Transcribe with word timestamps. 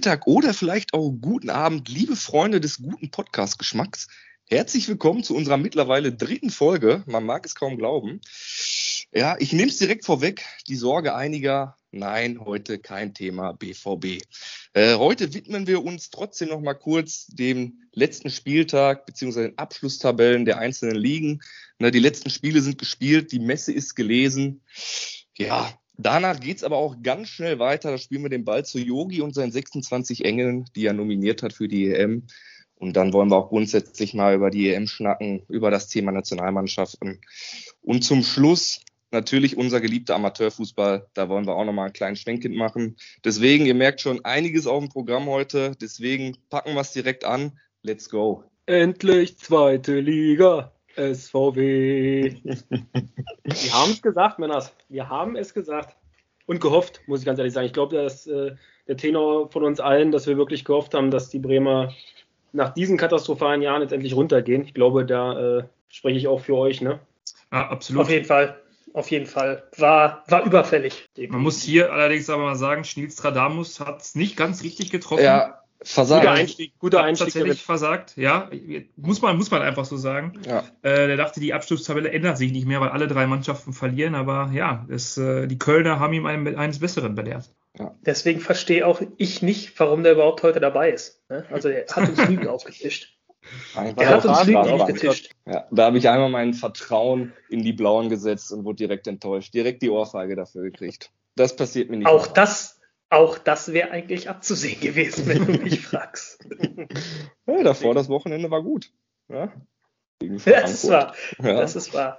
Mittag 0.00 0.26
oder 0.26 0.54
vielleicht 0.54 0.94
auch 0.94 1.12
guten 1.20 1.50
Abend, 1.50 1.88
liebe 1.90 2.16
Freunde 2.16 2.58
des 2.58 2.78
guten 2.78 3.10
Podcast-Geschmacks. 3.10 4.08
Herzlich 4.52 4.88
willkommen 4.88 5.22
zu 5.22 5.36
unserer 5.36 5.58
mittlerweile 5.58 6.12
dritten 6.12 6.50
Folge. 6.50 7.04
Man 7.06 7.24
mag 7.24 7.46
es 7.46 7.54
kaum 7.54 7.78
glauben. 7.78 8.20
Ja, 9.14 9.36
ich 9.38 9.52
nehme 9.52 9.70
es 9.70 9.78
direkt 9.78 10.04
vorweg. 10.04 10.44
Die 10.66 10.74
Sorge 10.74 11.14
einiger. 11.14 11.76
Nein, 11.92 12.40
heute 12.44 12.80
kein 12.80 13.14
Thema 13.14 13.52
BVB. 13.52 14.24
Äh, 14.72 14.96
heute 14.96 15.34
widmen 15.34 15.68
wir 15.68 15.84
uns 15.84 16.10
trotzdem 16.10 16.48
noch 16.48 16.60
mal 16.60 16.74
kurz 16.74 17.28
dem 17.28 17.78
letzten 17.92 18.28
Spieltag 18.28 19.06
beziehungsweise 19.06 19.50
den 19.50 19.58
Abschlusstabellen 19.58 20.44
der 20.44 20.58
einzelnen 20.58 20.96
Ligen. 20.96 21.42
Na, 21.78 21.92
die 21.92 22.00
letzten 22.00 22.30
Spiele 22.30 22.60
sind 22.60 22.76
gespielt, 22.76 23.30
die 23.30 23.38
Messe 23.38 23.72
ist 23.72 23.94
gelesen. 23.94 24.62
Ja, 25.38 25.72
Danach 26.02 26.40
geht's 26.40 26.64
aber 26.64 26.78
auch 26.78 26.96
ganz 27.02 27.28
schnell 27.28 27.58
weiter. 27.58 27.90
Da 27.90 27.98
spielen 27.98 28.22
wir 28.22 28.30
den 28.30 28.46
Ball 28.46 28.64
zu 28.64 28.78
Yogi 28.78 29.20
und 29.20 29.34
seinen 29.34 29.52
26 29.52 30.24
Engeln, 30.24 30.64
die 30.74 30.86
er 30.86 30.94
nominiert 30.94 31.42
hat 31.42 31.52
für 31.52 31.68
die 31.68 31.90
EM. 31.90 32.26
Und 32.80 32.94
dann 32.96 33.12
wollen 33.12 33.30
wir 33.30 33.36
auch 33.36 33.50
grundsätzlich 33.50 34.14
mal 34.14 34.34
über 34.34 34.50
die 34.50 34.72
EM 34.72 34.86
schnacken, 34.86 35.42
über 35.48 35.70
das 35.70 35.88
Thema 35.88 36.12
Nationalmannschaften. 36.12 37.20
Und 37.82 38.02
zum 38.04 38.22
Schluss 38.22 38.80
natürlich 39.10 39.58
unser 39.58 39.82
geliebter 39.82 40.14
Amateurfußball. 40.14 41.06
Da 41.12 41.28
wollen 41.28 41.46
wir 41.46 41.56
auch 41.56 41.66
nochmal 41.66 41.86
einen 41.86 41.92
kleinen 41.92 42.16
Schwenk 42.16 42.48
machen. 42.48 42.96
Deswegen, 43.22 43.66
ihr 43.66 43.74
merkt 43.74 44.00
schon 44.00 44.24
einiges 44.24 44.66
auf 44.66 44.80
dem 44.80 44.88
Programm 44.88 45.26
heute. 45.26 45.72
Deswegen 45.78 46.38
packen 46.48 46.72
wir 46.72 46.80
es 46.80 46.92
direkt 46.92 47.24
an. 47.24 47.58
Let's 47.82 48.08
go. 48.08 48.44
Endlich 48.64 49.36
zweite 49.36 50.00
Liga. 50.00 50.72
SVW. 50.96 52.34
Wir 52.42 53.72
haben 53.72 53.92
es 53.92 54.00
gesagt, 54.00 54.38
Männers. 54.38 54.74
Wir 54.88 55.08
haben 55.08 55.36
es 55.36 55.52
gesagt. 55.52 55.96
Und 56.46 56.60
gehofft, 56.60 57.02
muss 57.06 57.20
ich 57.20 57.26
ganz 57.26 57.38
ehrlich 57.38 57.52
sagen. 57.52 57.66
Ich 57.66 57.72
glaube, 57.74 57.94
dass 57.94 58.26
äh, 58.26 58.56
der 58.88 58.96
Tenor 58.96 59.50
von 59.50 59.64
uns 59.64 59.80
allen, 59.80 60.10
dass 60.12 60.26
wir 60.26 60.36
wirklich 60.36 60.64
gehofft 60.64 60.94
haben, 60.94 61.10
dass 61.10 61.28
die 61.28 61.38
Bremer 61.38 61.92
nach 62.52 62.74
diesen 62.74 62.96
katastrophalen 62.96 63.62
Jahren 63.62 63.82
jetzt 63.82 63.92
endlich 63.92 64.14
runtergehen. 64.14 64.64
Ich 64.64 64.74
glaube, 64.74 65.06
da 65.06 65.58
äh, 65.58 65.64
spreche 65.88 66.18
ich 66.18 66.28
auch 66.28 66.40
für 66.40 66.56
euch, 66.56 66.80
ne? 66.80 67.00
Ja, 67.52 67.68
absolut. 67.68 68.02
Auf 68.02 68.10
jeden 68.10 68.24
Fall. 68.24 68.60
Auf 68.92 69.10
jeden 69.10 69.26
Fall. 69.26 69.62
War, 69.76 70.24
war 70.26 70.44
überfällig. 70.44 71.08
Man 71.28 71.40
muss 71.40 71.62
hier 71.62 71.92
allerdings 71.92 72.28
aber 72.28 72.42
mal 72.42 72.56
sagen, 72.56 72.84
Schnilstradamus 72.84 73.78
hat 73.78 74.00
es 74.02 74.14
nicht 74.16 74.36
ganz 74.36 74.64
richtig 74.64 74.90
getroffen. 74.90 75.22
Ja, 75.22 75.60
versagt. 75.82 76.22
Guter 76.22 76.32
Einstieg, 76.32 76.72
guter 76.78 77.02
Einstieg 77.04 77.28
tatsächlich 77.28 77.62
versagt, 77.62 78.16
ja. 78.16 78.50
Muss 78.96 79.22
man, 79.22 79.36
muss 79.36 79.50
man 79.50 79.62
einfach 79.62 79.84
so 79.84 79.96
sagen. 79.96 80.32
Ja. 80.44 80.64
Äh, 80.82 81.06
der 81.06 81.16
dachte, 81.16 81.38
die 81.38 81.54
Abschlusstabelle 81.54 82.10
ändert 82.10 82.38
sich 82.38 82.50
nicht 82.50 82.66
mehr, 82.66 82.80
weil 82.80 82.88
alle 82.88 83.06
drei 83.06 83.26
Mannschaften 83.26 83.72
verlieren, 83.72 84.16
aber 84.16 84.50
ja, 84.52 84.84
es, 84.88 85.16
äh, 85.16 85.46
die 85.46 85.58
Kölner 85.58 86.00
haben 86.00 86.12
ihm 86.12 86.26
einen, 86.26 86.56
eines 86.56 86.80
Besseren 86.80 87.14
belehrt. 87.14 87.50
Ja. 87.80 87.96
Deswegen 88.02 88.40
verstehe 88.40 88.86
auch 88.86 89.00
ich 89.16 89.42
nicht, 89.42 89.78
warum 89.80 90.02
der 90.02 90.12
überhaupt 90.12 90.42
heute 90.42 90.60
dabei 90.60 90.90
ist. 90.90 91.22
Ne? 91.30 91.46
Also 91.50 91.68
er 91.68 91.86
hat 91.86 92.08
uns 92.08 92.28
Lügen 92.28 92.46
aufgetischt. 92.48 93.16
er 93.74 94.08
hat 94.08 94.24
uns 94.24 94.44
Lügen 94.44 94.58
aufgetischt. 94.58 95.30
Ja, 95.46 95.66
da 95.70 95.86
habe 95.86 95.98
ich 95.98 96.08
einmal 96.08 96.28
mein 96.28 96.52
Vertrauen 96.52 97.32
in 97.48 97.62
die 97.62 97.72
Blauen 97.72 98.10
gesetzt 98.10 98.52
und 98.52 98.64
wurde 98.64 98.76
direkt 98.76 99.06
enttäuscht. 99.06 99.54
Direkt 99.54 99.82
die 99.82 99.90
Ohrfeige 99.90 100.36
dafür 100.36 100.62
gekriegt. 100.62 101.10
Das 101.36 101.56
passiert 101.56 101.90
mir 101.90 101.96
nicht. 101.96 102.06
Auch 102.06 102.26
mehr. 102.26 102.34
das 102.34 102.80
auch 103.08 103.38
das 103.38 103.72
wäre 103.72 103.90
eigentlich 103.90 104.28
abzusehen 104.28 104.80
gewesen, 104.80 105.26
wenn 105.26 105.44
du 105.44 105.52
mich 105.60 105.80
fragst. 105.80 106.46
ja, 107.46 107.62
davor 107.64 107.94
das 107.94 108.08
Wochenende 108.08 108.50
war 108.52 108.62
gut. 108.62 108.92
Ja, 109.28 109.52
das 110.20 110.74
ist 110.74 110.90
wahr. 110.90 111.14
Ja. 111.42 111.54
Das 111.54 111.74
ist 111.74 111.94
wahr. 111.94 112.18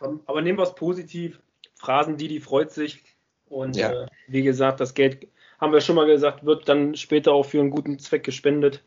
Aber 0.26 0.40
nehmen 0.40 0.58
wir 0.58 0.62
es 0.62 0.74
positiv. 0.74 1.40
Phrasen, 1.74 2.16
die, 2.16 2.28
die 2.28 2.40
freut 2.40 2.70
sich. 2.70 3.02
Und 3.46 3.76
ja. 3.76 4.04
äh, 4.04 4.06
wie 4.28 4.42
gesagt, 4.42 4.80
das 4.80 4.94
Geld, 4.94 5.28
haben 5.60 5.72
wir 5.72 5.80
schon 5.80 5.96
mal 5.96 6.06
gesagt, 6.06 6.44
wird 6.44 6.68
dann 6.68 6.96
später 6.96 7.32
auch 7.32 7.44
für 7.44 7.60
einen 7.60 7.70
guten 7.70 7.98
Zweck 7.98 8.24
gespendet. 8.24 8.82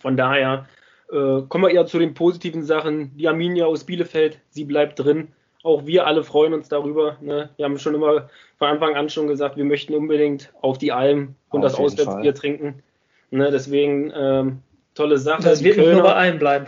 Von 0.00 0.16
daher 0.16 0.66
äh, 1.10 1.42
kommen 1.48 1.64
wir 1.64 1.70
eher 1.70 1.86
zu 1.86 1.98
den 1.98 2.14
positiven 2.14 2.62
Sachen. 2.62 3.16
Die 3.16 3.28
Arminia 3.28 3.66
aus 3.66 3.84
Bielefeld, 3.84 4.40
sie 4.50 4.64
bleibt 4.64 4.98
drin 4.98 5.28
auch 5.62 5.86
wir 5.86 6.06
alle 6.06 6.22
freuen 6.22 6.54
uns 6.54 6.68
darüber. 6.68 7.18
Ne? 7.20 7.50
Wir 7.56 7.64
haben 7.64 7.78
schon 7.78 7.94
immer 7.94 8.30
von 8.58 8.68
Anfang 8.68 8.94
an 8.94 9.08
schon 9.08 9.26
gesagt, 9.26 9.56
wir 9.56 9.64
möchten 9.64 9.94
unbedingt 9.94 10.52
auf 10.60 10.78
die 10.78 10.92
Alm 10.92 11.34
und 11.50 11.60
auf 11.60 11.72
das 11.72 11.74
Auswärtsbier 11.74 12.34
trinken. 12.34 12.82
Ne? 13.30 13.50
Deswegen 13.50 14.12
ähm, 14.14 14.62
tolle 14.94 15.18
Sache. 15.18 15.42
Das 15.42 15.64
wird 15.64 15.76
Kölner, 15.76 15.94
nur 15.94 16.02
bei 16.04 16.14
allen 16.14 16.38
bleiben. 16.38 16.66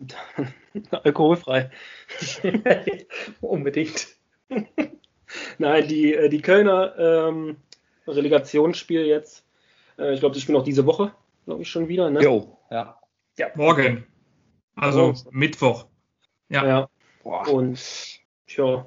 Alkoholfrei. 0.90 1.70
unbedingt. 3.40 4.08
Nein, 5.58 5.88
die, 5.88 6.14
äh, 6.14 6.28
die 6.28 6.40
Kölner 6.40 6.94
ähm, 6.98 7.56
Relegationsspiel 8.06 9.04
jetzt. 9.06 9.44
Äh, 9.98 10.14
ich 10.14 10.20
glaube, 10.20 10.34
die 10.34 10.40
spielen 10.40 10.58
auch 10.58 10.64
diese 10.64 10.86
Woche, 10.86 11.12
glaube 11.46 11.62
ich, 11.62 11.70
schon 11.70 11.88
wieder. 11.88 12.10
Ne? 12.10 12.22
Jo, 12.22 12.58
ja. 12.70 12.98
ja. 13.38 13.48
Morgen. 13.54 14.06
Also 14.76 15.14
oh. 15.14 15.28
Mittwoch. 15.30 15.86
Ja. 16.48 16.66
ja. 16.66 16.88
Boah. 17.22 17.48
Und 17.48 17.78
tja, 18.46 18.86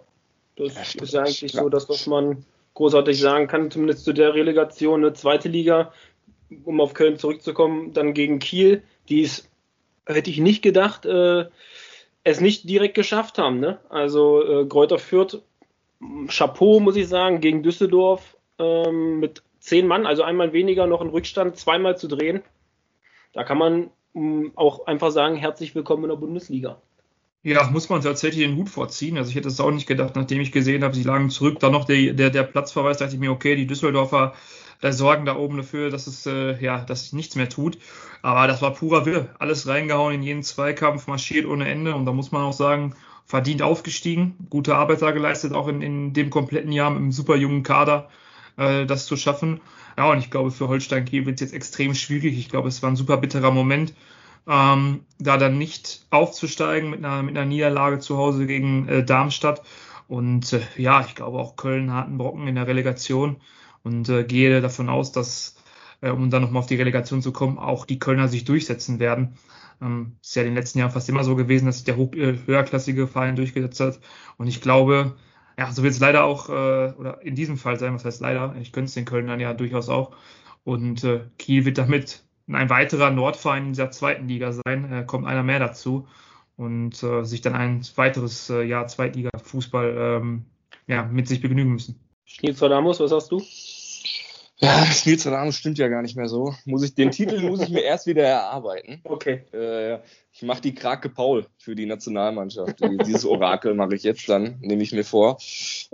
das 0.56 0.94
ja, 0.94 1.02
ist 1.04 1.16
eigentlich 1.16 1.52
so 1.52 1.70
das, 1.70 1.90
was 1.90 2.08
man 2.08 2.46
großartig 2.74 3.20
sagen 3.20 3.48
kann, 3.48 3.72
zumindest 3.72 4.06
zu 4.06 4.14
der 4.14 4.34
Relegation. 4.34 5.04
Eine 5.04 5.14
zweite 5.14 5.50
Liga, 5.50 5.92
um 6.64 6.80
auf 6.82 6.94
Köln 6.94 7.18
zurückzukommen, 7.18 7.94
dann 7.94 8.14
gegen 8.14 8.40
Kiel, 8.40 8.84
die 9.10 9.24
es, 9.24 9.50
hätte 10.06 10.30
ich 10.30 10.40
nicht 10.40 10.62
gedacht, 10.62 11.06
äh, 11.06 11.46
es 12.24 12.40
nicht 12.40 12.70
direkt 12.70 12.96
geschafft 12.96 13.38
haben. 13.38 13.60
Ne? 13.60 13.80
Also 13.90 14.44
äh, 14.44 14.66
Gräuter 14.66 15.00
Fürth, 15.00 15.42
Chapeau, 16.28 16.80
muss 16.80 16.96
ich 16.96 17.08
sagen, 17.08 17.42
gegen 17.42 17.64
Düsseldorf 17.64 18.38
ähm, 18.60 19.20
mit 19.20 19.44
zehn 19.60 19.88
Mann, 19.88 20.06
also 20.06 20.24
einmal 20.24 20.54
weniger 20.54 20.88
noch 20.88 21.02
in 21.02 21.10
Rückstand, 21.10 21.58
zweimal 21.58 21.98
zu 21.98 22.08
drehen. 22.08 22.42
Da 23.34 23.44
kann 23.44 23.58
man 23.58 23.90
mh, 24.14 24.52
auch 24.56 24.86
einfach 24.88 25.12
sagen, 25.12 25.36
herzlich 25.36 25.76
willkommen 25.76 26.04
in 26.04 26.10
der 26.10 26.18
Bundesliga. 26.18 26.82
Ja, 27.44 27.70
muss 27.70 27.90
man 27.90 28.02
tatsächlich 28.02 28.46
den 28.46 28.58
Hut 28.58 28.70
vorziehen. 28.70 29.18
Also 29.18 29.30
ich 29.30 29.36
hätte 29.36 29.48
es 29.48 29.60
auch 29.60 29.72
nicht 29.72 29.88
gedacht, 29.88 30.16
nachdem 30.16 30.42
ich 30.42 30.52
gesehen 30.52 30.84
habe, 30.84 30.96
sie 30.96 31.04
lagen 31.04 31.30
zurück, 31.30 31.60
dann 31.60 31.72
noch 31.72 31.86
der, 31.86 32.14
der, 32.14 32.30
der 32.30 32.44
Platzverweis, 32.44 32.98
dachte 32.98 33.14
ich 33.14 33.20
mir, 33.20 33.32
okay, 33.32 33.56
die 33.56 33.68
Düsseldorfer 33.68 34.34
äh, 34.82 34.92
sorgen 34.92 35.26
da 35.26 35.36
oben 35.38 35.58
dafür, 35.58 35.90
dass 35.90 36.08
es 36.08 36.26
äh, 36.26 36.62
ja, 36.62 36.84
dass 36.84 37.04
sich 37.04 37.14
nichts 37.14 37.36
mehr 37.36 37.50
tut. 37.50 37.78
Aber 38.22 38.48
das 38.48 38.62
war 38.62 38.74
purer 38.74 39.06
Wille. 39.06 39.30
Alles 39.40 39.68
reingehauen 39.68 40.16
in 40.16 40.24
jeden 40.24 40.44
Zweikampf, 40.44 41.08
marschiert 41.08 41.46
ohne 41.46 41.68
Ende. 41.68 41.96
Und 41.96 42.06
da 42.06 42.12
muss 42.12 42.32
man 42.32 42.44
auch 42.44 42.54
sagen, 42.54 42.96
verdient 43.28 43.62
aufgestiegen, 43.62 44.36
gute 44.50 44.76
Arbeit 44.76 45.02
da 45.02 45.12
geleistet, 45.12 45.54
auch 45.54 45.68
in, 45.68 45.82
in 45.82 46.14
dem 46.14 46.30
kompletten 46.30 46.72
Jahr 46.72 46.90
mit 46.90 47.00
einem 47.00 47.12
super 47.12 47.36
jungen 47.36 47.64
Kader 47.64 48.10
äh, 48.58 48.86
das 48.86 49.06
zu 49.06 49.18
schaffen. 49.18 49.62
Ja, 49.98 50.12
und 50.12 50.20
ich 50.20 50.32
glaube, 50.32 50.52
für 50.52 50.68
Holstein 50.68 51.06
Kiel 51.06 51.26
wird 51.26 51.36
es 51.36 51.42
jetzt 51.42 51.54
extrem 51.54 51.94
schwierig. 51.94 52.38
Ich 52.38 52.50
glaube, 52.50 52.68
es 52.68 52.82
war 52.82 52.90
ein 52.90 52.96
super 52.96 53.18
bitterer 53.18 53.52
Moment 53.52 53.94
ähm, 54.48 55.02
da 55.20 55.38
dann 55.38 55.58
nicht 55.58 56.06
aufzusteigen 56.10 56.90
mit 56.90 57.04
einer, 57.04 57.22
mit 57.22 57.38
einer 57.38 57.46
Niederlage 57.46 58.00
zu 58.00 58.18
Hause 58.18 58.48
gegen 58.48 58.88
äh, 58.88 59.04
Darmstadt. 59.04 59.62
Und 60.08 60.54
äh, 60.54 60.62
ja, 60.78 61.02
ich 61.02 61.16
glaube 61.16 61.38
auch 61.38 61.58
Köln 61.58 61.94
hat 61.94 62.08
einen 62.08 62.18
Brocken 62.18 62.48
in 62.48 62.56
der 62.56 62.68
Relegation 62.68 63.38
und 63.84 64.08
äh, 64.10 64.24
gehe 64.24 64.62
davon 64.62 64.90
aus, 64.90 65.12
dass, 65.12 65.57
äh, 66.02 66.10
um 66.10 66.30
dann 66.30 66.42
nochmal 66.42 66.62
auf 66.62 66.68
die 66.68 66.76
Relegation 66.76 67.22
zu 67.22 67.32
kommen, 67.32 67.58
auch 67.58 67.86
die 67.86 68.00
Kölner 68.00 68.28
sich 68.28 68.46
durchsetzen 68.46 69.00
werden. 69.00 69.38
Ähm, 69.82 70.18
ist 70.22 70.36
ja 70.36 70.42
in 70.44 70.50
den 70.50 70.56
letzten 70.56 70.80
Jahren 70.80 70.92
fast 70.92 71.10
immer 71.10 71.24
so 71.24 71.36
gewesen, 71.36 71.66
dass 71.66 71.78
sich 71.78 71.86
der 71.86 71.98
hoch, 71.98 72.14
äh, 72.14 72.38
höherklassige 72.46 73.08
Verein 73.08 73.36
durchgesetzt 73.36 73.80
hat. 73.80 74.00
Und 74.38 74.48
ich 74.48 74.62
glaube, 74.62 75.16
ja, 75.58 75.72
so 75.72 75.84
wird 75.84 75.94
es 75.94 76.00
leider 76.00 76.24
auch, 76.24 76.50
äh, 76.50 76.94
oder 76.98 77.22
in 77.22 77.36
diesem 77.36 77.58
Fall 77.58 77.80
sein, 77.80 77.94
was 77.94 78.06
heißt 78.06 78.22
leider, 78.22 78.56
ich 78.62 78.72
könnte 78.72 78.88
es 78.90 78.94
den 78.94 79.06
Kölnern 79.06 79.40
ja 79.40 79.54
durchaus 79.54 79.90
auch. 79.90 80.16
Und 80.64 81.04
äh, 81.04 81.22
Kiel 81.38 81.66
wird 81.66 81.78
damit 81.78 82.24
ein 82.48 82.70
weiterer 82.70 83.12
Nordverein 83.12 83.68
in 83.68 83.74
dieser 83.74 83.92
zweiten 83.92 84.28
Liga 84.28 84.52
sein, 84.52 84.92
äh, 84.92 85.04
kommt 85.06 85.28
einer 85.28 85.44
mehr 85.44 85.60
dazu 85.60 86.08
und 86.56 87.02
äh, 87.04 87.24
sich 87.24 87.42
dann 87.42 87.56
ein 87.56 87.82
weiteres 87.96 88.50
äh, 88.50 88.64
Jahr 88.64 88.88
Zweitliga-Fußball 88.88 89.96
ähm, 89.98 90.46
ja, 90.88 91.04
mit 91.04 91.28
sich 91.28 91.42
begnügen 91.42 91.74
müssen. 91.74 92.00
Schnitzerdamos, 92.26 93.00
was 93.00 93.12
hast 93.12 93.32
du? 93.32 93.42
Ja, 94.60 94.86
Schnitzerdamos 94.92 95.58
stimmt 95.58 95.78
ja 95.78 95.88
gar 95.88 96.02
nicht 96.02 96.18
mehr 96.18 96.28
so. 96.28 96.56
Muss 96.66 96.84
ich, 96.84 96.96
den 96.96 97.12
Titel 97.12 97.42
muss 97.42 97.62
ich 97.62 97.70
mir 97.70 97.84
erst 97.84 98.08
wieder 98.08 98.24
erarbeiten. 98.24 99.02
Okay. 99.18 99.44
Äh, 99.54 100.00
ich 100.32 100.42
mache 100.44 100.62
die 100.62 100.74
Krake 100.74 101.10
Paul 101.10 101.48
für 101.58 101.76
die 101.76 101.86
Nationalmannschaft. 101.86 102.80
Dieses 103.06 103.26
Orakel 103.26 103.74
mache 103.74 103.96
ich 103.96 104.04
jetzt 104.04 104.28
dann, 104.30 104.60
nehme 104.62 104.84
ich 104.84 104.92
mir 104.92 105.04
vor. 105.04 105.38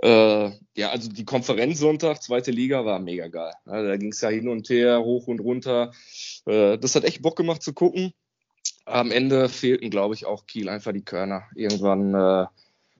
Äh, 0.02 0.50
ja, 0.76 0.90
also 0.90 1.10
die 1.10 1.24
Konferenz 1.24 1.78
Sonntag, 1.78 2.22
zweite 2.22 2.50
Liga, 2.50 2.84
war 2.84 2.98
mega 2.98 3.28
geil. 3.28 3.52
Ja, 3.66 3.82
da 3.82 3.96
ging 3.96 4.12
es 4.12 4.20
ja 4.20 4.28
hin 4.28 4.48
und 4.48 4.68
her, 4.68 5.00
hoch 5.02 5.26
und 5.26 5.40
runter. 5.40 5.92
Äh, 6.46 6.78
das 6.78 6.94
hat 6.94 7.04
echt 7.04 7.22
Bock 7.22 7.36
gemacht 7.36 7.62
zu 7.62 7.72
gucken. 7.72 8.12
Am 8.84 9.10
Ende 9.10 9.48
fehlten, 9.48 9.88
glaube 9.90 10.14
ich, 10.14 10.26
auch 10.26 10.46
Kiel 10.46 10.68
einfach 10.68 10.92
die 10.92 11.04
Körner. 11.04 11.44
Irgendwann, 11.54 12.14
äh, 12.14 12.46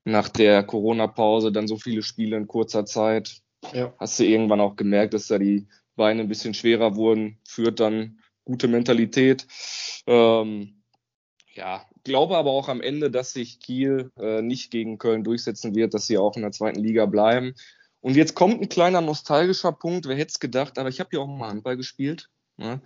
nach 0.05 0.29
der 0.29 0.63
Corona-Pause 0.63 1.53
dann 1.53 1.67
so 1.67 1.77
viele 1.77 2.03
Spiele 2.03 2.37
in 2.37 2.47
kurzer 2.47 2.85
Zeit. 2.85 3.43
Ja. 3.73 3.95
Hast 3.99 4.19
du 4.19 4.25
irgendwann 4.25 4.61
auch 4.61 4.77
gemerkt, 4.77 5.15
dass 5.15 5.29
da 5.29 5.39
die 5.39 5.67
Beine 5.97 6.23
ein 6.23 6.29
bisschen 6.29 6.55
schwerer 6.55 6.97
wurden, 6.97 7.39
führt 7.47 7.81
dann 7.81 8.19
gute 8.45 8.69
Mentalität. 8.69 9.47
Ähm, 10.07 10.83
ja, 11.55 11.85
glaube 12.03 12.37
aber 12.37 12.51
auch 12.51 12.69
am 12.69 12.81
Ende, 12.81 13.11
dass 13.11 13.33
sich 13.33 13.61
Kiel 13.61 14.11
äh, 14.19 14.43
nicht 14.43 14.71
gegen 14.71 14.99
Köln 14.99 15.25
durchsetzen 15.25 15.75
wird, 15.75 15.95
dass 15.95 16.07
sie 16.07 16.19
auch 16.19 16.37
in 16.37 16.43
der 16.43 16.53
zweiten 16.53 16.81
Liga 16.81 17.07
bleiben. 17.07 17.55
Und 18.01 18.17
jetzt 18.17 18.35
kommt 18.35 18.61
ein 18.61 18.69
kleiner 18.69 19.01
nostalgischer 19.01 19.73
Punkt, 19.73 20.07
wer 20.07 20.17
hätte 20.17 20.33
es 20.33 20.41
gedacht, 20.41 20.79
aber 20.79 20.89
ich 20.89 21.01
habe 21.01 21.11
ja 21.13 21.21
auch 21.21 21.27
mal 21.27 21.49
Handball 21.49 21.77
gespielt. 21.77 22.29
Ja? 22.59 22.81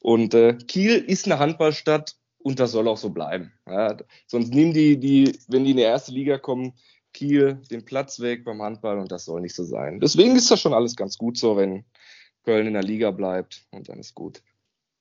Und 0.00 0.34
äh, 0.34 0.54
Kiel 0.54 0.96
ist 0.96 1.26
eine 1.26 1.38
Handballstadt 1.38 2.16
und 2.38 2.58
das 2.58 2.72
soll 2.72 2.88
auch 2.88 2.96
so 2.96 3.10
bleiben. 3.10 3.52
Ja? 3.68 3.96
Sonst 4.26 4.52
nehmen 4.52 4.74
die, 4.74 4.98
die, 4.98 5.38
wenn 5.48 5.64
die 5.64 5.70
in 5.70 5.76
die 5.76 5.84
erste 5.84 6.12
Liga 6.12 6.38
kommen, 6.38 6.72
Kiel 7.14 7.62
den 7.70 7.84
Platz 7.86 8.20
weg 8.20 8.44
beim 8.44 8.60
Handball 8.60 8.98
und 8.98 9.10
das 9.10 9.24
soll 9.24 9.40
nicht 9.40 9.54
so 9.54 9.64
sein. 9.64 10.00
Deswegen 10.00 10.36
ist 10.36 10.50
das 10.50 10.60
schon 10.60 10.74
alles 10.74 10.96
ganz 10.96 11.16
gut 11.16 11.38
so, 11.38 11.56
wenn 11.56 11.84
Köln 12.44 12.66
in 12.66 12.74
der 12.74 12.82
Liga 12.82 13.10
bleibt 13.10 13.64
und 13.70 13.88
dann 13.88 13.98
ist 13.98 14.14
gut 14.14 14.42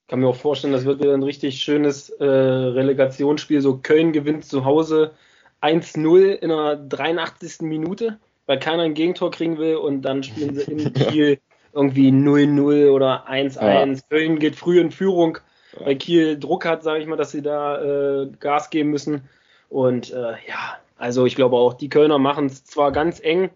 kann 0.07 0.19
mir 0.19 0.27
auch 0.27 0.35
vorstellen, 0.35 0.73
das 0.73 0.85
wird 0.85 1.01
wieder 1.01 1.13
ein 1.13 1.23
richtig 1.23 1.59
schönes 1.59 2.09
äh, 2.09 2.23
Relegationsspiel. 2.23 3.61
So 3.61 3.77
Köln 3.77 4.11
gewinnt 4.11 4.45
zu 4.45 4.65
Hause 4.65 5.13
1-0 5.61 6.33
in 6.33 6.49
der 6.49 6.75
83. 6.75 7.61
Minute, 7.61 8.19
weil 8.45 8.59
keiner 8.59 8.83
ein 8.83 8.93
Gegentor 8.93 9.31
kriegen 9.31 9.57
will 9.57 9.77
und 9.77 10.03
dann 10.03 10.21
spielen 10.23 10.55
sie 10.55 10.71
in 10.71 10.93
Kiel 10.93 11.39
irgendwie 11.73 12.09
0-0 12.09 12.91
oder 12.91 13.27
1-1. 13.27 13.95
Ja. 13.95 14.01
Köln 14.09 14.39
geht 14.39 14.55
früh 14.55 14.79
in 14.79 14.91
Führung, 14.91 15.39
weil 15.79 15.95
Kiel 15.95 16.37
Druck 16.37 16.65
hat, 16.65 16.83
sage 16.83 16.99
ich 17.01 17.07
mal, 17.07 17.15
dass 17.15 17.31
sie 17.31 17.41
da 17.41 17.81
äh, 17.81 18.27
Gas 18.39 18.69
geben 18.69 18.91
müssen. 18.91 19.27
Und 19.69 20.11
äh, 20.11 20.33
ja, 20.47 20.77
also 21.03 21.25
ich 21.25 21.35
glaube 21.35 21.57
auch, 21.57 21.73
die 21.73 21.89
Kölner 21.89 22.17
machen 22.17 22.45
es 22.45 22.63
zwar 22.63 22.93
ganz 22.93 23.19
eng 23.19 23.49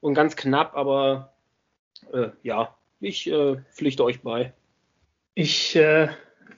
und 0.00 0.14
ganz 0.14 0.36
knapp, 0.36 0.76
aber 0.76 1.34
äh, 2.12 2.28
ja, 2.44 2.76
ich 3.00 3.28
äh, 3.28 3.56
pflichte 3.72 4.04
euch 4.04 4.20
bei. 4.20 4.52
Ich 5.34 5.74
äh, 5.74 6.10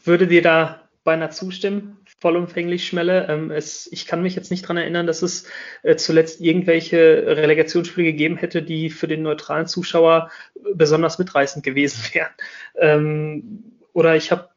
würde 0.05 0.27
dir 0.27 0.43
da 0.43 0.83
beinahe 1.03 1.31
zustimmen, 1.31 1.97
vollumfänglich 2.19 2.87
Schmelle. 2.87 3.27
Ähm, 3.31 3.51
es, 3.51 3.91
ich 3.91 4.05
kann 4.05 4.23
mich 4.23 4.35
jetzt 4.35 4.51
nicht 4.51 4.69
dran 4.69 4.77
erinnern, 4.77 5.07
dass 5.07 5.23
es 5.23 5.47
äh, 5.83 5.97
zuletzt 5.97 6.43
irgendwelche 6.43 7.25
Relegationsspiele 7.27 8.13
gegeben 8.13 8.37
hätte, 8.37 8.63
die 8.63 8.91
für 8.91 9.09
den 9.09 9.23
neutralen 9.23 9.67
Zuschauer 9.67 10.31
besonders 10.75 11.19
mitreißend 11.19 11.65
gewesen 11.65 12.05
wären. 12.13 12.33
Ähm, 12.77 13.73
oder 13.95 14.15
ich 14.15 14.31
habe 14.31 14.51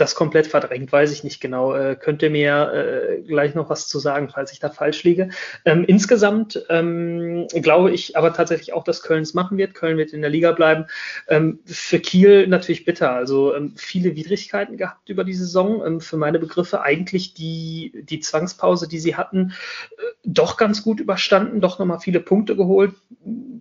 das 0.00 0.14
komplett 0.14 0.46
verdrängt, 0.46 0.90
weiß 0.90 1.12
ich 1.12 1.24
nicht 1.24 1.40
genau. 1.40 1.74
Äh, 1.74 1.96
könnte 1.96 2.30
mir 2.30 2.72
äh, 2.72 3.22
gleich 3.22 3.54
noch 3.54 3.68
was 3.68 3.88
zu 3.88 3.98
sagen, 3.98 4.28
falls 4.28 4.52
ich 4.52 4.58
da 4.58 4.70
falsch 4.70 5.04
liege. 5.04 5.30
Ähm, 5.64 5.84
insgesamt 5.84 6.64
ähm, 6.68 7.46
glaube 7.48 7.90
ich 7.90 8.16
aber 8.16 8.32
tatsächlich 8.32 8.72
auch, 8.72 8.84
dass 8.84 9.02
Köln 9.02 9.22
es 9.22 9.34
machen 9.34 9.58
wird. 9.58 9.74
Köln 9.74 9.98
wird 9.98 10.12
in 10.12 10.22
der 10.22 10.30
Liga 10.30 10.52
bleiben. 10.52 10.86
Ähm, 11.28 11.60
für 11.66 12.00
Kiel 12.00 12.46
natürlich 12.46 12.84
bitter. 12.84 13.12
Also 13.12 13.54
ähm, 13.54 13.74
viele 13.76 14.16
Widrigkeiten 14.16 14.76
gehabt 14.76 15.08
über 15.08 15.24
die 15.24 15.34
Saison. 15.34 15.84
Ähm, 15.84 16.00
für 16.00 16.16
meine 16.16 16.38
Begriffe 16.38 16.82
eigentlich 16.82 17.34
die, 17.34 17.92
die 18.08 18.20
Zwangspause, 18.20 18.88
die 18.88 18.98
sie 18.98 19.16
hatten, 19.16 19.52
äh, 19.98 20.02
doch 20.24 20.56
ganz 20.56 20.82
gut 20.82 21.00
überstanden, 21.00 21.60
doch 21.60 21.78
nochmal 21.78 22.00
viele 22.00 22.20
Punkte 22.20 22.56
geholt. 22.56 22.92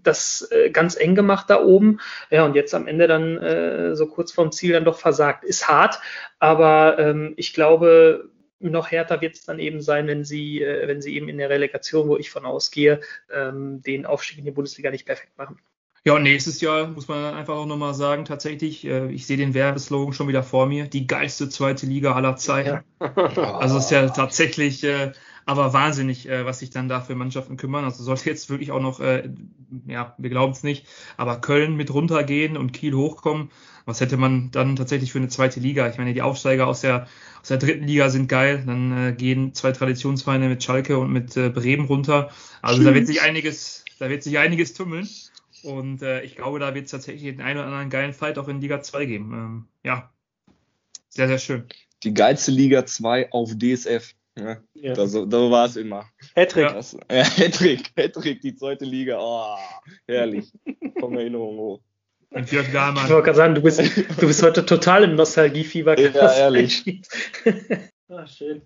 Das 0.03 0.47
äh, 0.51 0.69
ganz 0.69 0.95
eng 0.95 1.15
gemacht 1.15 1.49
da 1.49 1.61
oben. 1.61 1.99
Ja, 2.29 2.45
und 2.45 2.55
jetzt 2.55 2.73
am 2.73 2.87
Ende 2.87 3.07
dann 3.07 3.37
äh, 3.37 3.95
so 3.95 4.07
kurz 4.07 4.31
vorm 4.31 4.51
Ziel 4.51 4.73
dann 4.73 4.85
doch 4.85 4.99
versagt. 4.99 5.43
Ist 5.43 5.67
hart, 5.67 5.99
aber 6.39 6.97
ähm, 6.99 7.33
ich 7.37 7.53
glaube, 7.53 8.29
noch 8.59 8.91
härter 8.91 9.21
wird 9.21 9.35
es 9.35 9.45
dann 9.45 9.59
eben 9.59 9.81
sein, 9.81 10.07
wenn 10.07 10.25
sie, 10.25 10.61
äh, 10.61 10.87
wenn 10.87 11.01
sie 11.01 11.15
eben 11.15 11.29
in 11.29 11.37
der 11.37 11.49
Relegation, 11.49 12.07
wo 12.07 12.17
ich 12.17 12.29
von 12.29 12.45
ausgehe, 12.45 13.01
ähm, 13.33 13.81
den 13.81 14.05
Aufstieg 14.05 14.39
in 14.39 14.45
die 14.45 14.51
Bundesliga 14.51 14.91
nicht 14.91 15.05
perfekt 15.05 15.37
machen. 15.37 15.59
Ja, 16.05 16.13
und 16.13 16.23
nächstes 16.23 16.61
Jahr 16.61 16.87
muss 16.87 17.07
man 17.07 17.33
einfach 17.33 17.55
auch 17.55 17.65
nochmal 17.65 17.93
sagen, 17.93 18.23
tatsächlich, 18.25 18.85
äh, 18.85 19.11
ich 19.11 19.27
sehe 19.27 19.37
den 19.37 19.53
Werbeslogan 19.53 20.13
schon 20.13 20.27
wieder 20.27 20.43
vor 20.43 20.65
mir, 20.65 20.87
die 20.87 21.07
geilste 21.07 21.49
zweite 21.49 21.85
Liga 21.85 22.13
aller 22.13 22.35
Zeiten. 22.35 22.69
Ja. 22.69 22.83
Also 23.59 23.77
es 23.77 23.85
ist 23.85 23.91
ja 23.91 24.07
tatsächlich 24.09 24.83
äh, 24.83 25.11
aber 25.49 25.73
wahnsinnig, 25.73 26.29
äh, 26.29 26.45
was 26.45 26.59
sich 26.59 26.69
dann 26.69 26.87
da 26.87 27.01
für 27.01 27.15
Mannschaften 27.15 27.57
kümmern. 27.57 27.83
Also 27.83 28.03
sollte 28.03 28.29
jetzt 28.29 28.51
wirklich 28.51 28.71
auch 28.71 28.79
noch, 28.79 28.99
äh, 28.99 29.27
ja, 29.87 30.13
wir 30.19 30.29
glauben 30.29 30.53
es 30.53 30.61
nicht, 30.61 30.85
aber 31.17 31.41
Köln 31.41 31.75
mit 31.75 31.91
runtergehen 31.91 32.55
und 32.55 32.71
Kiel 32.71 32.93
hochkommen, 32.93 33.49
was 33.83 33.99
hätte 33.99 34.15
man 34.15 34.51
dann 34.51 34.75
tatsächlich 34.75 35.11
für 35.11 35.17
eine 35.17 35.29
zweite 35.29 35.59
Liga? 35.59 35.89
Ich 35.89 35.97
meine, 35.97 36.13
die 36.13 36.21
Aufsteiger 36.21 36.67
aus 36.67 36.81
der, 36.81 37.07
aus 37.41 37.47
der 37.47 37.57
dritten 37.57 37.87
Liga 37.87 38.11
sind 38.11 38.29
geil, 38.29 38.63
dann 38.63 38.91
äh, 38.95 39.11
gehen 39.13 39.55
zwei 39.55 39.71
Traditionsvereine 39.71 40.49
mit 40.49 40.63
Schalke 40.63 40.99
und 40.99 41.11
mit 41.11 41.35
äh, 41.35 41.49
Bremen 41.49 41.87
runter. 41.87 42.29
Also 42.61 42.83
da 42.83 42.93
wird 42.93 43.07
sich 43.07 43.23
einiges, 43.23 43.85
da 43.97 44.07
wird 44.07 44.21
sich 44.21 44.37
einiges 44.37 44.75
tummeln. 44.75 45.09
Und 45.63 46.03
äh, 46.03 46.21
ich 46.21 46.35
glaube, 46.35 46.59
da 46.59 46.75
wird 46.75 46.85
es 46.85 46.91
tatsächlich 46.91 47.23
den 47.23 47.41
einen 47.41 47.57
oder 47.57 47.65
anderen 47.65 47.89
geilen 47.89 48.13
Fight 48.13 48.37
auch 48.37 48.47
in 48.49 48.61
Liga 48.61 48.83
2 48.83 49.05
geben. 49.07 49.33
Ähm, 49.33 49.65
ja, 49.83 50.11
sehr, 51.09 51.27
sehr 51.27 51.39
schön. 51.39 51.63
Die 52.03 52.13
geilste 52.13 52.51
Liga 52.51 52.85
2 52.85 53.31
auf 53.31 53.57
DSF. 53.57 54.13
Ja, 54.37 54.57
ja. 54.73 54.93
Da, 54.93 55.07
so, 55.07 55.25
da 55.25 55.37
war 55.51 55.65
es 55.65 55.75
immer. 55.75 56.05
Hattrick. 56.35 56.69
Ja, 57.09 57.23
Hattrick, 57.23 57.91
Hattrick, 57.97 58.41
die 58.41 58.55
zweite 58.55 58.85
Liga. 58.85 59.17
Oh, 59.19 59.57
herrlich. 60.07 60.51
Komm 60.99 61.17
Erinnerung 61.17 61.57
hoch. 61.57 61.81
Und 62.31 62.51
Jörg 62.51 62.71
Dahlmann. 62.71 63.05
Ich 63.05 63.11
wollte 63.11 63.25
gerade 63.25 63.37
sagen, 63.37 63.55
du 63.55 63.61
bist, 63.61 63.79
du 63.79 64.27
bist 64.27 64.43
heute 64.43 64.65
total 64.65 65.03
im 65.03 65.15
Nostalgiefieber. 65.15 65.99
Ja, 65.99 66.33
ehrlich. 66.33 67.01
ah, 68.09 68.27
schön. 68.27 68.61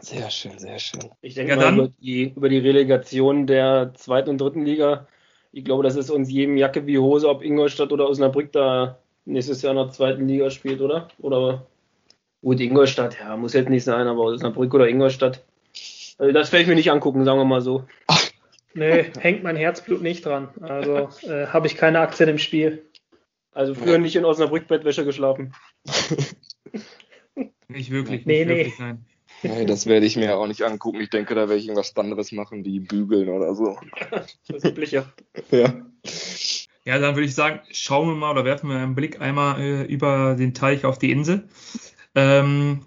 Sehr 0.00 0.30
schön, 0.30 0.58
sehr 0.58 0.78
schön. 0.78 1.10
Ich 1.20 1.34
denke 1.34 1.52
ja, 1.52 1.56
mal 1.56 1.74
über 1.74 1.88
die, 2.00 2.32
über 2.34 2.48
die 2.48 2.58
Relegation 2.58 3.46
der 3.46 3.92
zweiten 3.94 4.30
und 4.30 4.40
dritten 4.40 4.64
Liga. 4.64 5.06
Ich 5.52 5.64
glaube, 5.64 5.84
das 5.84 5.96
ist 5.96 6.10
uns 6.10 6.30
jedem 6.30 6.56
Jacke 6.56 6.86
wie 6.86 6.98
Hose, 6.98 7.28
ob 7.28 7.44
Ingolstadt 7.44 7.92
oder 7.92 8.08
Osnabrück 8.08 8.50
da 8.52 8.98
nächstes 9.24 9.62
Jahr 9.62 9.72
in 9.72 9.78
der 9.78 9.90
zweiten 9.90 10.26
Liga 10.26 10.50
spielt, 10.50 10.80
oder? 10.80 11.08
Oder 11.20 11.66
Gut, 12.44 12.60
Ingolstadt, 12.60 13.18
ja, 13.18 13.38
muss 13.38 13.54
jetzt 13.54 13.70
nicht 13.70 13.84
sein, 13.84 14.06
aber 14.06 14.20
Osnabrück 14.24 14.74
oder 14.74 14.86
Ingolstadt. 14.86 15.42
Also 16.18 16.30
das 16.30 16.52
werde 16.52 16.64
ich 16.64 16.68
mir 16.68 16.74
nicht 16.74 16.90
angucken, 16.90 17.24
sagen 17.24 17.38
wir 17.38 17.44
mal 17.44 17.62
so. 17.62 17.84
Nee, 18.76 19.04
hängt 19.20 19.44
mein 19.44 19.54
Herzblut 19.54 20.02
nicht 20.02 20.26
dran. 20.26 20.48
Also 20.60 21.08
äh, 21.28 21.46
habe 21.46 21.68
ich 21.68 21.76
keine 21.76 22.00
Aktien 22.00 22.28
im 22.28 22.38
Spiel. 22.38 22.84
Also 23.52 23.72
früher 23.72 23.98
nicht 23.98 24.16
in 24.16 24.24
Osnabrück 24.24 24.66
Bettwäsche 24.66 25.04
geschlafen. 25.04 25.54
nicht 27.68 27.92
wirklich, 27.92 28.26
nee, 28.26 28.44
nicht 28.44 28.48
nee. 28.48 28.56
wirklich, 28.56 28.78
nein. 28.80 29.04
Nee, 29.44 29.64
das 29.64 29.86
werde 29.86 30.06
ich 30.06 30.16
mir 30.16 30.36
auch 30.36 30.48
nicht 30.48 30.62
angucken. 30.62 31.00
Ich 31.00 31.10
denke, 31.10 31.36
da 31.36 31.42
werde 31.42 31.54
ich 31.54 31.68
irgendwas 31.68 31.96
anderes 31.96 32.32
machen, 32.32 32.64
wie 32.64 32.80
bügeln 32.80 33.28
oder 33.28 33.54
so. 33.54 33.78
das 34.48 34.64
übliche. 34.64 35.06
Ja. 35.52 35.72
Ja, 36.84 36.98
dann 36.98 37.14
würde 37.14 37.26
ich 37.26 37.34
sagen, 37.36 37.60
schauen 37.70 38.08
wir 38.08 38.16
mal 38.16 38.32
oder 38.32 38.44
werfen 38.44 38.68
wir 38.70 38.76
einen 38.78 38.96
Blick 38.96 39.20
einmal 39.20 39.60
äh, 39.60 39.82
über 39.84 40.34
den 40.34 40.52
Teich 40.52 40.84
auf 40.84 40.98
die 40.98 41.12
Insel. 41.12 41.48
Ähm, 42.14 42.84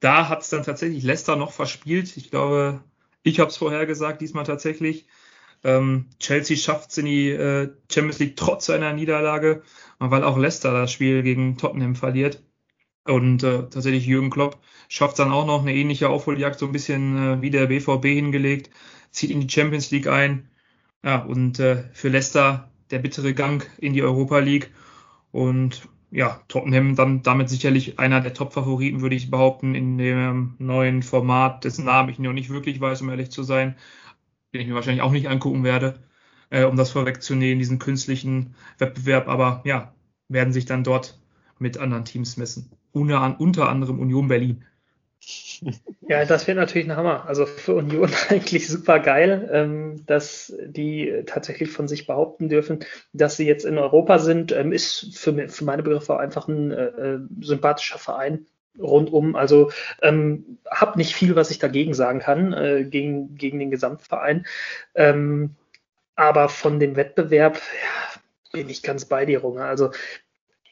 da 0.00 0.28
hat 0.28 0.42
es 0.42 0.50
dann 0.50 0.62
tatsächlich 0.62 1.02
Leicester 1.04 1.36
noch 1.36 1.52
verspielt. 1.52 2.16
Ich 2.16 2.30
glaube, 2.30 2.82
ich 3.22 3.40
habe 3.40 3.50
es 3.50 3.56
vorher 3.56 3.86
gesagt, 3.86 4.20
diesmal 4.20 4.44
tatsächlich. 4.44 5.06
Ähm, 5.64 6.06
Chelsea 6.20 6.56
schafft 6.56 6.90
es 6.90 6.98
in 6.98 7.06
die 7.06 7.30
äh, 7.30 7.70
Champions 7.90 8.20
League 8.20 8.36
trotz 8.36 8.70
einer 8.70 8.92
Niederlage, 8.92 9.62
weil 9.98 10.22
auch 10.24 10.38
Leicester 10.38 10.72
das 10.72 10.92
Spiel 10.92 11.22
gegen 11.22 11.58
Tottenham 11.58 11.96
verliert. 11.96 12.42
Und 13.04 13.42
äh, 13.42 13.68
tatsächlich 13.70 14.06
Jürgen 14.06 14.30
Klopp 14.30 14.62
schafft 14.88 15.18
dann 15.18 15.32
auch 15.32 15.46
noch 15.46 15.62
eine 15.62 15.74
ähnliche 15.74 16.08
Aufholjagd, 16.10 16.58
so 16.58 16.66
ein 16.66 16.72
bisschen 16.72 17.16
äh, 17.16 17.42
wie 17.42 17.50
der 17.50 17.66
BVB 17.66 18.04
hingelegt, 18.04 18.70
zieht 19.10 19.30
in 19.30 19.40
die 19.40 19.50
Champions 19.50 19.90
League 19.90 20.06
ein. 20.06 20.48
Ja, 21.02 21.22
und 21.22 21.58
äh, 21.58 21.84
für 21.92 22.08
Leicester 22.08 22.70
der 22.90 22.98
bittere 22.98 23.34
Gang 23.34 23.68
in 23.78 23.94
die 23.94 24.02
Europa 24.02 24.38
League. 24.38 24.70
Und 25.32 25.88
ja, 26.10 26.40
Tottenham 26.48 26.96
dann 26.96 27.22
damit 27.22 27.48
sicherlich 27.48 27.98
einer 27.98 28.20
der 28.20 28.34
Top-Favoriten, 28.34 29.00
würde 29.02 29.16
ich 29.16 29.30
behaupten, 29.30 29.74
in 29.74 29.98
dem 29.98 30.54
neuen 30.58 31.02
Format, 31.02 31.64
dessen 31.64 31.84
Namen 31.84 32.08
ich 32.08 32.18
noch 32.18 32.32
nicht 32.32 32.50
wirklich 32.50 32.80
weiß, 32.80 33.02
um 33.02 33.10
ehrlich 33.10 33.30
zu 33.30 33.42
sein, 33.42 33.76
den 34.52 34.62
ich 34.62 34.68
mir 34.68 34.74
wahrscheinlich 34.74 35.02
auch 35.02 35.12
nicht 35.12 35.28
angucken 35.28 35.64
werde, 35.64 36.00
äh, 36.50 36.64
um 36.64 36.76
das 36.76 36.90
vorwegzunehmen, 36.90 37.58
diesen 37.58 37.78
künstlichen 37.78 38.54
Wettbewerb. 38.78 39.28
Aber 39.28 39.62
ja, 39.64 39.94
werden 40.28 40.52
sich 40.52 40.66
dann 40.66 40.84
dort 40.84 41.20
mit 41.58 41.78
anderen 41.78 42.04
Teams 42.04 42.36
messen. 42.36 42.70
Unter, 42.92 43.40
unter 43.40 43.68
anderem 43.68 44.00
Union 44.00 44.28
Berlin. 44.28 44.64
Ja, 46.08 46.24
das 46.24 46.46
wird 46.46 46.56
natürlich 46.56 46.88
ein 46.88 46.96
Hammer. 46.96 47.26
Also 47.26 47.46
für 47.46 47.74
Union 47.74 48.10
eigentlich 48.28 48.68
super 48.68 49.00
geil, 49.00 49.48
ähm, 49.52 50.06
dass 50.06 50.52
die 50.64 51.22
tatsächlich 51.26 51.70
von 51.70 51.88
sich 51.88 52.06
behaupten 52.06 52.48
dürfen, 52.48 52.84
dass 53.12 53.36
sie 53.36 53.46
jetzt 53.46 53.64
in 53.64 53.78
Europa 53.78 54.18
sind. 54.18 54.52
Ähm, 54.52 54.72
ist 54.72 55.16
für, 55.16 55.48
für 55.48 55.64
meine 55.64 55.82
Begriffe 55.82 56.18
einfach 56.18 56.48
ein 56.48 56.70
äh, 56.70 56.84
äh, 56.84 57.18
sympathischer 57.40 57.98
Verein 57.98 58.46
rundum. 58.78 59.34
Also 59.36 59.70
ähm, 60.02 60.58
habe 60.70 60.98
nicht 60.98 61.14
viel, 61.14 61.36
was 61.36 61.50
ich 61.50 61.58
dagegen 61.58 61.94
sagen 61.94 62.20
kann, 62.20 62.52
äh, 62.52 62.84
gegen, 62.84 63.34
gegen 63.34 63.58
den 63.58 63.70
Gesamtverein. 63.70 64.46
Ähm, 64.94 65.56
aber 66.14 66.48
von 66.48 66.80
dem 66.80 66.96
Wettbewerb 66.96 67.56
ja, 67.56 68.20
bin 68.52 68.68
ich 68.68 68.82
ganz 68.82 69.04
bei 69.04 69.26
dir, 69.26 69.40
Runge. 69.40 69.64
Also 69.64 69.90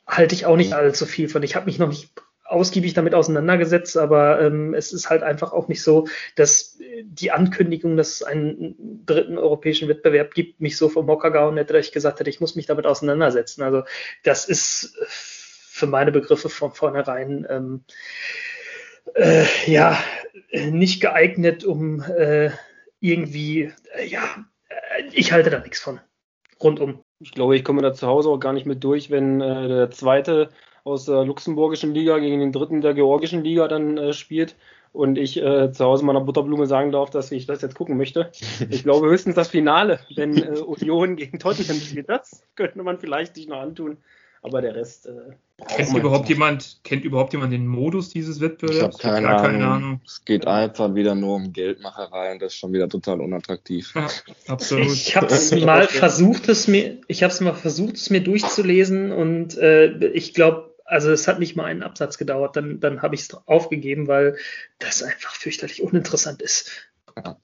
halte 0.06 0.34
ich 0.34 0.46
auch 0.46 0.56
nicht 0.56 0.72
allzu 0.72 1.06
viel 1.06 1.28
von. 1.28 1.42
Ich 1.42 1.56
habe 1.56 1.66
mich 1.66 1.78
noch 1.78 1.88
nicht 1.88 2.10
ausgiebig 2.48 2.94
damit 2.94 3.14
auseinandergesetzt, 3.14 3.96
aber 3.96 4.40
ähm, 4.40 4.74
es 4.74 4.92
ist 4.92 5.10
halt 5.10 5.22
einfach 5.22 5.52
auch 5.52 5.68
nicht 5.68 5.82
so, 5.82 6.06
dass 6.34 6.78
die 7.04 7.32
Ankündigung, 7.32 7.96
dass 7.96 8.08
es 8.16 8.22
einen 8.22 9.02
dritten 9.04 9.38
europäischen 9.38 9.88
Wettbewerb 9.88 10.34
gibt, 10.34 10.60
mich 10.60 10.76
so 10.76 10.88
vom 10.88 11.06
Hocker 11.08 11.30
gehauen 11.30 11.56
hätte, 11.56 11.74
dass 11.74 11.86
ich 11.86 11.92
gesagt 11.92 12.20
hätte, 12.20 12.30
ich 12.30 12.40
muss 12.40 12.56
mich 12.56 12.66
damit 12.66 12.86
auseinandersetzen. 12.86 13.62
Also 13.62 13.82
das 14.22 14.44
ist 14.44 14.96
für 15.08 15.86
meine 15.86 16.12
Begriffe 16.12 16.48
von 16.48 16.72
vornherein 16.72 17.46
ähm, 17.50 17.84
äh, 19.14 19.44
ja 19.66 19.98
nicht 20.52 21.00
geeignet, 21.00 21.64
um 21.64 22.02
äh, 22.02 22.50
irgendwie, 23.00 23.72
äh, 23.94 24.06
ja, 24.06 24.46
äh, 24.68 25.04
ich 25.12 25.32
halte 25.32 25.50
da 25.50 25.58
nichts 25.58 25.80
von. 25.80 26.00
Rundum. 26.62 27.02
Ich 27.20 27.32
glaube, 27.32 27.56
ich 27.56 27.64
komme 27.64 27.82
da 27.82 27.92
zu 27.92 28.06
Hause 28.06 28.30
auch 28.30 28.38
gar 28.38 28.52
nicht 28.52 28.66
mit 28.66 28.82
durch, 28.82 29.10
wenn 29.10 29.40
äh, 29.40 29.68
der 29.68 29.90
zweite 29.90 30.48
aus 30.86 31.06
der 31.06 31.24
luxemburgischen 31.24 31.92
Liga 31.92 32.18
gegen 32.18 32.38
den 32.38 32.52
dritten 32.52 32.80
der 32.80 32.94
georgischen 32.94 33.42
Liga 33.42 33.66
dann 33.66 33.98
äh, 33.98 34.12
spielt 34.12 34.54
und 34.92 35.18
ich 35.18 35.36
äh, 35.36 35.72
zu 35.72 35.84
Hause 35.84 36.04
meiner 36.04 36.20
Butterblume 36.20 36.66
sagen 36.66 36.92
darf, 36.92 37.10
dass 37.10 37.32
ich 37.32 37.46
das 37.46 37.60
jetzt 37.60 37.74
gucken 37.74 37.96
möchte. 37.96 38.30
Ich 38.70 38.84
glaube 38.84 39.06
höchstens 39.10 39.34
das 39.34 39.48
Finale, 39.48 40.00
wenn 40.14 40.38
äh, 40.38 40.58
Union 40.60 41.16
gegen 41.16 41.38
Tottenham 41.38 41.76
spielt. 41.76 42.08
Das 42.08 42.44
könnte 42.54 42.82
man 42.82 42.98
vielleicht 42.98 43.34
sich 43.34 43.48
noch 43.48 43.60
antun. 43.60 43.98
Aber 44.42 44.62
der 44.62 44.76
Rest. 44.76 45.06
Äh, 45.06 45.64
kennt 45.66 45.92
überhaupt 45.96 46.28
jemand, 46.28 46.78
kennt 46.84 47.04
überhaupt 47.04 47.32
jemand 47.32 47.52
den 47.52 47.66
Modus 47.66 48.10
dieses 48.10 48.40
Wettbewerbs? 48.40 48.98
Ich 49.00 49.04
habe 49.04 49.14
keine, 49.14 49.28
Ahnung. 49.28 49.42
keine 49.42 49.66
Ahnung. 49.66 50.00
Es 50.06 50.24
geht 50.24 50.46
einfach 50.46 50.94
wieder 50.94 51.16
nur 51.16 51.34
um 51.34 51.52
Geldmacherei 51.52 52.32
und 52.32 52.40
das 52.40 52.52
ist 52.52 52.58
schon 52.58 52.72
wieder 52.72 52.88
total 52.88 53.20
unattraktiv. 53.20 53.92
Ja, 53.96 54.06
absolut. 54.46 54.86
Ich 54.86 55.16
habe 55.16 55.26
es 55.26 55.52
mal 55.52 55.88
versucht, 55.88 56.48
es 56.48 56.68
mir, 56.68 57.00
ich 57.08 57.24
habe 57.24 57.32
es 57.32 57.40
mal 57.40 57.54
versucht, 57.54 57.96
es 57.96 58.08
mir 58.08 58.20
durchzulesen 58.20 59.10
und 59.10 59.58
äh, 59.58 60.06
ich 60.10 60.32
glaube, 60.32 60.65
also 60.86 61.10
es 61.10 61.28
hat 61.28 61.38
nicht 61.38 61.56
mal 61.56 61.64
einen 61.64 61.82
Absatz 61.82 62.18
gedauert, 62.18 62.56
dann, 62.56 62.80
dann 62.80 63.02
habe 63.02 63.14
ich 63.14 63.22
es 63.22 63.34
aufgegeben, 63.46 64.06
weil 64.08 64.36
das 64.78 65.02
einfach 65.02 65.34
fürchterlich 65.34 65.82
uninteressant 65.82 66.42
ist. 66.42 66.70
Ja, 67.16 67.36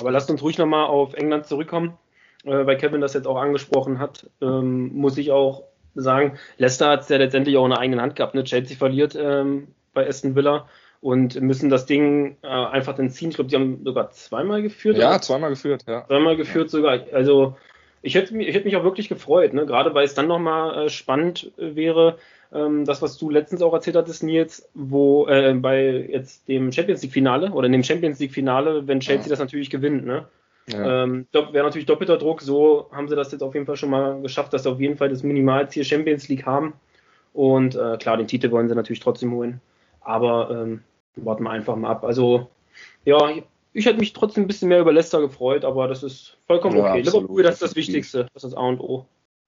Aber 0.00 0.10
lasst 0.10 0.30
uns 0.30 0.42
ruhig 0.42 0.58
nochmal 0.58 0.86
auf 0.86 1.14
England 1.14 1.46
zurückkommen, 1.46 1.98
äh, 2.44 2.66
weil 2.66 2.76
Kevin 2.76 3.00
das 3.00 3.14
jetzt 3.14 3.26
auch 3.26 3.40
angesprochen 3.40 3.98
hat. 3.98 4.30
Ähm, 4.40 4.94
muss 4.94 5.18
ich 5.18 5.30
auch 5.30 5.64
sagen, 5.94 6.38
Leicester 6.58 6.90
hat 6.90 7.02
es 7.02 7.08
ja 7.08 7.16
letztendlich 7.16 7.56
auch 7.56 7.64
in 7.64 7.70
der 7.70 7.80
eigenen 7.80 8.00
Hand 8.00 8.16
gehabt. 8.16 8.34
Ne? 8.34 8.44
Chelsea 8.44 8.76
verliert 8.76 9.16
ähm, 9.18 9.68
bei 9.92 10.06
Aston 10.06 10.34
Villa 10.34 10.68
und 11.00 11.40
müssen 11.40 11.70
das 11.70 11.86
Ding 11.86 12.36
äh, 12.42 12.46
einfach 12.46 12.94
dann 12.94 13.10
ziehen. 13.10 13.30
Ich 13.30 13.36
glaube, 13.36 13.50
die 13.50 13.56
haben 13.56 13.84
sogar 13.84 14.10
zweimal 14.10 14.62
geführt. 14.62 14.96
Ja, 14.96 15.10
oder? 15.10 15.20
zweimal 15.20 15.50
geführt, 15.50 15.84
ja. 15.86 16.06
Zweimal 16.06 16.36
geführt 16.36 16.66
ja. 16.66 16.70
sogar. 16.70 17.00
Also 17.12 17.56
ich 18.02 18.14
hätte, 18.14 18.34
mich, 18.34 18.48
ich 18.48 18.54
hätte 18.54 18.66
mich 18.66 18.76
auch 18.76 18.84
wirklich 18.84 19.08
gefreut, 19.08 19.54
ne? 19.54 19.64
gerade 19.66 19.94
weil 19.94 20.04
es 20.04 20.14
dann 20.14 20.26
nochmal 20.26 20.86
äh, 20.86 20.88
spannend 20.90 21.52
wäre, 21.56 22.18
ähm, 22.54 22.84
das, 22.84 23.02
was 23.02 23.18
du 23.18 23.30
letztens 23.30 23.62
auch 23.62 23.72
erzählt 23.72 23.96
hattest, 23.96 24.22
Nils, 24.22 24.68
wo 24.74 25.26
äh, 25.26 25.52
bei 25.54 26.06
jetzt 26.08 26.48
dem 26.48 26.72
Champions 26.72 27.02
League-Finale 27.02 27.50
oder 27.50 27.66
in 27.66 27.72
dem 27.72 27.82
Champions 27.82 28.20
League-Finale, 28.20 28.86
wenn 28.86 29.00
Chelsea 29.00 29.26
ja. 29.26 29.30
das 29.30 29.40
natürlich 29.40 29.70
gewinnt, 29.70 30.06
ne? 30.06 30.26
Ja. 30.66 31.04
Ähm, 31.04 31.26
Wäre 31.32 31.64
natürlich 31.64 31.86
doppelter 31.86 32.16
Druck. 32.16 32.40
So 32.40 32.88
haben 32.92 33.08
sie 33.08 33.16
das 33.16 33.32
jetzt 33.32 33.42
auf 33.42 33.54
jeden 33.54 33.66
Fall 33.66 33.76
schon 33.76 33.90
mal 33.90 34.22
geschafft, 34.22 34.52
dass 34.52 34.62
sie 34.62 34.70
auf 34.70 34.80
jeden 34.80 34.96
Fall 34.96 35.10
das 35.10 35.22
Minimalziel 35.22 35.84
Champions 35.84 36.28
League 36.28 36.46
haben. 36.46 36.72
Und 37.34 37.74
äh, 37.74 37.98
klar, 37.98 38.16
den 38.16 38.28
Titel 38.28 38.50
wollen 38.50 38.68
sie 38.68 38.74
natürlich 38.74 39.00
trotzdem 39.00 39.32
holen. 39.32 39.60
Aber 40.00 40.50
ähm, 40.50 40.82
warten 41.16 41.42
wir 41.42 41.50
einfach 41.50 41.76
mal 41.76 41.90
ab. 41.90 42.04
Also, 42.04 42.48
ja, 43.04 43.30
ich 43.72 43.86
hätte 43.86 43.98
mich 43.98 44.12
trotzdem 44.12 44.44
ein 44.44 44.46
bisschen 44.46 44.68
mehr 44.68 44.80
über 44.80 44.92
Leicester 44.92 45.20
gefreut, 45.20 45.64
aber 45.64 45.88
das 45.88 46.02
ist 46.02 46.36
vollkommen 46.46 46.78
ja, 46.78 46.90
okay. 46.90 47.00
Liverpool, 47.02 47.42
das 47.42 47.54
ist 47.54 47.62
das 47.62 47.76
Wichtigste. 47.76 48.28
Das 48.32 48.44
ist 48.44 48.52
das 48.52 48.56
A 48.56 48.66
und 48.66 48.80
O. 48.80 49.04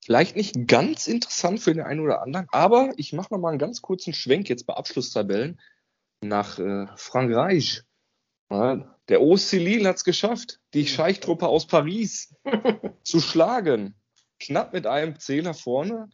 Vielleicht 0.07 0.37
nicht 0.37 0.69
ganz 0.69 1.09
interessant 1.09 1.59
für 1.59 1.75
den 1.75 1.83
einen 1.83 1.99
oder 1.99 2.23
anderen, 2.23 2.47
aber 2.53 2.93
ich 2.97 3.13
mache 3.13 3.35
noch 3.35 3.41
mal 3.41 3.49
einen 3.49 3.59
ganz 3.59 3.83
kurzen 3.83 4.13
Schwenk 4.13 4.49
jetzt 4.49 4.65
bei 4.65 4.75
Abschlusstabellen 4.75 5.61
nach 6.21 6.61
äh, 6.61 6.87
Frankreich. 6.95 7.83
Ja, 8.49 8.97
der 9.09 9.21
OC 9.21 9.51
Lille 9.55 9.89
hat 9.89 9.97
es 9.97 10.05
geschafft, 10.05 10.61
die 10.75 10.87
Scheichtruppe 10.87 11.49
aus 11.49 11.67
Paris 11.67 12.33
zu 13.03 13.19
schlagen. 13.19 13.97
Knapp 14.39 14.73
mit 14.73 14.87
einem 14.87 15.19
Zähler 15.19 15.55
vorne, 15.55 16.09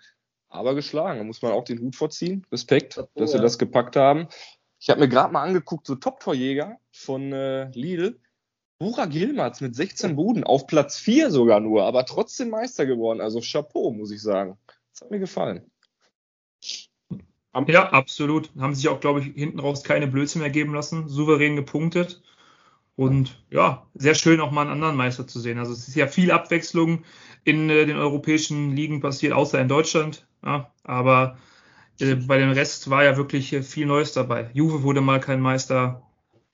aber 0.49 0.75
geschlagen. 0.75 1.19
Da 1.19 1.25
muss 1.25 1.43
man 1.43 1.53
auch 1.53 1.65
den 1.65 1.81
Hut 1.81 1.95
vorziehen. 1.95 2.47
Respekt, 2.51 2.97
oh, 2.97 3.07
dass 3.15 3.33
sie 3.33 3.37
ja. 3.37 3.43
das 3.43 3.59
gepackt 3.59 3.97
haben. 3.97 4.27
Ich 4.81 4.89
habe 4.89 5.01
mir 5.01 5.09
gerade 5.09 5.35
mal 5.35 5.43
angeguckt, 5.43 5.87
so 5.87 5.97
Top-Torjäger 5.97 6.79
von 6.93 7.31
äh, 7.35 7.69
Lille 7.73 8.19
Burak 8.83 9.15
Yilmaz 9.15 9.61
mit 9.61 9.77
16 9.77 10.17
Buden 10.17 10.43
auf 10.43 10.67
Platz 10.67 10.99
4 10.99 11.31
sogar 11.31 11.61
nur, 11.61 11.85
aber 11.85 12.05
trotzdem 12.05 12.51
Meister 12.51 12.85
geworden. 12.85 13.21
Also 13.21 13.41
Chapeau, 13.41 13.93
muss 13.93 14.11
ich 14.11 14.21
sagen. 14.21 14.59
Das 14.91 15.03
hat 15.03 15.13
mir 15.13 15.21
gefallen. 15.21 15.71
Ja, 17.69 17.91
absolut. 17.91 18.51
Haben 18.59 18.75
sich 18.75 18.89
auch, 18.89 18.99
glaube 18.99 19.21
ich, 19.21 19.27
hinten 19.27 19.61
raus 19.61 19.85
keine 19.85 20.09
Blödsinn 20.09 20.41
mehr 20.41 20.51
geben 20.51 20.75
lassen. 20.75 21.09
Souverän 21.09 21.55
gepunktet. 21.55 22.23
Und 22.97 23.41
ja, 23.51 23.87
sehr 23.95 24.17
schön 24.17 24.41
auch 24.41 24.51
mal 24.51 24.63
einen 24.63 24.73
anderen 24.73 24.97
Meister 24.97 25.29
zu 25.29 25.39
sehen. 25.39 25.61
Also 25.61 25.73
es 25.73 25.87
ist 25.87 25.95
ja 25.95 26.09
viel 26.09 26.33
Abwechslung 26.33 27.05
in 27.45 27.71
äh, 27.71 27.87
den 27.87 27.99
europäischen 27.99 28.75
Ligen 28.75 29.01
passiert, 29.01 29.33
außer 29.33 29.61
in 29.61 29.69
Deutschland. 29.69 30.27
Ja, 30.45 30.73
aber 30.83 31.39
äh, 32.01 32.17
bei 32.17 32.39
dem 32.39 32.51
Rest 32.51 32.91
war 32.91 33.05
ja 33.05 33.17
wirklich 33.17 33.53
äh, 33.53 33.63
viel 33.63 33.87
Neues 33.87 34.13
dabei. 34.13 34.51
Juve 34.55 34.83
wurde 34.83 35.03
mal 35.03 35.21
kein 35.21 35.41
Meister, 35.41 36.03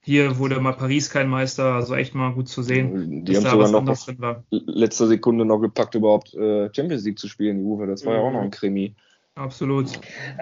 hier 0.00 0.38
wurde 0.38 0.60
mal 0.60 0.72
Paris 0.72 1.10
kein 1.10 1.28
Meister, 1.28 1.74
also 1.74 1.94
echt 1.94 2.14
mal 2.14 2.32
gut 2.32 2.48
zu 2.48 2.62
sehen. 2.62 3.24
Die 3.24 3.36
haben 3.36 3.44
sogar 3.44 3.70
noch 3.70 3.86
auf 3.86 4.06
letzter 4.50 5.06
Sekunde 5.06 5.44
noch 5.44 5.58
gepackt, 5.58 5.94
überhaupt 5.94 6.34
äh, 6.34 6.70
Champions 6.74 7.04
League 7.04 7.18
zu 7.18 7.28
spielen, 7.28 7.58
die 7.58 7.64
Juve. 7.64 7.86
Das 7.86 8.06
war 8.06 8.14
mhm. 8.14 8.18
ja 8.18 8.24
auch 8.24 8.32
noch 8.32 8.42
ein 8.42 8.50
Krimi. 8.50 8.94
Absolut. 9.34 9.88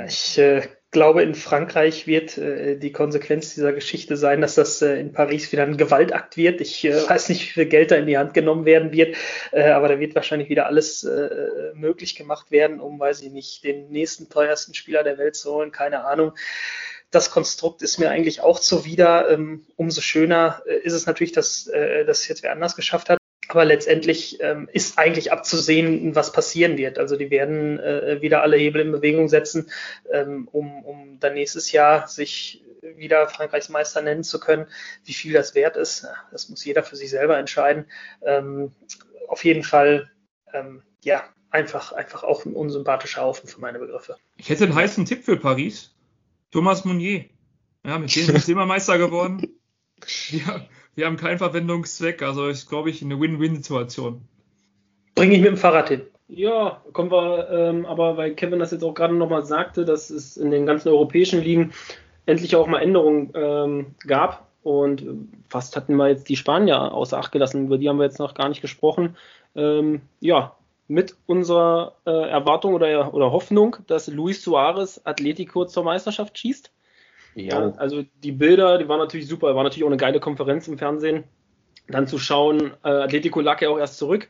Ich 0.07 0.39
äh, 0.39 0.63
glaube, 0.91 1.23
in 1.23 1.35
Frankreich 1.35 2.07
wird 2.07 2.39
äh, 2.39 2.79
die 2.79 2.93
Konsequenz 2.93 3.55
dieser 3.55 3.75
Geschichte 3.75 4.17
sein, 4.17 4.41
dass 4.41 4.55
das 4.55 4.81
äh, 4.81 4.99
in 4.99 5.13
Paris 5.13 5.53
wieder 5.53 5.65
ein 5.65 5.77
Gewaltakt 5.77 6.39
wird. 6.39 6.63
Ich 6.63 6.85
äh, 6.85 6.95
weiß 7.07 7.29
nicht, 7.29 7.43
wie 7.43 7.53
viel 7.53 7.67
Geld 7.67 7.91
da 7.91 7.97
in 7.97 8.07
die 8.07 8.17
Hand 8.17 8.33
genommen 8.33 8.65
werden 8.65 8.93
wird, 8.93 9.17
äh, 9.53 9.69
aber 9.69 9.89
da 9.89 10.01
wird 10.01 10.15
wahrscheinlich 10.15 10.49
wieder 10.49 10.67
alles 10.67 11.05
äh, 11.05 11.29
möglich 11.75 12.15
gemacht 12.15 12.51
werden, 12.51 12.81
um, 12.81 12.99
weiß 12.99 13.21
ich 13.23 13.33
nicht, 13.33 13.65
den 13.65 13.91
nächsten 13.91 14.31
teuersten 14.31 14.73
Spieler 14.73 15.03
der 15.03 15.19
Welt 15.19 15.37
zu 15.37 15.53
holen. 15.53 15.73
Keine 15.73 16.05
Ahnung 16.05 16.33
das 17.17 17.31
Konstrukt 17.31 17.83
ist 17.83 17.99
mir 17.99 18.11
eigentlich 18.11 18.43
auch 18.43 18.61
zuwider. 18.61 19.31
Ähm, 19.31 19.65
umso 19.77 20.01
schöner 20.01 20.63
äh, 20.67 20.77
ist 20.79 20.93
es 20.93 21.07
natürlich, 21.07 21.33
dass 21.33 21.67
äh, 21.67 22.05
das 22.05 22.29
jetzt 22.29 22.43
wer 22.43 22.53
anders 22.53 22.77
geschafft 22.77 23.09
hat. 23.09 23.19
Aber 23.49 23.65
letztendlich 23.65 24.39
ähm, 24.41 24.69
ist 24.73 24.99
eigentlich 24.99 25.33
abzusehen, 25.33 26.15
was 26.15 26.33
passieren 26.33 26.77
wird. 26.77 26.99
Also 26.99 27.17
die 27.17 27.31
werden 27.31 27.79
äh, 27.79 28.21
wieder 28.21 28.43
alle 28.43 28.57
Hebel 28.57 28.83
in 28.83 28.93
Bewegung 28.93 29.29
setzen, 29.29 29.71
ähm, 30.13 30.49
um, 30.53 30.85
um 30.85 31.21
dann 31.21 31.35
nächstes 31.35 31.73
Jahr 31.73 32.07
sich 32.09 32.63
wieder 32.83 33.29
Frankreichs 33.29 33.69
Meister 33.69 34.03
nennen 34.03 34.25
zu 34.25 34.41
können. 34.41 34.67
Wie 35.05 35.15
viel 35.15 35.33
das 35.33 35.55
wert 35.55 35.77
ist, 35.77 36.07
das 36.33 36.49
muss 36.49 36.65
jeder 36.65 36.83
für 36.83 36.97
sich 36.97 37.11
selber 37.11 37.39
entscheiden. 37.39 37.87
Ähm, 38.23 38.73
auf 39.29 39.45
jeden 39.45 39.63
Fall, 39.63 40.11
ähm, 40.53 40.83
ja, 41.03 41.25
einfach, 41.51 41.93
einfach 41.93 42.25
auch 42.25 42.45
ein 42.45 42.53
unsympathischer 42.53 43.23
Haufen 43.23 43.49
für 43.49 43.61
meine 43.61 43.79
Begriffe. 43.79 44.17
Ich 44.37 44.51
hätte 44.51 44.65
einen 44.65 44.75
heißen 44.75 45.05
Tipp 45.07 45.25
für 45.25 45.37
Paris. 45.37 45.97
Thomas 46.51 46.85
Mounier. 46.85 47.25
Ja, 47.85 47.99
mit 47.99 48.15
dem 48.15 48.37
sind 48.39 48.57
wir 48.57 48.67
Meister 48.67 48.99
geworden. 48.99 49.43
Wir, 50.31 50.67
wir 50.95 51.07
haben 51.07 51.17
keinen 51.17 51.39
Verwendungszweck, 51.39 52.23
also 52.23 52.49
ist, 52.49 52.69
glaube 52.69 52.91
ich, 52.91 53.03
eine 53.03 53.21
Win-Win-Situation. 53.21 54.23
Bringe 55.15 55.35
ich 55.35 55.41
mit 55.41 55.49
dem 55.49 55.57
Fahrrad 55.57 55.89
hin. 55.89 56.03
Ja, 56.29 56.83
kommen 56.93 57.11
wir, 57.11 57.49
ähm, 57.51 57.87
aber 57.87 58.17
weil 58.17 58.35
Kevin 58.35 58.59
das 58.59 58.73
jetzt 58.73 58.83
auch 58.83 58.95
gerade 58.95 59.15
nochmal 59.15 59.45
sagte, 59.45 59.85
dass 59.85 60.11
es 60.11 60.37
in 60.37 60.51
den 60.51 60.67
ganzen 60.67 60.89
europäischen 60.89 61.41
Ligen 61.41 61.73
endlich 62.27 62.57
auch 62.57 62.67
mal 62.67 62.81
Änderungen 62.81 63.31
ähm, 63.35 63.95
gab. 64.07 64.47
Und 64.63 65.07
fast 65.49 65.77
hatten 65.77 65.95
wir 65.95 66.09
jetzt 66.09 66.29
die 66.29 66.35
Spanier 66.37 66.93
außer 66.93 67.19
Acht 67.19 67.31
gelassen, 67.31 67.67
über 67.67 67.79
die 67.79 67.89
haben 67.89 67.99
wir 67.99 68.05
jetzt 68.05 68.19
noch 68.19 68.35
gar 68.35 68.49
nicht 68.49 68.63
gesprochen. 68.63 69.17
Ähm, 69.55 70.01
ja, 70.21 70.57
mit 70.89 71.17
unserer 71.27 71.97
äh, 72.07 72.11
Erwartung 72.11 72.75
oder, 72.75 73.13
oder 73.13 73.33
Hoffnung, 73.33 73.77
dass 73.87 74.07
Luis 74.09 74.43
Suarez 74.43 75.01
Atletico 75.05 75.65
zur 75.65 75.85
Meisterschaft 75.85 76.39
schießt. 76.39 76.71
Ja. 77.35 77.73
Also 77.77 78.05
die 78.23 78.33
Bilder, 78.33 78.79
die 78.79 78.89
waren 78.89 78.99
natürlich 78.99 79.29
super, 79.29 79.55
war 79.55 79.63
natürlich 79.63 79.85
auch 79.85 79.89
eine 79.89 79.99
geile 79.99 80.21
Konferenz 80.21 80.69
im 80.69 80.79
Fernsehen. 80.79 81.25
Dann 81.89 82.07
zu 82.07 82.19
schauen, 82.19 82.73
äh, 82.83 82.89
Atletico 82.89 83.41
lag 83.41 83.61
ja 83.61 83.69
auch 83.69 83.79
erst 83.79 83.99
zurück, 83.99 84.29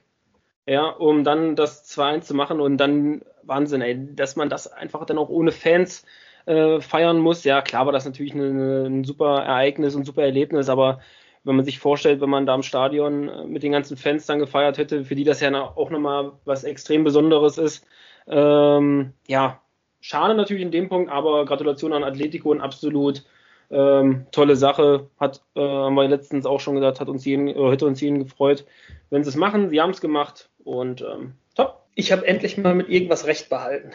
ja, 0.66 0.88
um 0.88 1.24
dann 1.24 1.56
das 1.56 1.88
2-1 1.96 2.22
zu 2.22 2.34
machen 2.34 2.60
und 2.60 2.78
dann 2.78 3.22
Wahnsinn, 3.44 3.80
ey, 3.80 4.14
dass 4.14 4.36
man 4.36 4.48
das 4.48 4.66
einfach 4.66 5.04
dann 5.06 5.18
auch 5.18 5.28
ohne 5.28 5.52
Fans 5.52 6.04
äh, 6.46 6.80
feiern 6.80 7.18
muss. 7.18 7.44
Ja, 7.44 7.62
klar 7.62 7.86
war 7.86 7.92
das 7.92 8.04
natürlich 8.04 8.34
eine, 8.34 8.86
ein 8.86 9.04
super 9.04 9.42
Ereignis 9.44 9.94
und 9.94 10.04
super 10.04 10.22
Erlebnis, 10.22 10.68
aber 10.68 11.00
wenn 11.46 11.56
man 11.56 11.64
sich 11.64 11.78
vorstellt, 11.78 12.20
wenn 12.20 12.28
man 12.28 12.44
da 12.44 12.54
im 12.54 12.62
Stadion 12.62 13.28
äh, 13.28 13.44
mit 13.44 13.62
den 13.62 13.72
ganzen 13.72 13.96
Fans 13.96 14.26
dann 14.26 14.40
gefeiert 14.40 14.78
hätte, 14.78 15.04
für 15.04 15.14
die 15.14 15.24
das 15.24 15.40
ja 15.40 15.52
auch 15.54 15.90
nochmal 15.90 16.32
was 16.44 16.64
extrem 16.64 17.04
Besonderes 17.04 17.56
ist. 17.56 17.86
Ähm, 18.26 19.12
ja, 19.28 19.62
schade 20.00 20.34
natürlich 20.34 20.62
in 20.62 20.72
dem 20.72 20.88
Punkt, 20.88 21.10
aber 21.10 21.46
Gratulation 21.46 21.92
an 21.92 22.02
Atletico 22.02 22.50
und 22.50 22.60
absolut 22.60 23.24
ähm, 23.70 24.26
tolle 24.32 24.56
Sache. 24.56 25.08
Hat, 25.18 25.42
äh, 25.54 25.60
haben 25.60 25.94
wir 25.94 26.08
letztens 26.08 26.46
auch 26.46 26.58
schon 26.58 26.74
gesagt, 26.74 26.98
hat 27.00 27.08
uns 27.08 27.24
jeden, 27.24 27.48
oder 27.48 27.72
hätte 27.72 27.86
uns 27.86 28.00
jeden 28.00 28.24
gefreut, 28.24 28.66
wenn 29.10 29.22
sie 29.22 29.30
es 29.30 29.36
machen. 29.36 29.70
Sie 29.70 29.80
haben 29.80 29.90
es 29.90 30.00
gemacht 30.00 30.50
und 30.64 31.02
ähm, 31.02 31.34
top. 31.54 31.86
Ich 31.94 32.10
habe 32.10 32.26
endlich 32.26 32.58
mal 32.58 32.74
mit 32.74 32.88
irgendwas 32.88 33.26
Recht 33.26 33.48
behalten. 33.48 33.92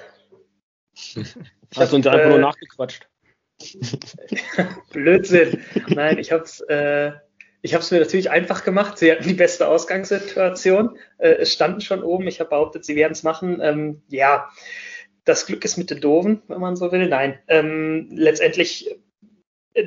Hast 1.75 1.91
du 1.91 1.97
uns 1.97 2.07
einfach 2.07 2.25
äh, 2.25 2.29
nur 2.29 2.39
nachgequatscht? 2.39 3.07
Blödsinn. 4.91 5.61
Nein, 5.89 6.17
ich 6.17 6.31
habe 6.31 6.43
es 6.43 6.61
äh, 6.61 7.11
ich 7.61 7.73
habe 7.73 7.83
es 7.83 7.91
mir 7.91 7.99
natürlich 7.99 8.31
einfach 8.31 8.63
gemacht. 8.63 8.97
Sie 8.97 9.11
hatten 9.11 9.27
die 9.27 9.33
beste 9.33 9.67
Ausgangssituation. 9.67 10.97
Äh, 11.17 11.33
es 11.33 11.53
standen 11.53 11.81
schon 11.81 12.03
oben. 12.03 12.27
Ich 12.27 12.39
habe 12.39 12.49
behauptet, 12.49 12.85
sie 12.85 12.95
werden 12.95 13.13
es 13.13 13.23
machen. 13.23 13.59
Ähm, 13.61 14.01
ja, 14.07 14.49
das 15.25 15.45
Glück 15.45 15.63
ist 15.63 15.77
mit 15.77 15.91
den 15.91 16.01
Doofen, 16.01 16.41
wenn 16.47 16.59
man 16.59 16.75
so 16.75 16.91
will. 16.91 17.07
Nein, 17.07 17.37
ähm, 17.47 18.09
letztendlich, 18.11 18.95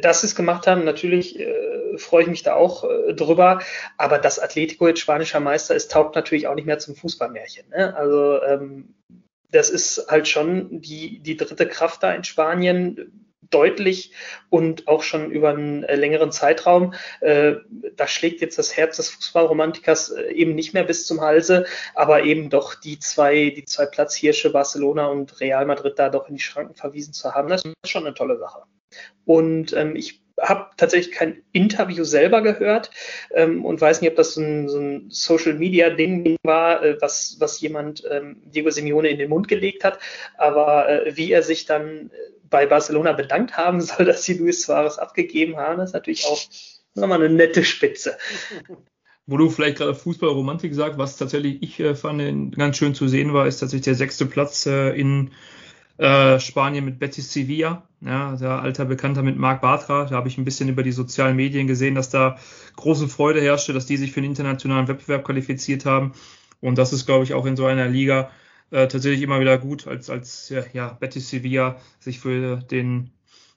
dass 0.00 0.21
sie 0.21 0.28
es 0.28 0.37
gemacht 0.37 0.66
haben, 0.66 0.85
natürlich 0.85 1.38
äh, 1.38 1.99
freue 1.99 2.23
ich 2.23 2.28
mich 2.28 2.45
da 2.45 2.54
auch 2.54 2.85
äh, 2.85 3.14
drüber. 3.14 3.61
Aber 3.99 4.19
dass 4.19 4.38
Atletico 4.38 4.87
jetzt 4.87 5.00
spanischer 5.00 5.40
Meister 5.40 5.75
ist, 5.75 5.90
taugt 5.90 6.14
natürlich 6.14 6.47
auch 6.47 6.54
nicht 6.54 6.66
mehr 6.66 6.78
zum 6.78 6.95
Fußballmärchen. 6.95 7.71
Ne? 7.71 7.97
Also 7.97 8.40
ähm, 8.43 8.95
das 9.50 9.71
ist 9.71 10.07
halt 10.09 10.28
schon 10.28 10.81
die, 10.81 11.21
die 11.21 11.37
dritte 11.37 11.66
Kraft 11.66 12.02
da 12.04 12.12
in 12.12 12.25
Spanien 12.25 13.33
deutlich 13.54 14.12
und 14.50 14.88
auch 14.88 15.02
schon 15.02 15.30
über 15.30 15.50
einen 15.50 15.84
äh, 15.84 15.96
längeren 15.96 16.32
Zeitraum. 16.32 16.94
Äh, 17.20 17.54
da 17.96 18.06
schlägt 18.06 18.40
jetzt 18.40 18.58
das 18.58 18.76
Herz 18.76 18.96
des 18.96 19.11
Fußballromantikers 19.11 20.11
äh, 20.11 20.32
eben 20.32 20.54
nicht 20.54 20.75
mehr 20.75 20.84
bis 20.84 21.06
zum 21.06 21.20
Halse, 21.20 21.66
aber 21.94 22.25
eben 22.25 22.50
doch 22.50 22.75
die 22.75 22.99
zwei, 22.99 23.50
die 23.50 23.64
zwei 23.64 23.87
Platzhirsche 23.87 24.50
Barcelona 24.50 25.06
und 25.06 25.40
Real 25.40 25.66
Madrid 25.66 25.99
da 25.99 26.08
doch 26.08 26.28
in 26.28 26.34
die 26.34 26.42
Schranken 26.42 26.75
verwiesen 26.75 27.14
zu 27.14 27.32
haben. 27.34 27.49
Das 27.49 27.64
ist 27.64 27.75
schon 27.88 28.06
eine 28.06 28.14
tolle 28.14 28.38
Sache. 28.38 28.62
Und 29.25 29.73
ähm, 29.73 29.96
ich 29.96 30.25
habe 30.40 30.70
tatsächlich 30.76 31.14
kein 31.14 31.42
Interview 31.52 32.04
selber 32.04 32.42
gehört 32.42 32.90
ähm, 33.32 33.64
und 33.64 33.80
weiß 33.80 34.00
nicht, 34.00 34.11
ob 34.11 34.16
das 34.16 34.34
so 34.34 34.40
ein, 34.40 34.68
so 34.68 34.78
ein 34.78 35.06
Social 35.11 35.54
Media 35.54 35.90
Ding 35.90 36.37
war, 36.42 36.82
äh, 36.82 37.00
was, 37.00 37.37
was 37.38 37.61
jemand 37.61 38.02
ähm, 38.11 38.42
Diego 38.44 38.70
Simeone 38.70 39.08
in 39.08 39.18
den 39.18 39.30
Mund 39.30 39.49
gelegt 39.49 39.84
hat. 39.84 39.99
Aber 40.37 40.88
äh, 40.88 41.16
wie 41.16 41.30
er 41.30 41.42
sich 41.42 41.66
dann 41.66 42.11
bei 42.50 42.66
Barcelona 42.66 43.12
bedankt 43.12 43.56
haben 43.56 43.80
soll, 43.80 44.06
dass 44.06 44.24
sie 44.24 44.38
Luis 44.38 44.62
Suarez 44.62 44.98
abgegeben 44.98 45.56
haben, 45.56 45.78
das 45.78 45.90
ist 45.90 45.94
natürlich 45.94 46.24
auch 46.26 46.40
nochmal 46.94 47.22
eine 47.22 47.34
nette 47.34 47.64
Spitze. 47.64 48.16
Wo 49.26 49.38
du 49.38 49.48
vielleicht 49.48 49.78
gerade 49.78 49.94
Fußballromantik 49.94 50.74
sagst, 50.74 50.98
was 50.98 51.16
tatsächlich 51.16 51.62
ich 51.62 51.80
äh, 51.80 51.94
fand, 51.94 52.54
ganz 52.56 52.76
schön 52.76 52.94
zu 52.94 53.08
sehen 53.08 53.32
war, 53.32 53.46
ist 53.46 53.58
tatsächlich 53.58 53.86
der 53.86 53.94
sechste 53.94 54.26
Platz 54.26 54.66
äh, 54.66 54.90
in 54.90 55.30
äh, 55.96 56.38
Spanien 56.40 56.84
mit 56.84 56.98
Betis 56.98 57.32
Sevilla, 57.32 57.88
ja, 58.02 58.36
der 58.36 58.60
alter 58.60 58.84
Bekannter 58.84 59.22
mit 59.22 59.38
Marc 59.38 59.62
Bartra. 59.62 60.04
Da 60.04 60.16
habe 60.16 60.28
ich 60.28 60.36
ein 60.36 60.44
bisschen 60.44 60.68
über 60.68 60.82
die 60.82 60.92
sozialen 60.92 61.36
Medien 61.36 61.66
gesehen, 61.66 61.94
dass 61.94 62.10
da 62.10 62.36
große 62.76 63.08
Freude 63.08 63.40
herrschte, 63.40 63.72
dass 63.72 63.86
die 63.86 63.96
sich 63.96 64.12
für 64.12 64.20
den 64.20 64.30
internationalen 64.30 64.88
Wettbewerb 64.88 65.24
qualifiziert 65.24 65.86
haben. 65.86 66.12
Und 66.60 66.76
das 66.76 66.92
ist, 66.92 67.06
glaube 67.06 67.24
ich, 67.24 67.32
auch 67.32 67.46
in 67.46 67.56
so 67.56 67.64
einer 67.64 67.88
Liga 67.88 68.30
äh, 68.75 68.88
tatsächlich 68.88 69.23
immer 69.23 69.38
wieder 69.38 69.57
gut, 69.57 69.87
als, 69.87 70.11
als 70.11 70.49
ja, 70.49 70.64
ja, 70.73 70.88
Betis 70.95 71.31
Sevilla 71.31 71.81
sich 72.00 72.19
für 72.19 72.57
den 72.57 73.12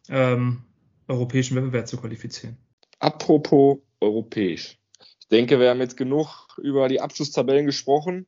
ähm, 0.09 0.61
europäischen 1.07 1.55
Wettbewerb 1.55 1.87
zu 1.87 1.97
qualifizieren. 1.97 2.57
Apropos 2.99 3.79
europäisch. 3.99 4.77
Ich 5.19 5.27
denke, 5.27 5.59
wir 5.59 5.71
haben 5.71 5.79
jetzt 5.79 5.97
genug 5.97 6.47
über 6.57 6.87
die 6.87 7.01
Abschlusstabellen 7.01 7.65
gesprochen. 7.65 8.27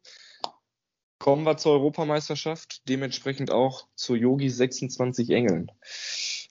Kommen 1.20 1.44
wir 1.44 1.58
zur 1.58 1.74
Europameisterschaft, 1.74 2.82
dementsprechend 2.90 3.52
auch 3.52 3.88
zu 3.94 4.16
Yogi 4.16 4.50
26 4.50 5.30
Engeln. 5.30 5.72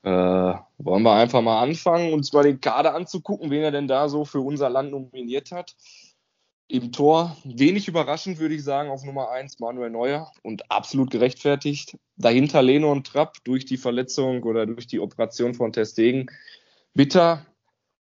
Äh, 0.05 0.11
wollen 0.11 1.03
wir 1.03 1.15
einfach 1.15 1.43
mal 1.43 1.61
anfangen, 1.61 2.13
uns 2.13 2.33
mal 2.33 2.45
den 2.45 2.61
Kader 2.61 2.95
anzugucken, 2.95 3.51
wen 3.51 3.63
er 3.63 3.73
denn 3.73 3.89
da 3.89 4.09
so 4.09 4.25
für 4.25 4.41
unser 4.41 4.71
Land 4.71 4.93
nominiert 4.93 5.51
hat. 5.51 5.75
Im 6.71 6.93
Tor, 6.93 7.35
wenig 7.45 7.89
überraschend 7.89 8.39
würde 8.39 8.55
ich 8.55 8.63
sagen, 8.63 8.91
auf 8.91 9.03
Nummer 9.03 9.31
1 9.31 9.59
Manuel 9.59 9.89
Neuer 9.89 10.31
und 10.43 10.71
absolut 10.71 11.11
gerechtfertigt. 11.11 11.97
Dahinter 12.17 12.61
Leno 12.63 12.93
und 12.93 13.07
Trapp 13.07 13.39
durch 13.45 13.65
die 13.65 13.79
Verletzung 13.79 14.43
oder 14.43 14.67
durch 14.67 14.87
die 14.87 15.01
Operation 15.01 15.55
von 15.55 15.73
Testegen. 15.73 16.31
Bitter, 16.93 17.47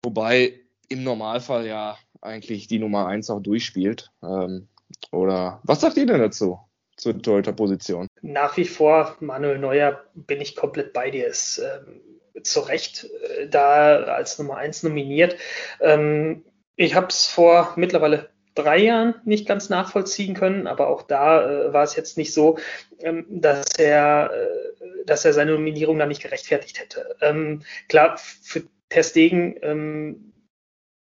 wobei 0.03 0.59
im 0.89 1.05
Normalfall 1.05 1.67
ja 1.67 1.99
eigentlich 2.23 2.67
die 2.67 2.79
Nummer 2.79 3.07
1 3.07 3.29
auch 3.29 3.41
durchspielt. 3.41 4.11
Ähm, 4.23 4.69
oder 5.13 5.61
was 5.65 5.83
sagt 5.83 5.99
ihr 5.99 6.07
denn 6.07 6.21
dazu? 6.21 6.59
Zur 6.97 7.21
Torhüter-Position? 7.21 8.07
Nach 8.23 8.57
wie 8.57 8.65
vor, 8.65 9.17
Manuel 9.21 9.59
Neuer, 9.59 10.03
bin 10.15 10.41
ich 10.41 10.57
komplett 10.57 10.95
bei 10.95 11.11
dir. 11.11 11.27
Ist 11.27 11.59
ähm, 11.59 12.01
zu 12.43 12.61
Recht 12.61 13.05
äh, 13.05 13.49
da 13.49 13.99
als 14.05 14.39
Nummer 14.39 14.57
1 14.57 14.83
nominiert. 14.83 15.37
Ähm, 15.83 16.47
ich 16.75 16.95
habe 16.95 17.09
es 17.09 17.27
vor 17.27 17.75
mittlerweile 17.77 18.31
drei 18.57 18.79
Jahren 18.79 19.15
nicht 19.25 19.47
ganz 19.47 19.69
nachvollziehen 19.69 20.35
können, 20.35 20.67
aber 20.67 20.89
auch 20.89 21.03
da 21.03 21.49
äh, 21.49 21.73
war 21.73 21.85
es 21.85 21.95
jetzt 21.95 22.17
nicht 22.17 22.33
so, 22.35 22.59
ähm, 22.99 23.25
dass 23.29 23.79
er, 23.79 24.31
äh, 24.33 25.05
dass 25.05 25.25
er 25.25 25.33
seine 25.33 25.53
Nominierung 25.53 25.99
dann 25.99 26.09
nicht 26.09 26.23
gerechtfertigt 26.23 26.81
hätte. 26.81 27.17
Ähm, 27.21 27.63
klar, 27.89 28.19
für 28.19 28.65
Testegen, 28.89 29.57
ähm, 29.63 30.33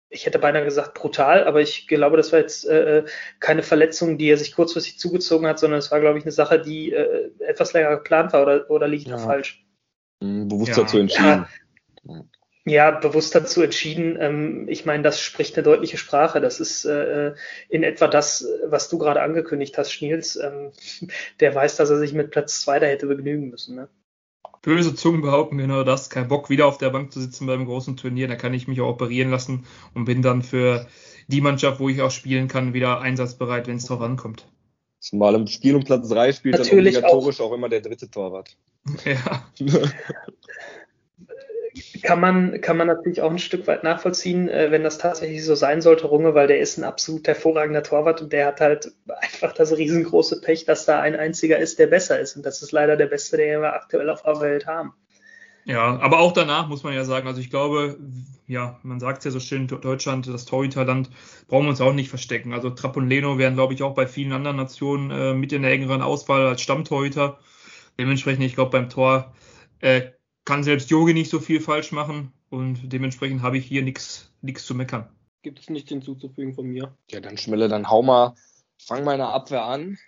ich 0.08 0.26
hätte 0.26 0.38
beinahe 0.38 0.64
gesagt 0.64 0.94
brutal, 0.94 1.44
aber 1.44 1.60
ich 1.60 1.86
glaube, 1.86 2.16
das 2.16 2.32
war 2.32 2.40
jetzt 2.40 2.66
äh, 2.66 2.98
äh, 2.98 3.04
keine 3.38 3.62
Verletzung, 3.62 4.18
die 4.18 4.28
er 4.28 4.36
sich 4.36 4.54
kurzfristig 4.54 4.98
zugezogen 4.98 5.46
hat, 5.46 5.58
sondern 5.58 5.78
es 5.78 5.90
war, 5.90 6.00
glaube 6.00 6.18
ich, 6.18 6.24
eine 6.24 6.32
Sache, 6.32 6.60
die 6.60 6.92
äh, 6.92 7.30
etwas 7.38 7.72
länger 7.72 7.96
geplant 7.96 8.32
war 8.32 8.42
oder, 8.42 8.70
oder 8.70 8.88
liegt 8.88 9.06
ja. 9.06 9.16
da 9.16 9.22
falsch? 9.22 9.64
Bewusst 10.20 10.76
ja. 10.76 10.82
dazu 10.82 10.98
entschieden. 10.98 11.46
Ja 12.04 12.24
ja, 12.64 12.92
bewusst 12.92 13.34
dazu 13.34 13.62
entschieden. 13.62 14.16
Ähm, 14.20 14.68
ich 14.68 14.84
meine, 14.84 15.02
das 15.02 15.20
spricht 15.20 15.56
eine 15.56 15.64
deutliche 15.64 15.98
Sprache. 15.98 16.40
Das 16.40 16.60
ist 16.60 16.84
äh, 16.84 17.34
in 17.68 17.82
etwa 17.82 18.06
das, 18.06 18.46
was 18.66 18.88
du 18.88 18.98
gerade 18.98 19.22
angekündigt 19.22 19.76
hast, 19.78 19.92
Schniels. 19.92 20.36
Ähm, 20.36 20.70
der 21.40 21.54
weiß, 21.54 21.76
dass 21.76 21.90
er 21.90 21.98
sich 21.98 22.12
mit 22.12 22.30
Platz 22.30 22.60
zwei 22.60 22.78
da 22.78 22.86
hätte 22.86 23.06
begnügen 23.06 23.50
müssen. 23.50 23.74
Ne? 23.74 23.88
Böse 24.62 24.94
Zungen 24.94 25.22
behaupten 25.22 25.58
genau 25.58 25.82
das. 25.82 26.08
Kein 26.08 26.28
Bock, 26.28 26.50
wieder 26.50 26.66
auf 26.66 26.78
der 26.78 26.90
Bank 26.90 27.12
zu 27.12 27.20
sitzen 27.20 27.46
beim 27.46 27.66
großen 27.66 27.96
Turnier. 27.96 28.28
Da 28.28 28.36
kann 28.36 28.54
ich 28.54 28.68
mich 28.68 28.80
auch 28.80 28.90
operieren 28.90 29.30
lassen 29.30 29.66
und 29.94 30.04
bin 30.04 30.22
dann 30.22 30.42
für 30.42 30.86
die 31.26 31.40
Mannschaft, 31.40 31.80
wo 31.80 31.88
ich 31.88 32.00
auch 32.00 32.12
spielen 32.12 32.46
kann, 32.46 32.74
wieder 32.74 33.00
einsatzbereit, 33.00 33.66
wenn 33.66 33.76
es 33.76 33.86
drauf 33.86 34.00
ankommt. 34.00 34.46
Zumal 35.00 35.34
im 35.34 35.48
Spiel 35.48 35.74
um 35.74 35.82
Platz 35.82 36.08
drei 36.08 36.32
spielt 36.32 36.58
Natürlich 36.58 36.94
dann 36.94 37.02
obligatorisch 37.02 37.40
auch. 37.40 37.50
auch 37.50 37.54
immer 37.54 37.68
der 37.68 37.80
dritte 37.80 38.08
Torwart. 38.08 38.56
Ja. 39.04 39.46
kann 42.02 42.20
man, 42.20 42.60
kann 42.60 42.76
man 42.76 42.86
natürlich 42.86 43.22
auch 43.22 43.30
ein 43.30 43.38
Stück 43.38 43.66
weit 43.66 43.84
nachvollziehen, 43.84 44.48
äh, 44.48 44.70
wenn 44.70 44.82
das 44.82 44.98
tatsächlich 44.98 45.44
so 45.44 45.54
sein 45.54 45.80
sollte, 45.80 46.06
Runge, 46.06 46.34
weil 46.34 46.46
der 46.46 46.60
ist 46.60 46.78
ein 46.78 46.84
absolut 46.84 47.26
hervorragender 47.26 47.82
Torwart 47.82 48.20
und 48.20 48.32
der 48.32 48.46
hat 48.46 48.60
halt 48.60 48.92
einfach 49.20 49.52
das 49.52 49.76
riesengroße 49.76 50.40
Pech, 50.40 50.64
dass 50.64 50.84
da 50.84 51.00
ein 51.00 51.16
einziger 51.16 51.58
ist, 51.58 51.78
der 51.78 51.86
besser 51.86 52.20
ist. 52.20 52.36
Und 52.36 52.44
das 52.44 52.62
ist 52.62 52.72
leider 52.72 52.96
der 52.96 53.06
Beste, 53.06 53.36
den 53.36 53.60
wir 53.60 53.74
aktuell 53.74 54.10
auf 54.10 54.22
der 54.22 54.40
Welt 54.40 54.66
haben. 54.66 54.92
Ja, 55.64 55.98
aber 56.00 56.18
auch 56.18 56.32
danach 56.32 56.68
muss 56.68 56.82
man 56.82 56.92
ja 56.92 57.04
sagen, 57.04 57.28
also 57.28 57.40
ich 57.40 57.48
glaube, 57.48 57.96
ja, 58.48 58.80
man 58.82 58.98
sagt 58.98 59.24
ja 59.24 59.30
so 59.30 59.38
schön, 59.38 59.68
Deutschland, 59.68 60.26
das 60.26 60.44
Torhüterland, 60.44 61.08
brauchen 61.46 61.66
wir 61.66 61.70
uns 61.70 61.80
auch 61.80 61.92
nicht 61.92 62.08
verstecken. 62.08 62.52
Also 62.52 62.70
Trapp 62.70 62.96
und 62.96 63.08
Leno 63.08 63.38
wären, 63.38 63.54
glaube 63.54 63.72
ich, 63.72 63.82
auch 63.82 63.94
bei 63.94 64.06
vielen 64.06 64.32
anderen 64.32 64.56
Nationen 64.56 65.10
äh, 65.10 65.34
mit 65.34 65.52
in 65.52 65.62
der 65.62 65.70
engeren 65.70 66.02
Auswahl 66.02 66.46
als 66.46 66.62
Stammtorhüter. 66.62 67.38
Dementsprechend, 67.98 68.44
ich 68.44 68.56
glaube, 68.56 68.72
beim 68.72 68.88
Tor 68.88 69.32
äh, 69.80 70.02
kann 70.44 70.64
selbst 70.64 70.90
Yogi 70.90 71.14
nicht 71.14 71.30
so 71.30 71.38
viel 71.38 71.60
falsch 71.60 71.92
machen 71.92 72.32
und 72.50 72.92
dementsprechend 72.92 73.42
habe 73.42 73.58
ich 73.58 73.66
hier 73.66 73.82
nichts 73.82 74.30
zu 74.42 74.74
meckern. 74.74 75.08
Gibt 75.42 75.58
es 75.58 75.70
nichts 75.70 75.88
hinzuzufügen 75.88 76.54
von 76.54 76.66
mir? 76.66 76.94
Ja, 77.10 77.20
dann 77.20 77.36
Schmelle, 77.36 77.68
dann 77.68 77.90
hau 77.90 78.02
mal, 78.02 78.34
fang 78.78 79.04
meine 79.04 79.28
Abwehr 79.28 79.64
an, 79.64 79.98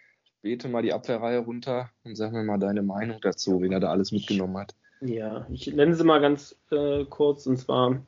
bete 0.43 0.69
mal 0.69 0.83
die 0.83 0.93
Abwehrreihe 0.93 1.39
runter 1.39 1.91
und 2.05 2.17
sag 2.17 2.33
mir 2.33 2.45
mal 2.45 2.59
deine 2.59 2.83
Meinung 2.83 3.19
dazu, 3.21 3.61
wen 3.61 3.73
er 3.73 3.81
da 3.81 3.91
alles 3.91 4.13
mitgenommen 4.13 4.59
hat. 4.59 4.75
Ja, 5.01 5.47
ich 5.51 5.67
nenne 5.67 5.95
sie 5.95 6.05
mal 6.05 6.21
ganz 6.21 6.57
äh, 6.71 7.05
kurz 7.05 7.47
und 7.47 7.59
zwar 7.59 8.01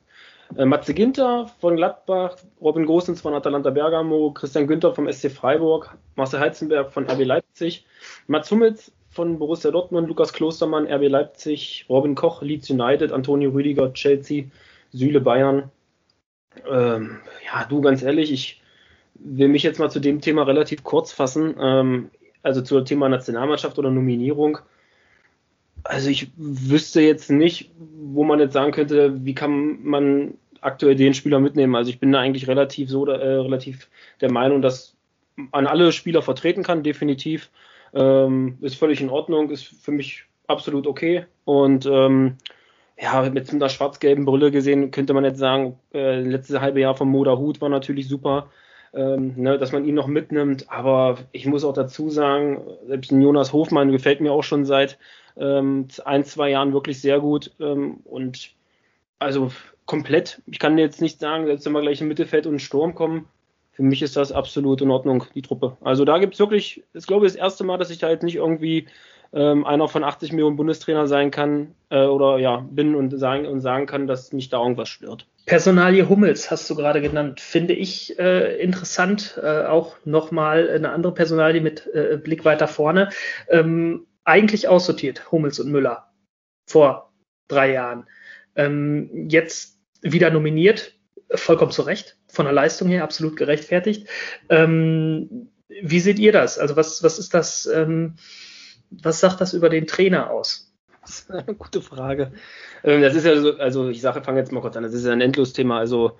äh, 0.55 0.65
Matze 0.65 0.93
Ginter 0.93 1.47
von 1.59 1.75
Gladbach, 1.75 2.37
Robin 2.61 2.85
Gosens 2.85 3.21
von 3.21 3.33
Atalanta 3.33 3.69
Bergamo, 3.69 4.31
Christian 4.31 4.67
Günther 4.67 4.95
vom 4.95 5.11
SC 5.11 5.29
Freiburg, 5.29 5.97
Marcel 6.15 6.39
Heizenberg 6.39 6.91
von 6.91 7.09
RB 7.09 7.25
Leipzig, 7.25 7.85
Mats 8.27 8.49
Hummels 8.51 8.91
von 9.17 9.39
Borussia 9.39 9.71
Dortmund, 9.71 10.07
Lukas 10.07 10.31
Klostermann, 10.31 10.85
RB 10.85 11.09
Leipzig, 11.09 11.85
Robin 11.89 12.13
Koch, 12.13 12.43
Leeds 12.43 12.69
United, 12.69 13.11
Antonio 13.11 13.49
Rüdiger, 13.49 13.91
Chelsea, 13.93 14.45
Süle 14.93 15.19
Bayern. 15.19 15.71
Ähm, 16.69 17.17
ja, 17.43 17.65
du 17.65 17.81
ganz 17.81 18.03
ehrlich, 18.03 18.31
ich 18.31 18.61
will 19.15 19.47
mich 19.47 19.63
jetzt 19.63 19.79
mal 19.79 19.89
zu 19.89 19.99
dem 19.99 20.21
Thema 20.21 20.43
relativ 20.43 20.83
kurz 20.83 21.11
fassen, 21.11 21.55
ähm, 21.59 22.11
also 22.43 22.61
zum 22.61 22.85
Thema 22.85 23.09
Nationalmannschaft 23.09 23.79
oder 23.79 23.89
Nominierung. 23.89 24.59
Also 25.83 26.11
ich 26.11 26.29
wüsste 26.37 27.01
jetzt 27.01 27.31
nicht, 27.31 27.71
wo 27.77 28.23
man 28.23 28.39
jetzt 28.39 28.53
sagen 28.53 28.71
könnte, 28.71 29.25
wie 29.25 29.33
kann 29.33 29.83
man 29.83 30.35
aktuell 30.61 30.95
den 30.95 31.15
Spieler 31.15 31.39
mitnehmen. 31.39 31.75
Also 31.75 31.89
ich 31.89 31.99
bin 31.99 32.11
da 32.11 32.19
eigentlich 32.19 32.47
relativ 32.47 32.89
so, 32.89 33.07
äh, 33.07 33.13
relativ 33.13 33.89
der 34.21 34.31
Meinung, 34.31 34.61
dass 34.61 34.95
man 35.35 35.65
alle 35.65 35.91
Spieler 35.91 36.21
vertreten 36.21 36.61
kann, 36.61 36.83
definitiv. 36.83 37.49
Ähm, 37.93 38.57
ist 38.61 38.77
völlig 38.77 39.01
in 39.01 39.09
Ordnung, 39.09 39.49
ist 39.49 39.65
für 39.65 39.91
mich 39.91 40.25
absolut 40.47 40.87
okay. 40.87 41.25
Und 41.45 41.85
ähm, 41.85 42.37
ja, 42.99 43.29
mit 43.29 43.51
einer 43.53 43.69
schwarz-gelben 43.69 44.25
Brille 44.25 44.51
gesehen, 44.51 44.91
könnte 44.91 45.13
man 45.13 45.23
jetzt 45.23 45.39
sagen, 45.39 45.77
äh, 45.93 46.19
letzte 46.21 46.61
halbe 46.61 46.79
Jahr 46.79 46.95
vom 46.95 47.09
Moda 47.09 47.37
Hut 47.37 47.61
war 47.61 47.69
natürlich 47.69 48.07
super, 48.07 48.49
ähm, 48.93 49.33
ne, 49.35 49.57
dass 49.57 49.71
man 49.71 49.85
ihn 49.85 49.95
noch 49.95 50.07
mitnimmt. 50.07 50.69
Aber 50.71 51.17
ich 51.31 51.45
muss 51.45 51.63
auch 51.63 51.73
dazu 51.73 52.09
sagen, 52.09 52.61
selbst 52.87 53.11
Jonas 53.11 53.53
Hofmann 53.53 53.91
gefällt 53.91 54.21
mir 54.21 54.31
auch 54.31 54.43
schon 54.43 54.65
seit 54.65 54.97
ähm, 55.37 55.87
ein, 56.05 56.23
zwei 56.25 56.49
Jahren 56.49 56.73
wirklich 56.73 56.99
sehr 57.01 57.19
gut. 57.19 57.51
Ähm, 57.59 57.97
und 58.05 58.55
Also 59.19 59.51
komplett. 59.85 60.41
Ich 60.45 60.59
kann 60.59 60.77
jetzt 60.77 61.01
nicht 61.01 61.19
sagen, 61.19 61.47
jetzt 61.47 61.65
wenn 61.65 61.73
wir 61.73 61.81
gleich 61.81 62.01
im 62.01 62.07
Mittelfeld 62.07 62.45
und 62.47 62.59
Sturm 62.59 62.93
kommen. 62.95 63.27
Für 63.77 63.83
mich 63.83 64.01
ist 64.01 64.17
das 64.17 64.31
absolut 64.31 64.81
in 64.81 64.89
Ordnung, 64.89 65.25
die 65.35 65.43
Truppe. 65.43 65.77
Also 65.81 66.03
da 66.03 66.17
gibt 66.17 66.33
es 66.33 66.39
wirklich, 66.39 66.83
ich 66.95 67.05
glaube, 67.05 67.27
das 67.27 67.35
erste 67.35 67.63
Mal, 67.63 67.77
dass 67.77 67.91
ich 67.91 68.01
jetzt 68.01 68.23
nicht 68.23 68.37
irgendwie 68.37 68.87
ähm, 69.33 69.67
einer 69.67 69.87
von 69.87 70.03
80 70.03 70.31
Millionen 70.31 70.55
Bundestrainer 70.55 71.05
sein 71.05 71.29
kann 71.29 71.75
äh, 71.89 72.05
oder 72.05 72.39
ja, 72.39 72.65
bin 72.71 72.95
und 72.95 73.15
sagen, 73.19 73.45
und 73.45 73.61
sagen 73.61 73.85
kann, 73.85 74.07
dass 74.07 74.33
mich 74.33 74.49
da 74.49 74.63
irgendwas 74.63 74.89
stört. 74.89 75.27
Personalie 75.45 76.09
Hummels 76.09 76.49
hast 76.49 76.67
du 76.71 76.75
gerade 76.75 77.01
genannt, 77.01 77.39
finde 77.39 77.75
ich 77.75 78.17
äh, 78.17 78.59
interessant. 78.59 79.39
Äh, 79.43 79.65
auch 79.65 79.95
nochmal 80.05 80.71
eine 80.71 80.89
andere 80.89 81.13
Personalie 81.13 81.61
mit 81.61 81.85
äh, 81.93 82.17
Blick 82.17 82.45
weiter 82.45 82.67
vorne. 82.67 83.09
Ähm, 83.47 84.07
eigentlich 84.23 84.67
aussortiert, 84.67 85.31
Hummels 85.31 85.59
und 85.59 85.71
Müller 85.71 86.11
vor 86.67 87.13
drei 87.47 87.73
Jahren. 87.73 88.07
Ähm, 88.55 89.27
jetzt 89.29 89.77
wieder 90.01 90.31
nominiert, 90.31 90.95
vollkommen 91.29 91.71
zu 91.71 91.83
Recht, 91.83 92.16
von 92.37 92.45
der 92.45 92.53
Leistung 92.53 92.87
her 92.87 93.03
absolut 93.03 93.35
gerechtfertigt. 93.35 94.07
Ähm, 94.47 95.49
wie 95.67 95.99
seht 95.99 96.19
ihr 96.19 96.31
das? 96.31 96.59
Also 96.59 96.75
was, 96.75 97.01
was 97.01 97.17
ist 97.17 97.33
das? 97.33 97.65
Ähm, 97.65 98.13
was 98.91 99.19
sagt 99.19 99.41
das 99.41 99.53
über 99.53 99.69
den 99.69 99.87
Trainer 99.87 100.29
aus? 100.29 100.71
Das 101.01 101.19
ist 101.21 101.31
eine 101.31 101.55
gute 101.55 101.81
Frage. 101.81 102.31
Ähm, 102.83 103.01
das 103.01 103.15
ist 103.15 103.25
ja 103.25 103.35
so, 103.41 103.57
also 103.57 103.89
ich 103.89 104.01
sage, 104.01 104.21
fange 104.21 104.39
jetzt 104.39 104.51
mal 104.51 104.61
kurz 104.61 104.77
an, 104.77 104.83
das 104.83 104.93
ist 104.93 105.05
ja 105.05 105.11
ein 105.11 105.21
Endlos-Thema. 105.21 105.79
Also 105.79 106.19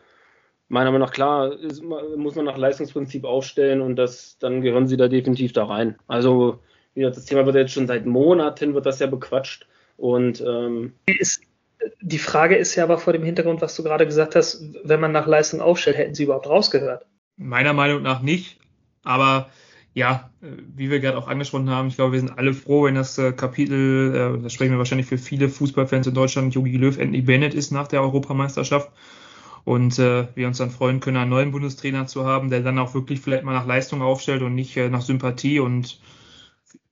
meiner 0.70 0.92
Meinung 0.92 1.08
nach 1.08 1.14
klar, 1.14 1.54
ist, 1.54 1.84
muss 1.84 2.34
man 2.34 2.46
nach 2.46 2.58
Leistungsprinzip 2.58 3.24
aufstellen 3.24 3.82
und 3.82 3.96
das, 3.96 4.40
dann 4.40 4.62
gehören 4.62 4.88
sie 4.88 4.98
da 4.98 5.08
definitiv 5.08 5.54
da 5.54 5.66
rein. 5.66 5.98
Also 6.08 6.60
wie 6.96 7.02
gesagt, 7.02 7.18
das 7.18 7.26
Thema 7.26 7.46
wird 7.46 7.56
jetzt 7.56 7.74
schon 7.74 7.86
seit 7.86 8.08
Monaten 8.08 8.74
wird 8.74 8.88
das 8.88 8.98
ja 8.98 9.06
bequatscht 9.06 9.68
und 9.98 10.42
ähm, 10.42 10.94
ist, 11.06 11.44
die 12.02 12.18
Frage 12.18 12.56
ist 12.56 12.76
ja 12.76 12.84
aber 12.84 12.98
vor 12.98 13.14
dem 13.14 13.24
Hintergrund, 13.24 13.62
was 13.62 13.76
du 13.76 13.84
gerade 13.84 14.06
gesagt 14.06 14.36
hast, 14.36 14.64
wenn 14.84 15.00
man 15.00 15.12
nach 15.12 15.28
Leistung 15.28 15.62
aufstellt, 15.62 15.98
hätten 15.98 16.16
sie 16.16 16.24
überhaupt 16.24 16.48
rausgehört? 16.48 17.06
Meiner 17.38 17.74
Meinung 17.74 18.02
nach 18.02 18.22
nicht, 18.22 18.60
aber 19.04 19.50
ja, 19.94 20.30
wie 20.42 20.92
wir 20.92 21.00
gerade 21.00 21.18
auch 21.18 21.28
angesprochen 21.28 21.72
haben, 21.72 21.88
ich 21.88 21.96
glaube, 21.96 22.14
wir 22.14 22.20
sind 22.20 22.38
alle 22.38 22.54
froh, 22.54 22.84
wenn 22.84 22.94
das 22.94 23.18
äh, 23.18 23.32
Kapitel, 23.32 24.38
äh, 24.38 24.44
das 24.44 24.54
sprechen 24.54 24.72
wir 24.72 24.78
wahrscheinlich 24.78 25.08
für 25.08 25.18
viele 25.18 25.50
Fußballfans 25.50 26.06
in 26.06 26.14
Deutschland, 26.14 26.54
Jogi 26.54 26.78
Löw 26.78 26.96
endlich 26.98 27.26
beendet 27.26 27.56
ist 27.56 27.72
nach 27.72 27.88
der 27.88 28.02
Europameisterschaft 28.02 28.92
und 29.64 29.98
äh, 29.98 30.28
wir 30.36 30.48
uns 30.48 30.60
dann 30.60 30.70
freuen 30.70 31.00
können, 31.00 31.18
einen 31.18 31.32
neuen 31.32 31.52
Bundestrainer 31.52 32.06
zu 32.06 32.26
haben, 32.26 32.52
der 32.52 32.62
dann 32.62 32.78
auch 32.78 32.94
wirklich 32.94 33.22
vielleicht 33.22 33.44
mal 33.44 33.54
nach 33.54 33.66
Leistung 33.66 34.04
aufstellt 34.04 34.44
und 34.44 34.54
nicht 34.54 34.78
nach 34.78 35.02
Sympathie 35.02 35.60
und 35.60 36.00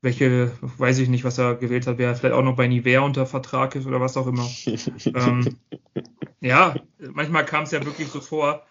welche, 0.01 0.51
weiß 0.61 0.99
ich 0.99 1.09
nicht, 1.09 1.23
was 1.23 1.37
er 1.37 1.55
gewählt 1.55 1.87
hat, 1.87 1.97
wer 1.97 2.15
vielleicht 2.15 2.35
auch 2.35 2.43
noch 2.43 2.55
bei 2.55 2.67
Nivea 2.67 3.01
unter 3.01 3.25
Vertrag 3.25 3.75
ist 3.75 3.87
oder 3.87 3.99
was 4.01 4.17
auch 4.17 4.27
immer. 4.27 4.47
ähm, 5.05 5.57
ja, 6.41 6.75
manchmal 6.99 7.45
kam 7.45 7.63
es 7.63 7.71
ja 7.71 7.83
wirklich 7.83 8.09
so 8.09 8.21
vor 8.21 8.65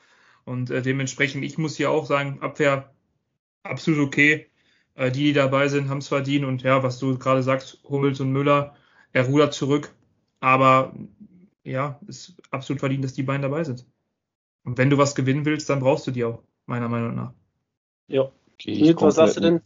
und 0.44 0.70
äh, 0.70 0.82
dementsprechend, 0.82 1.44
ich 1.44 1.58
muss 1.58 1.76
hier 1.76 1.90
auch 1.90 2.06
sagen, 2.06 2.40
Abwehr 2.40 2.94
absolut 3.62 4.06
okay. 4.06 4.46
Äh, 4.94 5.10
die, 5.10 5.24
die 5.24 5.32
dabei 5.32 5.68
sind, 5.68 5.88
haben 5.88 5.98
es 5.98 6.08
verdient. 6.08 6.44
Und 6.44 6.62
ja, 6.62 6.82
was 6.82 6.98
du 6.98 7.18
gerade 7.18 7.42
sagst, 7.42 7.80
Hummels 7.84 8.20
und 8.20 8.32
Müller, 8.32 8.76
er 9.12 9.26
rudert 9.26 9.54
zurück. 9.54 9.92
Aber 10.40 10.94
ja, 11.64 11.98
ist 12.06 12.34
absolut 12.50 12.80
verdient, 12.80 13.04
dass 13.04 13.14
die 13.14 13.22
beiden 13.22 13.42
dabei 13.42 13.64
sind. 13.64 13.86
Und 14.64 14.78
wenn 14.78 14.90
du 14.90 14.98
was 14.98 15.14
gewinnen 15.14 15.44
willst, 15.44 15.68
dann 15.70 15.80
brauchst 15.80 16.06
du 16.06 16.10
die 16.10 16.24
auch, 16.24 16.42
meiner 16.66 16.88
Meinung 16.88 17.14
nach. 17.14 17.32
Ja. 18.08 18.30
Okay, 18.54 18.80
Nils, 18.80 19.00
was 19.00 19.16
sagst 19.16 19.36
du 19.36 19.40
denn? 19.40 19.60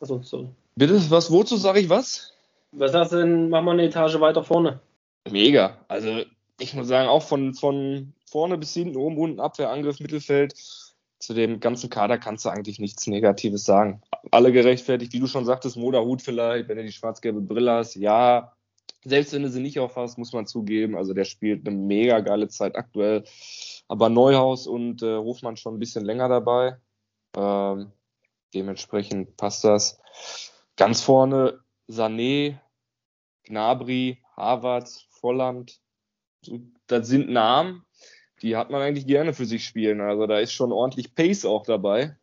Achso, 0.00 0.22
sorry. 0.22 0.48
Bitte, 0.76 1.10
was, 1.10 1.30
wozu 1.30 1.56
sage 1.56 1.80
ich 1.80 1.88
was? 1.88 2.32
Was 2.72 2.92
sagst 2.92 3.12
du 3.12 3.16
denn, 3.16 3.48
mach 3.48 3.62
mal 3.62 3.72
eine 3.72 3.84
Etage 3.84 4.20
weiter 4.20 4.44
vorne? 4.44 4.80
Mega. 5.28 5.76
Also, 5.88 6.22
ich 6.58 6.74
muss 6.74 6.88
sagen, 6.88 7.08
auch 7.08 7.22
von, 7.22 7.54
von 7.54 8.12
vorne 8.30 8.58
bis 8.58 8.74
hinten, 8.74 8.96
oben, 8.96 9.18
unten, 9.18 9.40
Abwehr, 9.40 9.70
Angriff, 9.70 10.00
Mittelfeld, 10.00 10.54
zu 11.18 11.34
dem 11.34 11.60
ganzen 11.60 11.90
Kader 11.90 12.18
kannst 12.18 12.44
du 12.44 12.48
eigentlich 12.48 12.78
nichts 12.78 13.06
Negatives 13.06 13.64
sagen. 13.64 14.00
Alle 14.30 14.52
gerechtfertigt, 14.52 15.12
wie 15.12 15.20
du 15.20 15.26
schon 15.26 15.44
sagtest, 15.44 15.76
Moderhut 15.76 16.22
vielleicht, 16.22 16.68
wenn 16.68 16.78
du 16.78 16.84
die 16.84 16.92
schwarz-gelbe 16.92 17.42
Brille 17.42 17.72
hast, 17.72 17.94
ja. 17.96 18.52
Selbst 19.04 19.32
wenn 19.32 19.42
du 19.42 19.50
sie 19.50 19.60
nicht 19.60 19.78
aufhast, 19.78 20.18
muss 20.18 20.32
man 20.32 20.46
zugeben. 20.46 20.96
Also 20.96 21.14
der 21.14 21.24
spielt 21.24 21.66
eine 21.66 21.76
mega 21.76 22.20
geile 22.20 22.48
Zeit 22.48 22.76
aktuell. 22.76 23.24
Aber 23.88 24.08
Neuhaus 24.08 24.66
und 24.66 25.02
äh, 25.02 25.16
Hofmann 25.16 25.56
schon 25.56 25.74
ein 25.74 25.78
bisschen 25.78 26.04
länger 26.04 26.28
dabei. 26.28 26.78
Ähm, 27.36 27.92
dementsprechend 28.54 29.36
passt 29.36 29.64
das. 29.64 30.00
Ganz 30.80 31.02
vorne 31.02 31.60
Sané, 31.88 32.58
Gnabry, 33.44 34.16
Harvard, 34.34 34.88
Volland. 35.10 35.78
Das 36.86 37.06
sind 37.06 37.28
Namen, 37.28 37.84
die 38.40 38.56
hat 38.56 38.70
man 38.70 38.80
eigentlich 38.80 39.06
gerne 39.06 39.34
für 39.34 39.44
sich 39.44 39.66
spielen. 39.66 40.00
Also 40.00 40.26
da 40.26 40.38
ist 40.38 40.54
schon 40.54 40.72
ordentlich 40.72 41.14
Pace 41.14 41.44
auch 41.44 41.64
dabei. 41.64 42.16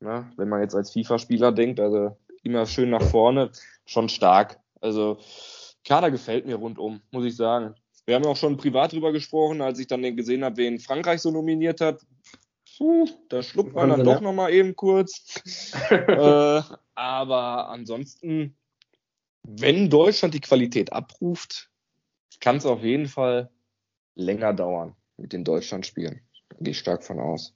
Na, 0.00 0.30
wenn 0.36 0.50
man 0.50 0.60
jetzt 0.60 0.74
als 0.74 0.92
FIFA-Spieler 0.92 1.52
denkt, 1.52 1.80
also 1.80 2.18
immer 2.42 2.66
schön 2.66 2.90
nach 2.90 3.00
vorne, 3.00 3.50
schon 3.86 4.10
stark. 4.10 4.60
Also 4.82 5.16
Kader 5.82 6.10
gefällt 6.10 6.44
mir 6.44 6.56
rundum, 6.56 7.00
muss 7.12 7.24
ich 7.24 7.34
sagen. 7.34 7.76
Wir 8.04 8.16
haben 8.16 8.26
auch 8.26 8.36
schon 8.36 8.58
privat 8.58 8.92
drüber 8.92 9.10
gesprochen, 9.10 9.62
als 9.62 9.78
ich 9.78 9.86
dann 9.86 10.02
gesehen 10.14 10.44
habe, 10.44 10.58
wen 10.58 10.80
Frankreich 10.80 11.22
so 11.22 11.30
nominiert 11.30 11.80
hat. 11.80 12.02
Puh, 12.76 13.08
da 13.28 13.42
schluckt 13.42 13.74
man 13.74 13.90
dann 13.90 14.04
doch 14.04 14.20
nochmal 14.20 14.52
eben 14.52 14.76
kurz. 14.76 15.42
äh, 15.90 16.62
aber 16.94 17.68
ansonsten, 17.68 18.56
wenn 19.42 19.88
Deutschland 19.88 20.34
die 20.34 20.40
Qualität 20.40 20.92
abruft, 20.92 21.70
kann 22.40 22.56
es 22.56 22.66
auf 22.66 22.82
jeden 22.82 23.06
Fall 23.06 23.50
länger 24.14 24.52
dauern 24.52 24.94
mit 25.16 25.32
den 25.32 25.44
Deutschlandspielen. 25.44 26.20
Gehe 26.60 26.72
ich 26.72 26.78
stark 26.78 27.04
von 27.04 27.18
aus. 27.18 27.54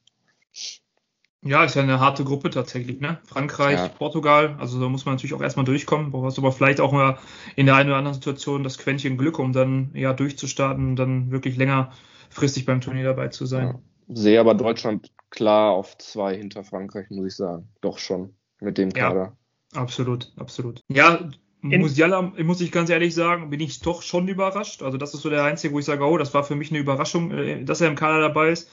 Ja, 1.43 1.65
ist 1.65 1.75
ja 1.75 1.83
eine 1.83 2.01
harte 2.01 2.23
Gruppe 2.23 2.51
tatsächlich, 2.51 3.01
ne? 3.01 3.19
Frankreich, 3.25 3.79
ja. 3.79 3.89
Portugal, 3.89 4.57
also 4.59 4.79
da 4.79 4.91
muss 4.91 5.07
man 5.07 5.15
natürlich 5.15 5.33
auch 5.33 5.41
erstmal 5.41 5.65
durchkommen. 5.65 6.11
Brauchst 6.11 6.39
aber 6.39 6.53
vielleicht 6.53 6.81
auch 6.81 6.93
mal 6.93 7.19
in 7.57 7.65
der 7.65 7.77
einen 7.77 7.89
oder 7.89 7.97
anderen 7.97 8.15
Situation 8.15 8.63
das 8.63 8.77
Quäntchen 8.77 9.17
Glück, 9.17 9.39
um 9.39 9.55
dann 9.55 9.91
ja 9.95 10.13
durchzustarten 10.13 10.91
und 10.91 10.97
dann 10.97 11.31
wirklich 11.31 11.57
längerfristig 11.57 12.67
beim 12.67 12.83
Turnier 12.83 13.05
dabei 13.05 13.29
zu 13.29 13.47
sein. 13.47 13.69
Ja. 13.69 13.81
Sehe 14.12 14.40
aber 14.40 14.55
Deutschland 14.55 15.11
klar 15.31 15.73
auf 15.73 15.96
zwei 15.99 16.37
hinter 16.37 16.64
Frankreich, 16.64 17.11
muss 17.11 17.27
ich 17.27 17.37
sagen. 17.37 17.68
Doch 17.81 17.99
schon 17.99 18.35
mit 18.61 18.79
dem 18.79 18.92
Kader. 18.92 19.37
Ja, 19.75 19.81
absolut, 19.81 20.33
absolut. 20.37 20.83
Ja, 20.88 21.31
Musiala, 21.62 22.23
muss 22.23 22.61
ich 22.61 22.73
ganz 22.73 22.88
ehrlich 22.88 23.14
sagen, 23.14 23.51
bin 23.51 23.61
ich 23.61 23.81
doch 23.81 24.03
schon 24.03 24.29
überrascht. 24.29 24.83
Also 24.83 24.96
das 24.96 25.14
ist 25.14 25.20
so 25.20 25.31
der 25.31 25.44
einzige, 25.44 25.75
wo 25.75 25.79
ich 25.79 25.85
sage, 25.85 26.05
oh, 26.05 26.16
das 26.16 26.33
war 26.33 26.42
für 26.42 26.57
mich 26.57 26.70
eine 26.70 26.79
Überraschung, 26.79 27.31
äh, 27.33 27.64
dass 27.64 27.81
er 27.81 27.88
im 27.88 27.96
Kader 27.96 28.20
dabei 28.20 28.51
ist. 28.51 28.70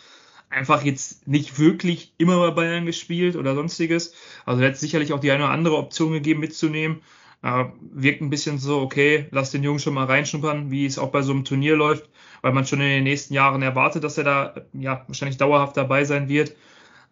Einfach 0.50 0.84
jetzt 0.84 1.28
nicht 1.28 1.60
wirklich 1.60 2.13
immer 2.17 2.39
bei 2.39 2.52
Bayern 2.52 2.86
gespielt 2.86 3.36
oder 3.36 3.56
sonstiges. 3.56 4.13
Also 4.45 4.62
er 4.62 4.69
hat 4.69 4.78
sicherlich 4.78 5.12
auch 5.12 5.19
die 5.19 5.32
eine 5.32 5.43
oder 5.43 5.52
andere 5.52 5.76
Option 5.76 6.13
gegeben 6.13 6.39
mitzunehmen. 6.39 7.02
Aber 7.41 7.73
wirkt 7.80 8.21
ein 8.21 8.30
bisschen 8.30 8.58
so, 8.58 8.82
okay, 8.82 9.28
lass 9.32 9.52
den 9.52 9.63
Jungen 9.63 9.80
schon 9.80 9.93
mal 9.93 10.06
reinschnuppern, 10.06 10.71
wie 10.71 10.86
es 10.86 10.97
auch 10.97 11.12
bei 11.12 11.21
so 11.21 11.32
einem 11.32 11.45
Turnier 11.45 11.76
läuft, 11.76 12.10
weil 12.41 12.54
man 12.54 12.65
schon 12.65 12.82
in 12.82 12.88
den 12.88 13.04
nächsten 13.04 13.34
Jahren 13.34 13.62
erwartet, 13.62 14.04
dass 14.04 14.17
er 14.17 14.23
da 14.23 14.56
ja 14.73 15.04
wahrscheinlich 15.08 15.38
dauerhaft 15.38 15.78
dabei 15.78 16.04
sein 16.04 16.30
wird. 16.30 16.56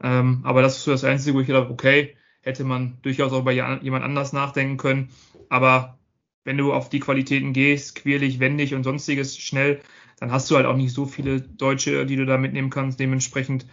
Ähm, 0.03 0.41
aber 0.43 0.61
das 0.61 0.77
ist 0.77 0.83
so 0.83 0.91
das 0.91 1.03
Einzige, 1.03 1.35
wo 1.35 1.41
ich 1.41 1.47
gedacht 1.47 1.69
okay, 1.69 2.17
hätte 2.41 2.63
man 2.63 2.97
durchaus 3.01 3.33
auch 3.33 3.43
bei 3.43 3.53
jemand 3.53 4.03
anders 4.03 4.33
nachdenken 4.33 4.77
können. 4.77 5.09
Aber 5.49 5.97
wenn 6.43 6.57
du 6.57 6.73
auf 6.73 6.89
die 6.89 6.99
Qualitäten 6.99 7.53
gehst, 7.53 7.95
quirlig, 7.95 8.39
wendig 8.39 8.73
und 8.73 8.83
sonstiges 8.83 9.37
schnell, 9.37 9.81
dann 10.19 10.31
hast 10.31 10.49
du 10.49 10.55
halt 10.55 10.65
auch 10.65 10.77
nicht 10.77 10.93
so 10.93 11.05
viele 11.05 11.41
Deutsche, 11.41 12.05
die 12.05 12.15
du 12.15 12.25
da 12.25 12.37
mitnehmen 12.37 12.69
kannst. 12.69 12.99
Dementsprechend, 12.99 13.65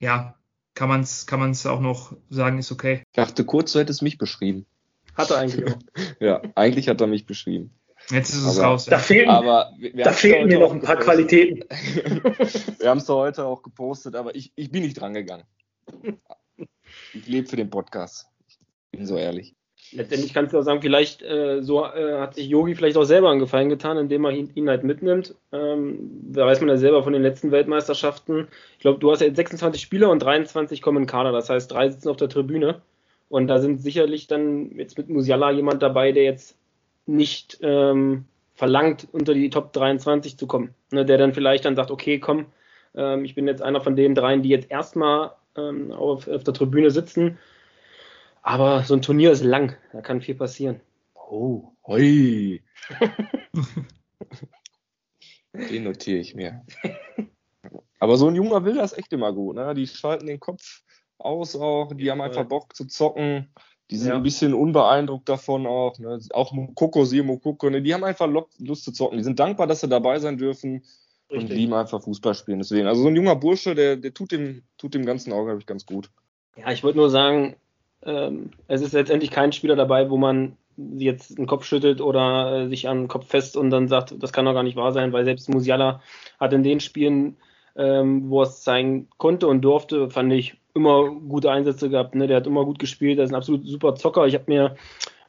ja, 0.00 0.36
kann 0.74 0.88
man 0.88 1.02
es 1.02 1.26
kann 1.26 1.40
man's 1.40 1.66
auch 1.66 1.80
noch 1.80 2.16
sagen, 2.28 2.58
ist 2.58 2.72
okay. 2.72 3.02
Ich 3.06 3.16
dachte 3.16 3.44
kurz, 3.44 3.72
du 3.72 3.78
hättest 3.78 4.02
mich 4.02 4.18
beschrieben. 4.18 4.66
Hat 5.14 5.30
er 5.30 5.38
eigentlich 5.38 5.72
auch. 5.72 5.78
ja, 6.20 6.42
eigentlich 6.54 6.88
hat 6.88 7.00
er 7.00 7.06
mich 7.06 7.26
beschrieben. 7.26 7.72
Jetzt 8.10 8.30
ist 8.30 8.44
es 8.44 8.58
aber, 8.58 8.68
raus. 8.68 8.86
Da 8.86 8.98
fehlen, 8.98 9.28
aber 9.28 9.72
wir, 9.78 9.92
da 10.04 10.12
fehlen 10.12 10.48
mir 10.48 10.58
noch 10.58 10.72
ein 10.72 10.80
paar 10.80 10.96
Qualitäten. 10.96 11.64
wir 12.78 12.88
haben 12.88 12.98
es 12.98 13.08
heute 13.08 13.44
auch 13.44 13.62
gepostet, 13.62 14.16
aber 14.16 14.34
ich, 14.34 14.52
ich 14.56 14.70
bin 14.70 14.82
nicht 14.82 15.00
dran 15.00 15.14
gegangen. 15.14 15.44
Ich 17.14 17.26
lebe 17.26 17.48
für 17.48 17.56
den 17.56 17.70
Podcast. 17.70 18.26
Ich 18.48 18.58
bin 18.90 19.06
so 19.06 19.16
ehrlich 19.16 19.54
letztendlich 19.92 20.32
kannst 20.34 20.52
du 20.52 20.58
auch 20.58 20.62
sagen, 20.62 20.82
vielleicht 20.82 21.22
äh, 21.22 21.62
so 21.62 21.84
äh, 21.84 22.18
hat 22.18 22.34
sich 22.34 22.48
Yogi 22.48 22.74
vielleicht 22.74 22.96
auch 22.96 23.04
selber 23.04 23.30
einen 23.30 23.40
Gefallen 23.40 23.68
getan, 23.68 23.98
indem 23.98 24.24
er 24.24 24.32
ihn, 24.32 24.50
ihn 24.54 24.68
halt 24.68 24.84
mitnimmt. 24.84 25.34
Ähm, 25.52 25.98
da 26.32 26.46
weiß 26.46 26.60
man 26.60 26.68
ja 26.68 26.76
selber 26.76 27.02
von 27.02 27.12
den 27.12 27.22
letzten 27.22 27.50
Weltmeisterschaften. 27.50 28.48
Ich 28.74 28.80
glaube, 28.80 28.98
du 28.98 29.10
hast 29.10 29.20
ja 29.20 29.26
jetzt 29.26 29.36
26 29.36 29.80
Spieler 29.80 30.10
und 30.10 30.20
23 30.20 30.82
kommen 30.82 31.02
in 31.02 31.06
Kader. 31.06 31.32
Das 31.32 31.50
heißt, 31.50 31.70
drei 31.70 31.88
sitzen 31.90 32.08
auf 32.08 32.16
der 32.16 32.28
Tribüne. 32.28 32.80
Und 33.32 33.46
da 33.46 33.60
sind 33.60 33.80
sicherlich 33.80 34.26
dann 34.26 34.76
jetzt 34.76 34.98
mit 34.98 35.08
Musiala 35.08 35.50
jemand 35.50 35.82
dabei, 35.82 36.12
der 36.12 36.24
jetzt 36.24 36.56
nicht 37.06 37.58
ähm, 37.62 38.26
verlangt, 38.54 39.08
unter 39.12 39.34
die 39.34 39.50
Top 39.50 39.72
23 39.72 40.36
zu 40.36 40.46
kommen. 40.46 40.74
Ne, 40.90 41.04
der 41.04 41.18
dann 41.18 41.34
vielleicht 41.34 41.64
dann 41.64 41.76
sagt, 41.76 41.90
okay, 41.90 42.18
komm, 42.18 42.46
ähm, 42.94 43.24
ich 43.24 43.34
bin 43.34 43.46
jetzt 43.46 43.62
einer 43.62 43.80
von 43.80 43.96
den 43.96 44.14
dreien, 44.14 44.42
die 44.42 44.50
jetzt 44.50 44.70
erstmal 44.70 45.32
ähm, 45.56 45.92
auf, 45.92 46.28
auf 46.28 46.44
der 46.44 46.54
Tribüne 46.54 46.90
sitzen 46.90 47.38
aber 48.42 48.82
so 48.82 48.94
ein 48.94 49.02
Turnier 49.02 49.30
ist 49.30 49.44
lang, 49.44 49.76
da 49.92 50.00
kann 50.02 50.20
viel 50.20 50.34
passieren. 50.34 50.80
Oh, 51.14 51.72
hoi. 51.86 52.60
Den 55.54 55.84
notiere 55.84 56.18
ich 56.18 56.34
mir. 56.34 56.64
Aber 58.00 58.16
so 58.16 58.26
ein 58.26 58.34
Junger 58.34 58.64
will 58.64 58.74
das 58.74 58.98
echt 58.98 59.12
immer 59.12 59.32
gut. 59.32 59.54
Ne? 59.56 59.74
Die 59.74 59.86
schalten 59.86 60.26
den 60.26 60.40
Kopf 60.40 60.82
aus 61.24 61.56
auch, 61.56 61.92
die 61.94 62.10
haben 62.10 62.20
einfach 62.20 62.44
Bock 62.44 62.74
zu 62.74 62.86
zocken. 62.86 63.48
Die 63.90 63.96
sind 63.96 64.08
ja. 64.08 64.16
ein 64.16 64.22
bisschen 64.22 64.54
unbeeindruckt 64.54 65.28
davon 65.28 65.66
auch. 65.66 65.98
Ne? 65.98 66.18
Auch 66.32 66.52
Mokoko, 66.52 67.04
Sie 67.04 67.22
Mokoko, 67.22 67.68
ne? 67.68 67.82
die 67.82 67.92
haben 67.92 68.04
einfach 68.04 68.26
Lust 68.26 68.84
zu 68.84 68.92
zocken. 68.92 69.18
Die 69.18 69.24
sind 69.24 69.38
dankbar, 69.38 69.66
dass 69.66 69.80
sie 69.80 69.88
dabei 69.88 70.18
sein 70.18 70.38
dürfen 70.38 70.82
Richtig. 71.30 71.50
und 71.50 71.56
lieben 71.56 71.74
einfach 71.74 72.02
Fußball 72.02 72.34
spielen. 72.34 72.58
Deswegen, 72.58 72.86
also 72.86 73.02
so 73.02 73.08
ein 73.08 73.16
junger 73.16 73.36
Bursche, 73.36 73.74
der, 73.74 73.96
der 73.96 74.14
tut 74.14 74.32
dem, 74.32 74.62
tut 74.78 74.94
dem 74.94 75.04
ganzen 75.04 75.32
Auge, 75.32 75.46
glaube 75.46 75.60
ich, 75.60 75.66
ganz 75.66 75.84
gut. 75.84 76.10
Ja, 76.56 76.70
ich 76.70 76.82
wollte 76.82 76.98
nur 76.98 77.10
sagen, 77.10 77.56
ähm, 78.04 78.50
es 78.66 78.82
ist 78.82 78.92
letztendlich 78.92 79.30
kein 79.30 79.52
Spieler 79.52 79.76
dabei, 79.76 80.10
wo 80.10 80.16
man 80.16 80.56
jetzt 80.76 81.36
den 81.38 81.46
Kopf 81.46 81.64
schüttelt 81.64 82.00
oder 82.00 82.62
äh, 82.62 82.68
sich 82.68 82.88
an 82.88 83.02
den 83.02 83.08
Kopf 83.08 83.26
fest 83.26 83.56
und 83.56 83.70
dann 83.70 83.88
sagt, 83.88 84.14
das 84.22 84.32
kann 84.32 84.44
doch 84.44 84.54
gar 84.54 84.62
nicht 84.62 84.76
wahr 84.76 84.92
sein, 84.92 85.12
weil 85.12 85.24
selbst 85.24 85.48
Musiala 85.48 86.00
hat 86.40 86.52
in 86.52 86.62
den 86.62 86.80
Spielen, 86.80 87.36
ähm, 87.76 88.30
wo 88.30 88.40
er 88.40 88.48
es 88.48 88.62
zeigen 88.62 89.08
konnte 89.18 89.48
und 89.48 89.62
durfte, 89.62 90.10
fand 90.10 90.32
ich 90.32 90.56
immer 90.74 91.10
gute 91.10 91.50
Einsätze 91.50 91.90
gehabt. 91.90 92.14
Ne? 92.14 92.26
Der 92.26 92.38
hat 92.38 92.46
immer 92.46 92.64
gut 92.64 92.78
gespielt, 92.78 93.18
der 93.18 93.24
ist 93.24 93.32
ein 93.32 93.36
absolut 93.36 93.66
super 93.66 93.94
Zocker. 93.94 94.26
Ich 94.26 94.34
habe 94.34 94.44
mir 94.46 94.76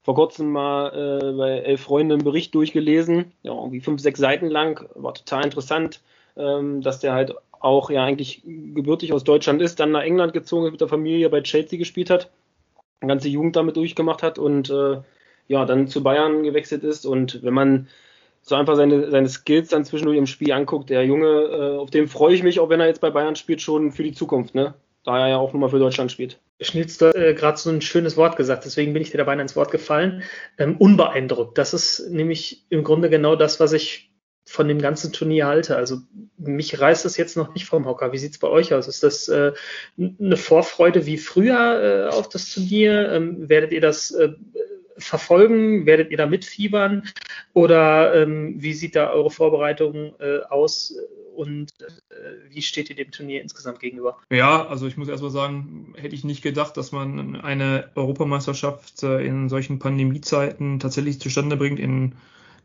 vor 0.03 0.15
kurzem 0.15 0.51
mal 0.51 0.89
äh, 0.89 1.31
bei 1.33 1.49
Elf 1.59 1.81
Freunden 1.81 2.13
einen 2.13 2.23
Bericht 2.23 2.53
durchgelesen, 2.55 3.31
ja, 3.41 3.53
irgendwie 3.53 3.79
fünf, 3.79 4.01
sechs 4.01 4.19
Seiten 4.19 4.47
lang, 4.47 4.87
war 4.95 5.13
total 5.13 5.45
interessant, 5.45 6.01
ähm, 6.35 6.81
dass 6.81 6.99
der 6.99 7.13
halt 7.13 7.33
auch 7.59 7.89
ja 7.89 8.03
eigentlich 8.03 8.41
gebürtig 8.43 9.13
aus 9.13 9.23
Deutschland 9.23 9.61
ist, 9.61 9.79
dann 9.79 9.91
nach 9.91 10.03
England 10.03 10.33
gezogen 10.33 10.65
ist, 10.65 10.71
mit 10.71 10.81
der 10.81 10.89
Familie 10.89 11.29
bei 11.29 11.41
Chelsea 11.41 11.79
gespielt 11.79 12.09
hat, 12.09 12.29
eine 12.99 13.07
ganze 13.07 13.29
Jugend 13.29 13.55
damit 13.55 13.77
durchgemacht 13.77 14.23
hat 14.23 14.37
und 14.37 14.69
äh, 14.69 14.97
ja, 15.47 15.65
dann 15.65 15.87
zu 15.87 16.03
Bayern 16.03 16.43
gewechselt 16.43 16.83
ist. 16.83 17.05
Und 17.05 17.41
wenn 17.43 17.53
man 17.53 17.87
so 18.41 18.55
einfach 18.55 18.75
seine, 18.75 19.09
seine 19.09 19.29
Skills 19.29 19.69
dann 19.69 19.85
zwischendurch 19.85 20.17
im 20.17 20.27
Spiel 20.27 20.51
anguckt, 20.51 20.89
der 20.89 21.05
Junge, 21.05 21.27
äh, 21.27 21.77
auf 21.77 21.89
den 21.89 22.07
freue 22.07 22.35
ich 22.35 22.43
mich, 22.43 22.59
auch 22.59 22.69
wenn 22.69 22.81
er 22.81 22.87
jetzt 22.87 23.01
bei 23.01 23.09
Bayern 23.09 23.37
spielt, 23.37 23.61
schon 23.61 23.93
für 23.93 24.03
die 24.03 24.13
Zukunft, 24.13 24.55
ne? 24.55 24.73
Da 25.03 25.19
er 25.19 25.29
ja 25.29 25.37
auch 25.37 25.51
nochmal 25.53 25.69
für 25.69 25.79
Deutschland 25.79 26.11
spielt. 26.11 26.39
Schnitz, 26.61 26.97
du 26.97 27.07
äh, 27.13 27.33
gerade 27.33 27.57
so 27.57 27.69
ein 27.69 27.81
schönes 27.81 28.15
Wort 28.15 28.37
gesagt, 28.37 28.65
deswegen 28.65 28.93
bin 28.93 29.01
ich 29.01 29.11
dir 29.11 29.17
dabei 29.17 29.33
ins 29.33 29.55
Wort 29.55 29.71
gefallen. 29.71 30.23
Ähm, 30.57 30.77
unbeeindruckt. 30.77 31.57
Das 31.57 31.73
ist 31.73 32.09
nämlich 32.09 32.65
im 32.69 32.83
Grunde 32.83 33.09
genau 33.09 33.35
das, 33.35 33.59
was 33.59 33.73
ich 33.73 34.13
von 34.45 34.67
dem 34.67 34.81
ganzen 34.81 35.13
Turnier 35.13 35.47
halte. 35.47 35.75
Also 35.75 35.99
mich 36.37 36.79
reißt 36.79 37.05
das 37.05 37.17
jetzt 37.17 37.37
noch 37.37 37.53
nicht 37.53 37.65
vom 37.65 37.85
Hocker. 37.85 38.11
Wie 38.11 38.17
sieht's 38.17 38.37
bei 38.37 38.47
euch 38.47 38.73
aus? 38.73 38.87
Ist 38.87 39.03
das 39.03 39.27
äh, 39.29 39.53
eine 39.97 40.37
Vorfreude 40.37 41.05
wie 41.05 41.17
früher 41.17 42.09
äh, 42.11 42.15
auf 42.15 42.29
das 42.29 42.49
Turnier? 42.49 43.11
Ähm, 43.11 43.49
werdet 43.49 43.71
ihr 43.71 43.81
das 43.81 44.11
äh, 44.11 44.33
verfolgen? 44.97 45.85
Werdet 45.85 46.11
ihr 46.11 46.17
da 46.17 46.25
mitfiebern? 46.25 47.07
Oder 47.53 48.21
ähm, 48.21 48.55
wie 48.57 48.73
sieht 48.73 48.95
da 48.95 49.11
eure 49.11 49.31
Vorbereitung 49.31 50.13
äh, 50.19 50.39
aus? 50.49 50.95
Und 51.35 51.71
äh, 51.81 52.53
wie 52.53 52.61
steht 52.61 52.89
ihr 52.89 52.95
dem 52.95 53.11
Turnier 53.11 53.41
insgesamt 53.41 53.79
gegenüber? 53.79 54.17
Ja, 54.31 54.67
also 54.67 54.85
ich 54.85 54.97
muss 54.97 55.09
erstmal 55.09 55.31
sagen, 55.31 55.93
hätte 55.97 56.15
ich 56.15 56.23
nicht 56.23 56.43
gedacht, 56.43 56.77
dass 56.77 56.91
man 56.91 57.41
eine 57.41 57.89
Europameisterschaft 57.95 59.01
äh, 59.03 59.25
in 59.25 59.49
solchen 59.49 59.79
Pandemiezeiten 59.79 60.79
tatsächlich 60.79 61.19
zustande 61.19 61.57
bringt 61.57 61.79
in 61.79 62.13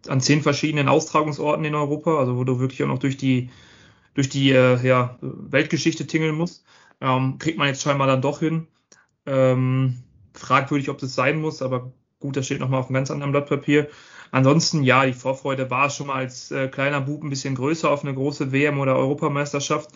an 0.06 0.20
zehn 0.20 0.42
verschiedenen 0.42 0.88
Austragungsorten 0.88 1.64
in 1.64 1.74
Europa, 1.74 2.18
also 2.18 2.36
wo 2.36 2.44
du 2.44 2.60
wirklich 2.60 2.82
auch 2.84 2.88
noch 2.88 3.00
durch 3.00 3.16
die 3.16 3.50
durch 4.14 4.28
die 4.28 4.50
äh, 4.50 4.84
ja, 4.84 5.16
Weltgeschichte 5.20 6.06
tingeln 6.06 6.34
musst. 6.34 6.64
Ähm, 7.00 7.38
kriegt 7.38 7.56
man 7.56 7.68
jetzt 7.68 7.82
scheinbar 7.82 8.08
dann 8.08 8.22
doch 8.22 8.40
hin. 8.40 8.66
Ähm, 9.26 10.02
fragwürdig, 10.34 10.88
ob 10.90 10.98
das 10.98 11.14
sein 11.14 11.40
muss, 11.40 11.62
aber 11.62 11.92
Gut, 12.20 12.36
das 12.36 12.46
steht 12.46 12.58
nochmal 12.58 12.80
auf 12.80 12.86
einem 12.86 12.94
ganz 12.94 13.12
anderen 13.12 13.30
Blatt 13.30 13.48
Papier. 13.48 13.88
Ansonsten, 14.32 14.82
ja, 14.82 15.06
die 15.06 15.12
Vorfreude 15.12 15.70
war 15.70 15.88
schon 15.88 16.08
mal 16.08 16.16
als 16.16 16.50
äh, 16.50 16.66
kleiner 16.66 17.00
Bub 17.00 17.22
ein 17.22 17.30
bisschen 17.30 17.54
größer 17.54 17.88
auf 17.88 18.02
eine 18.02 18.12
große 18.12 18.50
WM 18.50 18.80
oder 18.80 18.96
Europameisterschaft. 18.96 19.90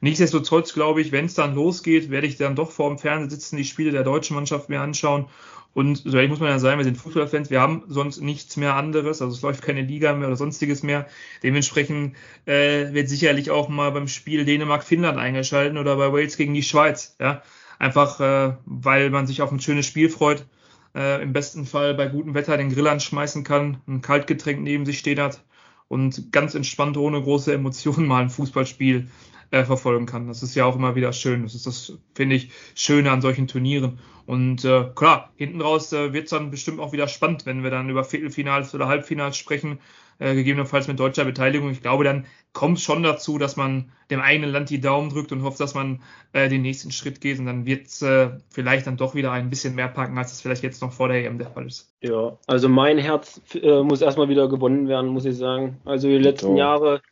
Nichtsdestotrotz 0.00 0.72
glaube 0.72 1.00
ich, 1.00 1.10
wenn 1.10 1.26
es 1.26 1.34
dann 1.34 1.56
losgeht, 1.56 2.10
werde 2.10 2.28
ich 2.28 2.36
dann 2.36 2.54
doch 2.54 2.70
vor 2.70 2.90
dem 2.90 2.98
Fernseher 2.98 3.30
sitzen, 3.30 3.56
die 3.56 3.64
Spiele 3.64 3.90
der 3.90 4.04
deutschen 4.04 4.36
Mannschaft 4.36 4.68
mir 4.68 4.80
anschauen. 4.80 5.26
Und 5.72 5.96
so 5.96 6.16
ehrlich 6.16 6.30
muss 6.30 6.38
man 6.38 6.50
ja 6.50 6.60
sagen, 6.60 6.78
wir 6.78 6.84
sind 6.84 6.96
Fußballfans, 6.96 7.50
wir 7.50 7.60
haben 7.60 7.82
sonst 7.88 8.20
nichts 8.20 8.56
mehr 8.56 8.76
anderes, 8.76 9.20
also 9.20 9.34
es 9.34 9.42
läuft 9.42 9.62
keine 9.62 9.82
Liga 9.82 10.14
mehr 10.14 10.28
oder 10.28 10.36
sonstiges 10.36 10.84
mehr. 10.84 11.08
Dementsprechend 11.42 12.14
äh, 12.46 12.92
wird 12.92 13.08
sicherlich 13.08 13.50
auch 13.50 13.68
mal 13.68 13.90
beim 13.90 14.06
Spiel 14.06 14.44
Dänemark-Finnland 14.44 15.18
eingeschalten 15.18 15.76
oder 15.76 15.96
bei 15.96 16.12
Wales 16.12 16.36
gegen 16.36 16.54
die 16.54 16.62
Schweiz. 16.62 17.16
Ja? 17.18 17.42
Einfach, 17.80 18.20
äh, 18.20 18.56
weil 18.64 19.10
man 19.10 19.26
sich 19.26 19.42
auf 19.42 19.50
ein 19.50 19.58
schönes 19.58 19.86
Spiel 19.86 20.08
freut 20.08 20.46
äh, 20.94 21.22
im 21.22 21.32
besten 21.32 21.66
Fall 21.66 21.94
bei 21.94 22.06
gutem 22.06 22.34
Wetter 22.34 22.56
den 22.56 22.70
Grill 22.70 22.86
anschmeißen 22.86 23.44
kann, 23.44 23.78
ein 23.86 24.00
Kaltgetränk 24.00 24.62
neben 24.62 24.86
sich 24.86 24.98
stehen 24.98 25.20
hat 25.20 25.42
und 25.88 26.32
ganz 26.32 26.54
entspannt 26.54 26.96
ohne 26.96 27.20
große 27.22 27.52
Emotionen 27.52 28.06
mal 28.06 28.22
ein 28.22 28.30
Fußballspiel 28.30 29.08
äh, 29.50 29.64
verfolgen 29.64 30.06
kann. 30.06 30.26
Das 30.26 30.42
ist 30.42 30.54
ja 30.54 30.64
auch 30.64 30.76
immer 30.76 30.94
wieder 30.94 31.12
schön. 31.12 31.42
Das 31.42 31.54
ist 31.54 31.66
das, 31.66 31.92
finde 32.14 32.36
ich, 32.36 32.50
Schöne 32.74 33.10
an 33.10 33.20
solchen 33.20 33.46
Turnieren. 33.46 33.98
Und 34.26 34.64
äh, 34.64 34.90
klar, 34.94 35.32
hinten 35.36 35.60
raus 35.60 35.92
äh, 35.92 36.12
wird 36.12 36.24
es 36.24 36.30
dann 36.30 36.50
bestimmt 36.50 36.80
auch 36.80 36.92
wieder 36.92 37.08
spannend, 37.08 37.46
wenn 37.46 37.62
wir 37.62 37.70
dann 37.70 37.90
über 37.90 38.04
Viertelfinals 38.04 38.74
oder 38.74 38.88
Halbfinals 38.88 39.36
sprechen, 39.36 39.78
äh, 40.18 40.34
gegebenenfalls 40.34 40.88
mit 40.88 40.98
deutscher 40.98 41.24
Beteiligung. 41.24 41.70
Ich 41.70 41.82
glaube, 41.82 42.04
dann 42.04 42.26
kommt 42.52 42.78
es 42.78 42.84
schon 42.84 43.02
dazu, 43.02 43.38
dass 43.38 43.56
man 43.56 43.90
dem 44.10 44.20
eigenen 44.20 44.50
Land 44.50 44.70
die 44.70 44.80
Daumen 44.80 45.10
drückt 45.10 45.32
und 45.32 45.42
hofft, 45.42 45.60
dass 45.60 45.74
man 45.74 46.02
äh, 46.32 46.48
den 46.48 46.62
nächsten 46.62 46.92
Schritt 46.92 47.20
geht. 47.20 47.38
Und 47.38 47.46
dann 47.46 47.66
wird 47.66 47.86
es 47.86 48.02
äh, 48.02 48.30
vielleicht 48.50 48.86
dann 48.86 48.96
doch 48.96 49.14
wieder 49.14 49.32
ein 49.32 49.50
bisschen 49.50 49.74
mehr 49.74 49.88
packen, 49.88 50.16
als 50.18 50.32
es 50.32 50.40
vielleicht 50.40 50.62
jetzt 50.62 50.82
noch 50.82 50.92
vor 50.92 51.08
der 51.08 51.24
EM 51.24 51.38
der 51.38 51.50
Fall 51.50 51.66
ist. 51.66 51.92
Ja, 52.00 52.38
also 52.46 52.68
mein 52.68 52.98
Herz 52.98 53.40
äh, 53.54 53.82
muss 53.82 54.02
erstmal 54.02 54.28
wieder 54.28 54.48
gewonnen 54.48 54.88
werden, 54.88 55.10
muss 55.10 55.24
ich 55.24 55.36
sagen. 55.36 55.78
Also 55.84 56.08
die 56.08 56.18
letzten 56.18 56.52
so. 56.52 56.56
Jahre 56.58 57.02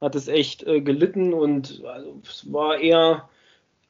hat 0.00 0.14
es 0.14 0.28
echt 0.28 0.62
äh, 0.64 0.80
gelitten 0.80 1.32
und 1.32 1.82
also, 1.84 2.20
es 2.22 2.52
war 2.52 2.78
eher 2.78 3.28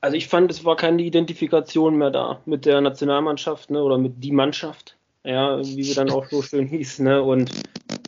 also 0.05 0.19
ich 0.19 0.29
fand, 0.29 0.51
es 0.51 0.67
war 0.67 0.77
keine 0.77 1.03
Identifikation 1.03 1.97
mehr 1.97 2.11
da 2.11 2.43
mit 2.45 2.67
der 2.67 2.83
Nationalmannschaft 2.83 3.71
ne, 3.71 3.83
oder 3.83 3.97
mit 3.97 4.23
die 4.23 4.33
Mannschaft, 4.33 4.99
ja, 5.25 5.59
wie 5.61 5.83
sie 5.83 5.95
dann 5.95 6.11
auch 6.11 6.27
so 6.27 6.43
schön 6.43 6.67
hieß. 6.67 6.99
Ne, 6.99 7.23
und 7.23 7.51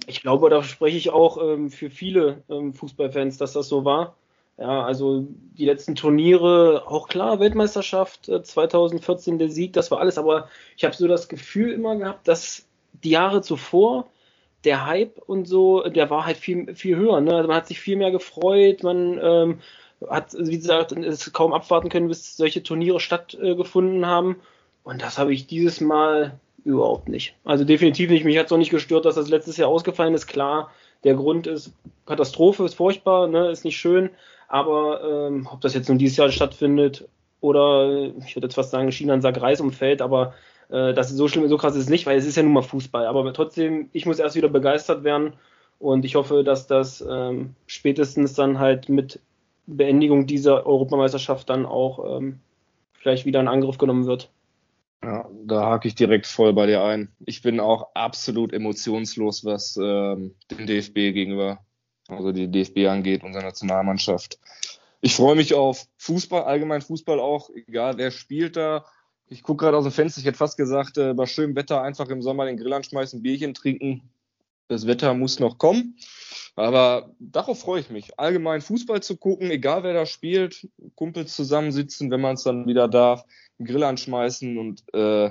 ich 0.07 0.23
glaube, 0.23 0.51
da 0.51 0.63
spreche 0.63 0.97
ich 0.97 1.11
auch 1.11 1.39
ähm, 1.43 1.71
für 1.71 1.91
viele 1.91 2.43
ähm, 2.49 2.73
Fußballfans, 2.73 3.39
dass 3.39 3.53
das 3.53 3.69
so 3.69 3.85
war. 3.85 4.17
Ja, 4.59 4.85
also 4.85 5.27
die 5.59 5.67
letzten 5.67 5.97
Turniere, 5.97 6.85
auch 6.87 7.09
klar, 7.09 7.41
Weltmeisterschaft 7.41 8.29
äh, 8.29 8.43
2014 8.43 9.39
der 9.39 9.51
Sieg, 9.51 9.75
das 9.75 9.91
war 9.91 10.01
alles, 10.01 10.17
aber 10.17 10.49
ich 10.77 10.85
habe 10.85 10.97
so 10.97 11.07
das 11.07 11.29
Gefühl 11.29 11.73
immer 11.73 11.97
gehabt, 11.97 12.27
dass 12.27 12.67
die 13.05 13.11
Jahre 13.11 13.43
zuvor 13.43 14.09
der 14.65 14.87
Hype 14.87 15.19
und 15.27 15.47
so, 15.47 15.83
der 15.83 16.09
war 16.09 16.25
halt 16.25 16.39
viel, 16.39 16.75
viel 16.75 16.97
höher. 16.97 17.21
Ne? 17.21 17.35
Also 17.35 17.49
man 17.49 17.57
hat 17.59 17.67
sich 17.67 17.81
viel 17.81 17.97
mehr 17.97 18.11
gefreut, 18.11 18.83
man 18.83 19.19
ähm, 19.23 19.59
hat, 20.09 20.35
wie 20.39 20.57
gesagt, 20.57 20.93
es 20.93 21.33
kaum 21.33 21.53
abwarten 21.53 21.91
können, 21.91 22.09
bis 22.09 22.37
solche 22.37 22.63
Turniere 22.63 23.01
stattgefunden 23.01 24.07
haben. 24.07 24.37
Und 24.85 25.03
das 25.03 25.19
habe 25.19 25.35
ich 25.35 25.47
dieses 25.47 25.81
Mal 25.81 26.39
überhaupt 26.67 27.09
nicht. 27.09 27.35
Also 27.45 27.65
definitiv 27.65 28.11
nicht. 28.11 28.25
Mich 28.25 28.37
hat 28.37 28.47
es 28.47 28.53
auch 28.53 28.59
nicht 28.59 28.71
gestört, 28.71 29.05
dass 29.05 29.15
das 29.15 29.29
letztes 29.29 29.57
Jahr 29.57 29.69
ausgefallen 29.69 30.15
ist. 30.15 30.27
Klar, 30.27 30.71
der 31.05 31.15
Grund 31.15 31.47
ist 31.47 31.73
Katastrophe, 32.05 32.65
ist 32.65 32.75
furchtbar, 32.75 33.29
ne, 33.29 33.51
ist 33.51 33.65
nicht 33.65 33.77
schön. 33.79 34.11
Aber 34.49 35.29
ähm, 35.29 35.49
ob 35.51 35.61
das 35.61 35.75
jetzt 35.75 35.89
nun 35.89 35.99
dieses 35.99 36.17
Jahr 36.17 36.31
stattfindet 36.31 37.09
oder 37.41 38.11
ich 38.27 38.35
würde 38.35 38.47
jetzt 38.47 38.55
fast 38.55 38.73
sagen, 38.73 38.91
China 38.91 39.15
ein 39.15 39.23
Sack 39.23 39.41
Reis 39.41 39.61
umfällt, 39.61 40.03
aber 40.03 40.35
äh, 40.69 40.93
das 40.93 41.11
ist 41.11 41.17
so 41.17 41.29
schlimm, 41.29 41.49
so 41.49 41.57
krass 41.57 41.77
ist 41.77 41.85
es 41.85 41.89
nicht, 41.89 42.07
weil 42.07 42.19
es 42.19 42.27
ist 42.27 42.37
ja 42.37 42.43
nun 42.43 42.53
mal 42.53 42.63
Fußball. 42.63 43.07
Aber 43.07 43.33
trotzdem, 43.33 43.89
ich 43.93 44.05
muss 44.05 44.19
erst 44.19 44.35
wieder 44.35 44.49
begeistert 44.49 45.05
werden 45.05 45.35
und 45.79 46.05
ich 46.05 46.17
hoffe, 46.17 46.43
dass 46.43 46.67
das 46.67 47.05
ähm, 47.09 47.55
spätestens 47.67 48.35
dann 48.35 48.59
halt 48.59 48.89
mit 48.89 49.21
Beendigung 49.67 50.27
dieser 50.27 50.67
Europameisterschaft 50.67 51.49
dann 51.49 51.67
auch 51.67 52.19
ähm, 52.19 52.41
vielleicht 52.95 53.25
wieder 53.25 53.41
in 53.41 53.49
Angriff 53.49 53.79
genommen 53.79 54.07
wird. 54.07 54.31
Ja, 55.03 55.29
da 55.45 55.67
hake 55.67 55.89
ich 55.89 55.95
direkt 55.95 56.27
voll 56.27 56.53
bei 56.53 56.67
dir 56.67 56.83
ein. 56.83 57.13
Ich 57.27 57.43
bin 57.43 57.61
auch 57.61 57.95
absolut 57.95 58.53
emotionslos, 58.53 59.45
was 59.45 59.77
ähm, 59.77 60.35
den 60.51 60.67
DFB 60.67 60.95
gegenüber, 60.95 61.61
also 62.09 62.33
die 62.33 62.51
DFB 62.51 62.87
angeht, 62.89 63.23
unsere 63.23 63.45
Nationalmannschaft. 63.45 64.39
Ich 65.01 65.15
freue 65.15 65.37
mich 65.37 65.55
auf 65.55 65.87
Fußball, 65.99 66.45
allgemein 66.45 66.81
Fußball 66.81 67.21
auch, 67.21 67.51
egal 67.51 67.99
wer 67.99 68.11
spielt 68.11 68.57
da. 68.57 68.85
Ich 69.29 69.43
gucke 69.43 69.65
gerade 69.65 69.77
aus 69.77 69.85
dem 69.85 69.93
Fenster, 69.93 70.21
ich 70.21 70.27
hätte 70.27 70.39
fast 70.39 70.57
gesagt, 70.57 70.99
äh, 70.99 71.13
bei 71.13 71.27
schönem 71.27 71.57
Wetter 71.57 71.83
einfach 71.83 72.09
im 72.09 72.23
Sommer 72.23 72.47
den 72.47 72.57
Grill 72.57 72.73
anschmeißen, 72.73 73.23
Bierchen 73.23 73.55
trinken. 73.55 74.09
Das 74.69 74.87
Wetter 74.87 75.15
muss 75.15 75.39
noch 75.39 75.59
kommen. 75.59 75.97
Aber 76.57 77.11
darauf 77.21 77.61
freue 77.61 77.81
ich 77.81 77.91
mich. 77.91 78.19
Allgemein 78.19 78.63
Fußball 78.63 79.03
zu 79.03 79.17
gucken, 79.17 79.51
egal 79.51 79.83
wer 79.83 79.93
da 79.93 80.07
spielt, 80.07 80.69
Kumpels 80.95 81.37
zusammensitzen, 81.37 82.11
wenn 82.11 82.21
man 82.21 82.35
es 82.35 82.45
dann 82.45 82.67
wieder 82.67 82.89
darf 82.89 83.25
einen 83.59 83.67
Grill 83.67 83.85
anschmeißen 83.85 84.59
und 84.59 84.83
äh, 84.95 85.31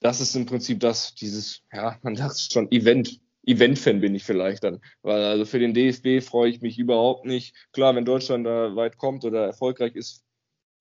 das 0.00 0.20
ist 0.20 0.34
im 0.34 0.46
Prinzip 0.46 0.80
das, 0.80 1.14
dieses, 1.14 1.62
ja, 1.72 1.98
man 2.02 2.16
sagt 2.16 2.32
es 2.32 2.48
schon, 2.52 2.70
Event. 2.70 3.20
Event-Fan 3.46 4.00
bin 4.00 4.14
ich 4.14 4.24
vielleicht 4.24 4.64
dann. 4.64 4.80
Weil 5.02 5.24
also 5.24 5.46
für 5.46 5.58
den 5.58 5.72
DFB 5.72 6.22
freue 6.22 6.50
ich 6.50 6.60
mich 6.60 6.78
überhaupt 6.78 7.24
nicht. 7.24 7.56
Klar, 7.72 7.94
wenn 7.94 8.04
Deutschland 8.04 8.46
da 8.46 8.76
weit 8.76 8.98
kommt 8.98 9.24
oder 9.24 9.46
erfolgreich 9.46 9.94
ist, 9.96 10.24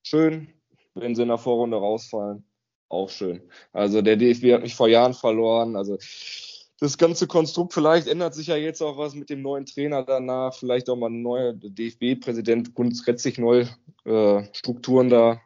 schön. 0.03 0.49
Wenn 0.93 1.15
sie 1.15 1.21
in 1.21 1.29
der 1.29 1.37
Vorrunde 1.37 1.77
rausfallen, 1.77 2.43
auch 2.89 3.09
schön. 3.09 3.41
Also 3.71 4.01
der 4.01 4.17
DFB 4.17 4.53
hat 4.53 4.61
mich 4.61 4.75
vor 4.75 4.89
Jahren 4.89 5.13
verloren. 5.13 5.77
Also 5.77 5.97
das 6.79 6.97
ganze 6.97 7.27
Konstrukt, 7.27 7.73
vielleicht 7.73 8.07
ändert 8.07 8.33
sich 8.33 8.47
ja 8.47 8.55
jetzt 8.55 8.81
auch 8.81 8.97
was 8.97 9.13
mit 9.13 9.29
dem 9.29 9.41
neuen 9.41 9.65
Trainer 9.65 10.03
danach, 10.03 10.53
vielleicht 10.53 10.89
auch 10.89 10.95
mal 10.95 11.09
ein 11.09 11.21
neuer 11.21 11.53
DFB-Präsident 11.53 12.73
grundsätzlich 12.73 13.37
neue 13.37 13.67
äh, 14.05 14.43
Strukturen 14.53 15.09
da. 15.09 15.41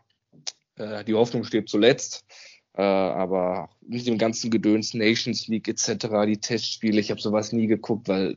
Äh, 0.78 1.04
die 1.04 1.14
Hoffnung 1.14 1.44
steht 1.44 1.70
zuletzt. 1.70 2.26
Äh, 2.76 2.82
aber 2.82 3.70
mit 3.82 4.08
dem 4.08 4.18
ganzen 4.18 4.50
Gedöns 4.50 4.94
Nations 4.94 5.48
League 5.48 5.68
etc., 5.68 6.08
die 6.26 6.40
Testspiele, 6.40 7.00
ich 7.00 7.12
habe 7.12 7.22
sowas 7.22 7.52
nie 7.52 7.68
geguckt, 7.68 8.08
weil 8.08 8.36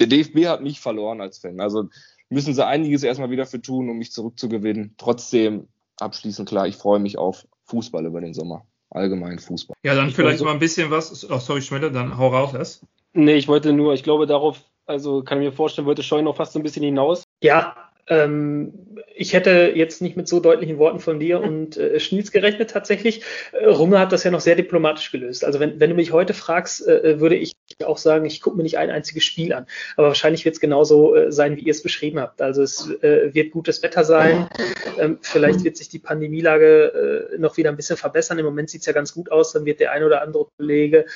der 0.00 0.08
DFB 0.08 0.46
hat 0.46 0.62
mich 0.62 0.80
verloren 0.80 1.20
als 1.20 1.38
Fan. 1.38 1.60
Also 1.60 1.88
müssen 2.28 2.54
sie 2.54 2.66
einiges 2.66 3.04
erstmal 3.04 3.30
wieder 3.30 3.46
für 3.46 3.62
tun, 3.62 3.88
um 3.88 3.98
mich 3.98 4.10
zurückzugewinnen. 4.10 4.94
Trotzdem 4.96 5.68
abschließend 5.98 6.48
klar, 6.48 6.66
ich 6.66 6.76
freue 6.76 6.98
mich 6.98 7.18
auf 7.18 7.46
Fußball 7.66 8.04
über 8.04 8.20
den 8.20 8.34
Sommer. 8.34 8.66
Allgemein 8.90 9.38
Fußball. 9.38 9.76
Ja, 9.84 9.94
dann 9.94 10.08
ich 10.08 10.14
vielleicht 10.14 10.38
so 10.38 10.44
mal 10.44 10.52
ein 10.52 10.58
bisschen 10.58 10.90
was. 10.90 11.30
Oh, 11.30 11.38
sorry, 11.38 11.62
Schmelle, 11.62 11.90
dann 11.90 12.18
hau 12.18 12.28
raus 12.28 12.52
erst. 12.52 12.84
Nee, 13.14 13.36
ich 13.36 13.48
wollte 13.48 13.72
nur, 13.72 13.94
ich 13.94 14.02
glaube 14.02 14.26
darauf, 14.26 14.60
also 14.86 15.22
kann 15.22 15.38
ich 15.38 15.44
mir 15.44 15.52
vorstellen, 15.52 15.86
wollte 15.86 16.02
Scheu 16.02 16.22
noch 16.22 16.36
fast 16.36 16.52
so 16.52 16.58
ein 16.58 16.62
bisschen 16.62 16.82
hinaus. 16.82 17.24
Ja, 17.42 17.91
ich 19.14 19.32
hätte 19.32 19.72
jetzt 19.74 20.02
nicht 20.02 20.16
mit 20.16 20.28
so 20.28 20.40
deutlichen 20.40 20.78
Worten 20.78 20.98
von 20.98 21.20
dir 21.20 21.40
und 21.40 21.76
äh, 21.76 22.00
Schniels 22.00 22.32
gerechnet 22.32 22.70
tatsächlich. 22.70 23.22
Äh, 23.52 23.66
Rumme 23.66 23.98
hat 23.98 24.12
das 24.12 24.24
ja 24.24 24.30
noch 24.30 24.40
sehr 24.40 24.56
diplomatisch 24.56 25.10
gelöst. 25.10 25.44
Also 25.44 25.60
wenn, 25.60 25.80
wenn 25.80 25.90
du 25.90 25.96
mich 25.96 26.12
heute 26.12 26.34
fragst, 26.34 26.86
äh, 26.86 27.12
äh 27.12 27.20
würde 27.20 27.36
ich 27.36 27.54
auch 27.84 27.98
sagen, 27.98 28.24
ich 28.24 28.40
gucke 28.40 28.56
mir 28.56 28.62
nicht 28.62 28.78
ein 28.78 28.90
einziges 28.90 29.24
Spiel 29.24 29.52
an. 29.52 29.66
Aber 29.96 30.08
wahrscheinlich 30.08 30.44
wird 30.44 30.54
es 30.54 30.60
genauso 30.60 31.14
äh, 31.14 31.32
sein, 31.32 31.56
wie 31.56 31.62
ihr 31.62 31.70
es 31.70 31.82
beschrieben 31.82 32.20
habt. 32.20 32.42
Also 32.42 32.62
es 32.62 32.90
äh, 33.02 33.32
wird 33.34 33.52
gutes 33.52 33.82
Wetter 33.82 34.04
sein. 34.04 34.48
Ähm, 34.98 35.18
vielleicht 35.22 35.64
wird 35.64 35.76
sich 35.76 35.88
die 35.88 35.98
Pandemielage 35.98 37.30
äh, 37.32 37.38
noch 37.38 37.56
wieder 37.56 37.70
ein 37.70 37.76
bisschen 37.76 37.96
verbessern. 37.96 38.38
Im 38.38 38.44
Moment 38.44 38.70
sieht 38.70 38.80
es 38.80 38.86
ja 38.86 38.92
ganz 38.92 39.14
gut 39.14 39.30
aus. 39.30 39.52
Dann 39.52 39.64
wird 39.64 39.80
der 39.80 39.92
ein 39.92 40.04
oder 40.04 40.22
andere 40.22 40.46
Kollege 40.56 41.06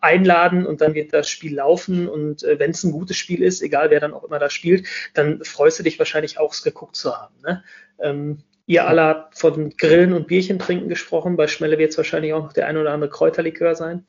einladen 0.00 0.66
und 0.66 0.80
dann 0.80 0.94
wird 0.94 1.12
das 1.12 1.28
Spiel 1.28 1.56
laufen. 1.56 2.08
Und 2.08 2.42
wenn 2.42 2.70
es 2.70 2.84
ein 2.84 2.92
gutes 2.92 3.16
Spiel 3.16 3.42
ist, 3.42 3.62
egal 3.62 3.90
wer 3.90 4.00
dann 4.00 4.12
auch 4.12 4.24
immer 4.24 4.38
da 4.38 4.50
spielt, 4.50 4.86
dann 5.14 5.44
freust 5.44 5.78
du 5.78 5.82
dich 5.82 5.98
wahrscheinlich 6.00 6.38
auch, 6.38 6.52
es 6.52 6.62
geguckt 6.62 6.96
zu 6.96 7.16
haben. 7.16 7.34
Ne? 7.42 7.62
Ähm, 8.00 8.42
ihr 8.66 8.86
alle 8.86 9.02
habt 9.02 9.38
von 9.38 9.70
Grillen 9.76 10.12
und 10.12 10.26
Bierchen 10.26 10.58
trinken 10.58 10.88
gesprochen. 10.88 11.36
Bei 11.36 11.46
Schmelle 11.46 11.78
wird 11.78 11.90
es 11.90 11.96
wahrscheinlich 11.96 12.32
auch 12.32 12.42
noch 12.42 12.52
der 12.52 12.66
ein 12.66 12.76
oder 12.76 12.92
andere 12.92 13.10
Kräuterlikör 13.10 13.74
sein. 13.74 14.04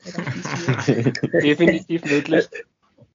Definitiv 0.86 2.04
möglich. 2.04 2.48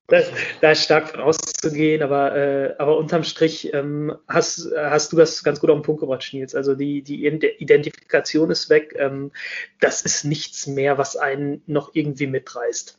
Da, 0.07 0.21
da, 0.61 0.71
ist 0.71 0.83
stark 0.83 1.09
von 1.09 1.19
auszugehen, 1.19 2.01
aber, 2.01 2.33
äh, 2.33 2.75
aber 2.77 2.97
unterm 2.97 3.23
Strich 3.23 3.73
ähm, 3.73 4.15
hast, 4.25 4.71
hast 4.73 5.11
du 5.11 5.17
das 5.17 5.43
ganz 5.43 5.59
gut 5.59 5.69
auf 5.69 5.77
den 5.77 5.83
Punkt 5.83 5.99
gebracht, 5.99 6.29
Nils. 6.31 6.55
Also 6.55 6.75
die, 6.75 7.01
die 7.01 7.25
Identifikation 7.25 8.49
ist 8.49 8.69
weg. 8.69 8.95
Ähm, 8.97 9.31
das 9.81 10.03
ist 10.03 10.23
nichts 10.23 10.65
mehr, 10.65 10.97
was 10.97 11.17
einen 11.17 11.61
noch 11.65 11.91
irgendwie 11.93 12.27
mitreißt. 12.27 12.97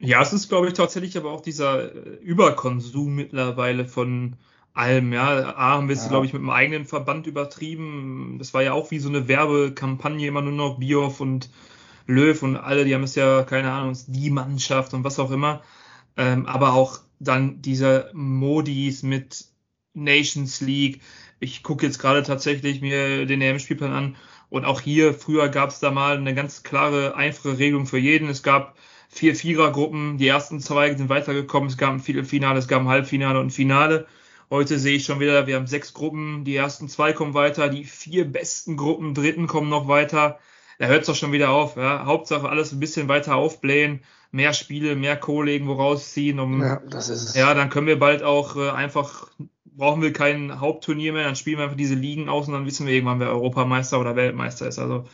Ja, 0.00 0.22
es 0.22 0.32
ist, 0.32 0.48
glaube 0.48 0.66
ich, 0.66 0.74
tatsächlich 0.74 1.16
aber 1.16 1.30
auch 1.30 1.40
dieser 1.40 1.94
äh, 1.94 1.98
Überkonsum 2.20 3.14
mittlerweile 3.14 3.84
von 3.84 4.36
allem, 4.74 5.12
ja. 5.12 5.56
A 5.56 5.72
haben 5.72 5.88
wir 5.88 5.94
es, 5.94 6.02
ja. 6.02 6.08
glaube 6.10 6.26
ich, 6.26 6.32
mit 6.32 6.42
dem 6.42 6.50
eigenen 6.50 6.84
Verband 6.84 7.26
übertrieben. 7.26 8.36
Das 8.38 8.52
war 8.52 8.62
ja 8.62 8.72
auch 8.72 8.90
wie 8.90 8.98
so 8.98 9.08
eine 9.08 9.28
Werbekampagne, 9.28 10.26
immer 10.26 10.42
nur 10.42 10.52
noch 10.52 10.78
Bioff 10.78 11.20
und 11.20 11.50
Löw 12.06 12.42
und 12.42 12.56
alle, 12.56 12.84
die 12.84 12.94
haben 12.94 13.04
es 13.04 13.14
ja, 13.14 13.44
keine 13.44 13.72
Ahnung, 13.72 13.96
die 14.08 14.30
Mannschaft 14.30 14.92
und 14.92 15.04
was 15.04 15.18
auch 15.18 15.30
immer. 15.30 15.62
Ähm, 16.16 16.46
aber 16.46 16.74
auch 16.74 17.00
dann 17.18 17.62
dieser 17.62 18.10
Modis 18.12 19.02
mit 19.02 19.46
Nations 19.94 20.60
League. 20.60 21.00
Ich 21.40 21.62
gucke 21.62 21.86
jetzt 21.86 21.98
gerade 21.98 22.22
tatsächlich 22.22 22.80
mir 22.80 23.26
den 23.26 23.40
EM-Spielplan 23.40 23.92
an 23.92 24.16
und 24.50 24.64
auch 24.64 24.80
hier, 24.80 25.14
früher 25.14 25.48
gab 25.48 25.70
es 25.70 25.80
da 25.80 25.90
mal 25.90 26.16
eine 26.16 26.34
ganz 26.34 26.62
klare, 26.62 27.16
einfache 27.16 27.58
Regelung 27.58 27.86
für 27.86 27.98
jeden. 27.98 28.28
Es 28.28 28.42
gab 28.42 28.76
vier 29.08 29.34
Vierergruppen, 29.34 30.18
die 30.18 30.28
ersten 30.28 30.60
zwei 30.60 30.94
sind 30.94 31.08
weitergekommen, 31.08 31.68
es 31.68 31.78
gab 31.78 31.92
ein 31.92 32.00
Viertelfinale, 32.00 32.58
es 32.58 32.68
gab 32.68 32.82
ein 32.82 32.88
Halbfinale 32.88 33.40
und 33.40 33.46
ein 33.46 33.50
Finale. 33.50 34.06
Heute 34.50 34.78
sehe 34.78 34.96
ich 34.96 35.04
schon 35.04 35.20
wieder, 35.20 35.46
wir 35.46 35.56
haben 35.56 35.66
sechs 35.66 35.94
Gruppen, 35.94 36.44
die 36.44 36.56
ersten 36.56 36.88
zwei 36.88 37.12
kommen 37.12 37.34
weiter, 37.34 37.68
die 37.68 37.84
vier 37.84 38.30
besten 38.30 38.76
Gruppen, 38.76 39.14
dritten 39.14 39.46
kommen 39.46 39.68
noch 39.68 39.88
weiter. 39.88 40.38
Da 40.78 40.86
hört 40.86 41.02
es 41.02 41.06
doch 41.06 41.14
schon 41.14 41.32
wieder 41.32 41.50
auf. 41.50 41.76
Ja? 41.76 42.04
Hauptsache 42.04 42.48
alles 42.48 42.72
ein 42.72 42.80
bisschen 42.80 43.08
weiter 43.08 43.36
aufblähen, 43.36 44.00
mehr 44.32 44.52
Spiele, 44.52 44.96
mehr 44.96 45.16
Kohle 45.16 45.52
irgendwo 45.52 45.74
rausziehen. 45.74 46.40
Um, 46.40 46.60
ja, 46.60 46.82
das 46.88 47.08
ist 47.08 47.22
es. 47.22 47.34
ja, 47.34 47.54
dann 47.54 47.70
können 47.70 47.86
wir 47.86 47.98
bald 47.98 48.22
auch 48.22 48.56
äh, 48.56 48.70
einfach, 48.70 49.28
brauchen 49.64 50.02
wir 50.02 50.12
kein 50.12 50.60
Hauptturnier 50.60 51.12
mehr, 51.12 51.24
dann 51.24 51.36
spielen 51.36 51.58
wir 51.58 51.64
einfach 51.64 51.76
diese 51.76 51.94
Ligen 51.94 52.28
aus 52.28 52.48
und 52.48 52.54
dann 52.54 52.66
wissen 52.66 52.86
wir 52.86 52.94
irgendwann, 52.94 53.20
wer 53.20 53.30
Europameister 53.30 54.00
oder 54.00 54.16
Weltmeister 54.16 54.66
ist. 54.66 54.78
Also 54.78 55.04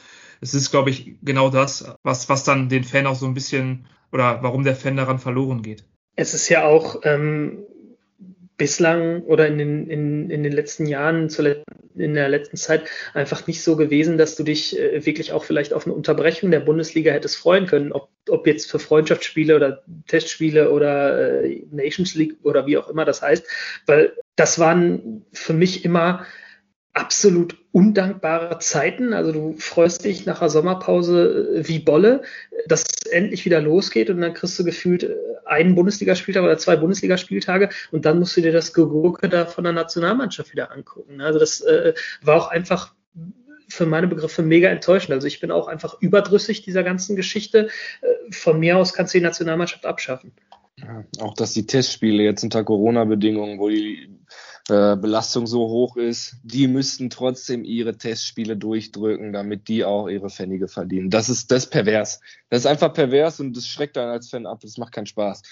es 0.40 0.54
ist, 0.54 0.70
glaube 0.70 0.90
ich, 0.90 1.16
genau 1.22 1.50
das, 1.50 1.94
was, 2.02 2.28
was 2.28 2.44
dann 2.44 2.68
den 2.68 2.84
Fan 2.84 3.06
auch 3.06 3.14
so 3.14 3.26
ein 3.26 3.34
bisschen 3.34 3.86
oder 4.12 4.42
warum 4.42 4.64
der 4.64 4.74
Fan 4.74 4.96
daran 4.96 5.18
verloren 5.18 5.62
geht. 5.62 5.84
Es 6.16 6.34
ist 6.34 6.48
ja 6.48 6.64
auch, 6.64 7.00
ähm, 7.04 7.64
bislang 8.60 9.22
oder 9.22 9.46
in 9.46 9.56
den, 9.56 9.88
in, 9.88 10.28
in 10.28 10.42
den 10.42 10.52
letzten 10.52 10.84
Jahren, 10.84 11.30
in 11.96 12.12
der 12.12 12.28
letzten 12.28 12.58
Zeit 12.58 12.82
einfach 13.14 13.46
nicht 13.46 13.62
so 13.62 13.74
gewesen, 13.74 14.18
dass 14.18 14.36
du 14.36 14.42
dich 14.42 14.78
äh, 14.78 15.06
wirklich 15.06 15.32
auch 15.32 15.44
vielleicht 15.44 15.72
auf 15.72 15.86
eine 15.86 15.94
Unterbrechung 15.94 16.50
der 16.50 16.60
Bundesliga 16.60 17.10
hättest 17.10 17.38
freuen 17.38 17.64
können, 17.64 17.90
ob, 17.90 18.10
ob 18.28 18.46
jetzt 18.46 18.70
für 18.70 18.78
Freundschaftsspiele 18.78 19.56
oder 19.56 19.82
Testspiele 20.08 20.70
oder 20.72 21.42
äh, 21.42 21.62
Nations 21.70 22.14
League 22.14 22.36
oder 22.42 22.66
wie 22.66 22.76
auch 22.76 22.90
immer 22.90 23.06
das 23.06 23.22
heißt, 23.22 23.46
weil 23.86 24.12
das 24.36 24.58
waren 24.58 25.24
für 25.32 25.54
mich 25.54 25.86
immer 25.86 26.26
absolut 26.92 27.56
undankbare 27.72 28.58
Zeiten. 28.58 29.12
Also 29.12 29.32
du 29.32 29.54
freust 29.58 30.04
dich 30.04 30.26
nach 30.26 30.40
der 30.40 30.50
Sommerpause 30.50 31.60
äh, 31.60 31.68
wie 31.68 31.78
Bolle, 31.78 32.22
dass 32.66 32.82
es 32.82 33.10
endlich 33.10 33.44
wieder 33.44 33.60
losgeht 33.60 34.10
und 34.10 34.20
dann 34.20 34.34
kriegst 34.34 34.58
du 34.58 34.64
gefühlt 34.64 35.04
äh, 35.04 35.14
einen 35.44 35.74
Bundesligaspieltag 35.74 36.42
oder 36.42 36.58
zwei 36.58 36.76
Bundesligaspieltage 36.76 37.70
und 37.92 38.04
dann 38.04 38.18
musst 38.18 38.36
du 38.36 38.40
dir 38.40 38.52
das 38.52 38.72
Gegurke 38.72 39.28
da 39.28 39.46
von 39.46 39.64
der 39.64 39.72
Nationalmannschaft 39.72 40.52
wieder 40.52 40.72
angucken. 40.72 41.20
Also 41.20 41.38
das 41.38 41.60
äh, 41.60 41.94
war 42.22 42.36
auch 42.36 42.48
einfach 42.48 42.94
für 43.68 43.86
meine 43.86 44.08
Begriffe 44.08 44.42
mega 44.42 44.68
enttäuschend. 44.68 45.12
Also 45.12 45.28
ich 45.28 45.38
bin 45.38 45.52
auch 45.52 45.68
einfach 45.68 46.00
überdrüssig 46.00 46.62
dieser 46.62 46.82
ganzen 46.82 47.14
Geschichte. 47.14 47.68
Äh, 48.00 48.32
von 48.32 48.58
mir 48.58 48.78
aus 48.78 48.92
kannst 48.92 49.14
du 49.14 49.18
die 49.18 49.24
Nationalmannschaft 49.24 49.86
abschaffen. 49.86 50.32
Ja, 50.76 51.04
auch 51.20 51.34
dass 51.34 51.52
die 51.52 51.66
Testspiele 51.66 52.22
jetzt 52.22 52.42
unter 52.42 52.64
Corona-Bedingungen, 52.64 53.58
wo 53.58 53.68
die 53.68 54.08
äh, 54.70 54.96
Belastung 54.96 55.46
so 55.46 55.68
hoch 55.68 55.96
ist, 55.96 56.36
die 56.42 56.68
müssten 56.68 57.10
trotzdem 57.10 57.64
ihre 57.64 57.96
Testspiele 57.96 58.56
durchdrücken, 58.56 59.32
damit 59.32 59.68
die 59.68 59.84
auch 59.84 60.08
ihre 60.08 60.30
Pfennige 60.30 60.68
verdienen. 60.68 61.10
Das 61.10 61.28
ist 61.28 61.50
das 61.50 61.64
ist 61.64 61.70
pervers. 61.70 62.20
Das 62.48 62.60
ist 62.60 62.66
einfach 62.66 62.92
pervers 62.92 63.40
und 63.40 63.56
das 63.56 63.66
schreckt 63.66 63.98
einen 63.98 64.10
als 64.10 64.30
Fan 64.30 64.46
ab. 64.46 64.60
Das 64.62 64.78
macht 64.78 64.92
keinen 64.92 65.06
Spaß. 65.06 65.42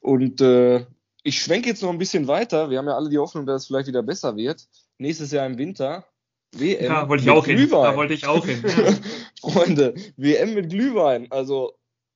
Und 0.00 0.40
äh, 0.40 0.84
ich 1.22 1.40
schwenke 1.40 1.68
jetzt 1.70 1.82
noch 1.82 1.90
ein 1.90 1.98
bisschen 1.98 2.28
weiter. 2.28 2.68
Wir 2.68 2.78
haben 2.78 2.86
ja 2.86 2.96
alle 2.96 3.08
die 3.08 3.18
Hoffnung, 3.18 3.46
dass 3.46 3.62
es 3.62 3.66
vielleicht 3.68 3.88
wieder 3.88 4.02
besser 4.02 4.36
wird. 4.36 4.66
Nächstes 4.98 5.32
Jahr 5.32 5.46
im 5.46 5.56
Winter. 5.56 6.04
WM 6.52 6.84
ja, 6.84 7.08
wollte 7.08 7.24
ich 7.24 7.30
auch 7.30 7.44
Glühwein. 7.44 7.58
hin. 7.60 7.70
Da 7.70 7.96
wollte 7.96 8.14
ich 8.14 8.26
auch 8.26 8.44
hin. 8.44 8.62
Freunde, 9.40 9.94
WM 10.16 10.54
mit 10.54 10.70
Glühwein. 10.70 11.30
Also 11.30 11.72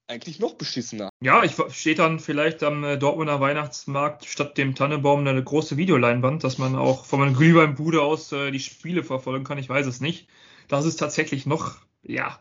eigentlich 0.08 0.38
noch 0.40 0.54
beschissener. 0.54 1.10
Ja, 1.20 1.44
ich 1.44 1.54
stehe 1.70 1.94
dann 1.94 2.18
vielleicht 2.18 2.62
am 2.62 2.82
äh, 2.82 2.96
Dortmunder 2.96 3.40
Weihnachtsmarkt 3.40 4.24
statt 4.24 4.56
dem 4.56 4.74
Tannenbaum 4.74 5.26
eine 5.26 5.42
große 5.42 5.76
Videoleinwand, 5.76 6.42
dass 6.42 6.58
man 6.58 6.74
auch 6.76 7.04
von 7.04 7.20
meiner 7.20 7.36
Glühweinbude 7.36 8.02
aus 8.02 8.32
äh, 8.32 8.50
die 8.50 8.60
Spiele 8.60 9.04
verfolgen 9.04 9.44
kann. 9.44 9.58
Ich 9.58 9.68
weiß 9.68 9.86
es 9.86 10.00
nicht. 10.00 10.28
Das 10.66 10.84
ist 10.84 10.96
tatsächlich 10.96 11.46
noch, 11.46 11.76
ja, 12.02 12.38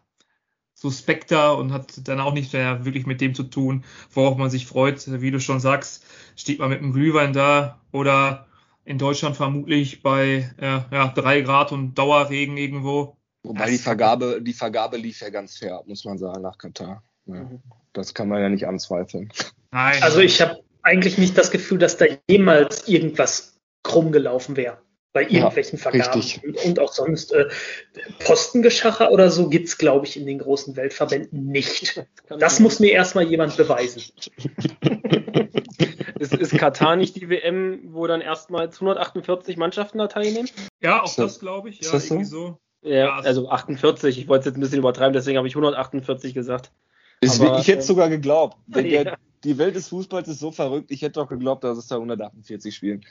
suspekter 0.74 1.58
und 1.58 1.74
hat 1.74 2.08
dann 2.08 2.20
auch 2.20 2.34
nicht 2.34 2.54
mehr 2.54 2.86
wirklich 2.86 3.06
mit 3.06 3.20
dem 3.20 3.34
zu 3.34 3.44
tun, 3.44 3.84
worauf 4.12 4.38
man 4.38 4.50
sich 4.50 4.68
freut. 4.68 5.22
Wie 5.22 5.32
du 5.32 5.40
schon 5.40 5.60
sagst, 5.60 6.06
steht 6.36 6.60
man 6.60 6.70
mit 6.70 6.80
einem 6.80 6.94
Glühwein 6.94 7.34
da 7.34 7.82
oder 7.92 8.48
in 8.86 8.98
Deutschland 8.98 9.36
vermutlich 9.36 10.02
bei 10.04 10.50
äh, 10.58 10.82
ja, 10.92 11.08
drei 11.10 11.42
Grad 11.42 11.72
und 11.72 11.96
Dauerregen 11.96 12.58
irgendwo. 12.58 13.18
Wobei 13.44 13.72
die 13.72 13.78
Vergabe, 13.78 14.42
die 14.42 14.54
Vergabe 14.54 14.98
lief 14.98 15.22
ja 15.22 15.30
ganz 15.30 15.58
fair, 15.58 15.84
muss 15.88 16.06
man 16.06 16.18
sagen, 16.18 16.42
nach 16.42 16.58
Katar. 16.58 17.04
Ja, 17.28 17.36
mhm. 17.36 17.62
das 17.94 18.14
kann 18.14 18.28
man 18.28 18.42
ja 18.42 18.50
nicht 18.50 18.68
anzweifeln. 18.68 19.32
Nein. 19.72 20.02
Also 20.02 20.20
ich 20.20 20.42
habe 20.42 20.62
eigentlich 20.82 21.18
nicht 21.18 21.38
das 21.38 21.52
Gefühl, 21.52 21.78
dass 21.78 21.98
da 21.98 22.06
jemals 22.30 22.88
irgendwas 22.88 23.58
krumm 23.84 24.12
gelaufen 24.12 24.56
wäre 24.58 24.78
bei 25.18 25.24
irgendwelchen 25.24 25.80
ja, 25.80 25.84
Vergaben. 25.84 26.20
Richtig. 26.20 26.66
Und 26.66 26.80
auch 26.80 26.94
sonst 26.94 27.34
äh, 27.34 27.48
Postengeschacher 28.20 29.12
oder 29.12 29.32
so 29.32 29.50
gibt 29.50 29.68
es, 29.68 29.80
glaube 29.80 30.06
ich, 30.06 30.16
in 30.16 30.28
den 30.28 30.38
großen 30.38 30.76
Weltverbänden 30.76 31.48
nicht. 31.48 32.06
Das 32.40 32.60
muss 32.60 32.80
mir 32.80 32.92
erstmal 32.92 33.24
jemand 33.24 33.56
beweisen. 33.56 34.04
ist, 36.20 36.34
ist 36.34 36.58
Katar 36.58 36.98
nicht 36.98 37.16
die 37.16 37.30
WM, 37.30 37.80
wo 37.86 38.06
dann 38.06 38.20
erstmals 38.22 38.76
148 38.76 39.56
Mannschaften 39.56 39.98
da 39.98 40.08
teilnehmen? 40.08 40.50
Ja, 40.82 41.02
auch 41.02 41.16
das 41.16 41.40
glaube 41.40 41.70
ich. 41.70 41.82
Ja, 41.82 41.94
irgendwie 41.94 42.26
so. 42.26 42.60
Ja, 42.82 43.18
also 43.20 43.50
48. 43.50 44.20
Ich 44.20 44.28
wollte 44.28 44.42
es 44.42 44.46
jetzt 44.48 44.58
ein 44.58 44.62
bisschen 44.62 44.80
übertreiben, 44.80 45.14
deswegen 45.14 45.38
habe 45.38 45.48
ich 45.48 45.56
148 45.56 46.34
gesagt. 46.34 46.72
Ist, 47.20 47.42
Aber, 47.42 47.60
ich 47.60 47.68
hätte 47.68 47.80
es 47.80 47.88
sogar 47.88 48.10
geglaubt. 48.10 48.58
Ja. 48.76 49.18
die 49.44 49.58
Welt 49.58 49.76
des 49.76 49.90
Fußballs 49.90 50.28
ist 50.28 50.40
so 50.40 50.52
verrückt. 50.52 50.92
Ich 50.92 51.02
hätte 51.02 51.14
doch 51.14 51.30
geglaubt, 51.30 51.64
dass 51.64 51.78
es 51.78 51.88
da 51.88 51.96
148 51.96 52.76
spielen. 52.76 53.06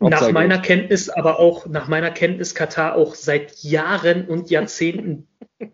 Nach 0.00 0.30
meiner 0.32 0.58
Kenntnis, 0.58 1.10
aber 1.10 1.38
auch 1.38 1.66
nach 1.66 1.86
meiner 1.86 2.10
Kenntnis 2.10 2.54
Katar 2.54 2.94
auch 2.94 3.14
seit 3.14 3.62
Jahren 3.62 4.26
und 4.26 4.48
Jahrzehnten 4.48 5.28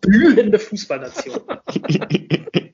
blühende 0.00 0.58
Fußballnation. 0.58 1.40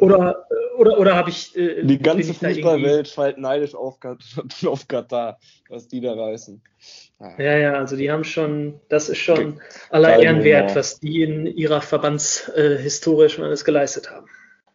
Oder, 0.00 0.46
oder, 0.76 0.98
oder 0.98 1.14
habe 1.14 1.30
ich. 1.30 1.56
Äh, 1.56 1.84
die 1.84 1.98
ganze 1.98 2.34
Fußballwelt 2.34 3.08
fällt 3.08 3.38
neidisch 3.38 3.74
auf, 3.74 3.98
auf 4.66 4.86
Katar, 4.86 5.38
was 5.68 5.88
die 5.88 6.00
da 6.00 6.12
reißen. 6.12 6.62
Ja, 7.20 7.56
ja, 7.56 7.72
also 7.72 7.96
die 7.96 8.12
haben 8.12 8.22
schon, 8.22 8.80
das 8.88 9.08
ist 9.08 9.18
schon 9.18 9.60
aller 9.90 10.20
Ehren 10.20 10.44
wert, 10.44 10.76
was 10.76 11.00
die 11.00 11.22
in 11.22 11.46
ihrer 11.46 11.80
Verbandshistorie 11.80 13.26
äh, 13.26 13.28
schon 13.28 13.44
alles 13.44 13.64
geleistet 13.64 14.10
haben. 14.10 14.26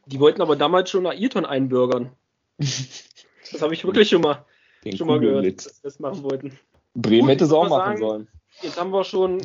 Die 0.08 0.20
wollten 0.20 0.42
aber 0.42 0.58
damals 0.58 0.90
schon 0.90 1.06
Ayrton 1.06 1.46
einbürgern. 1.46 2.12
das 2.58 3.62
habe 3.62 3.74
ich 3.74 3.86
wirklich 3.86 4.10
schon 4.10 4.22
mal, 4.22 4.46
schon 4.94 5.08
mal 5.08 5.22
gehört, 5.22 5.66
dass 5.66 5.82
das 5.82 6.00
machen 6.00 6.24
wollten. 6.24 6.60
Bremen 6.94 7.22
Gut, 7.22 7.30
hätte 7.30 7.46
es 7.46 7.54
auch 7.54 7.70
machen 7.70 7.98
sagen, 7.98 7.98
sollen. 7.98 8.28
Jetzt 8.62 8.80
haben 8.80 8.92
wir 8.92 9.04
schon, 9.06 9.40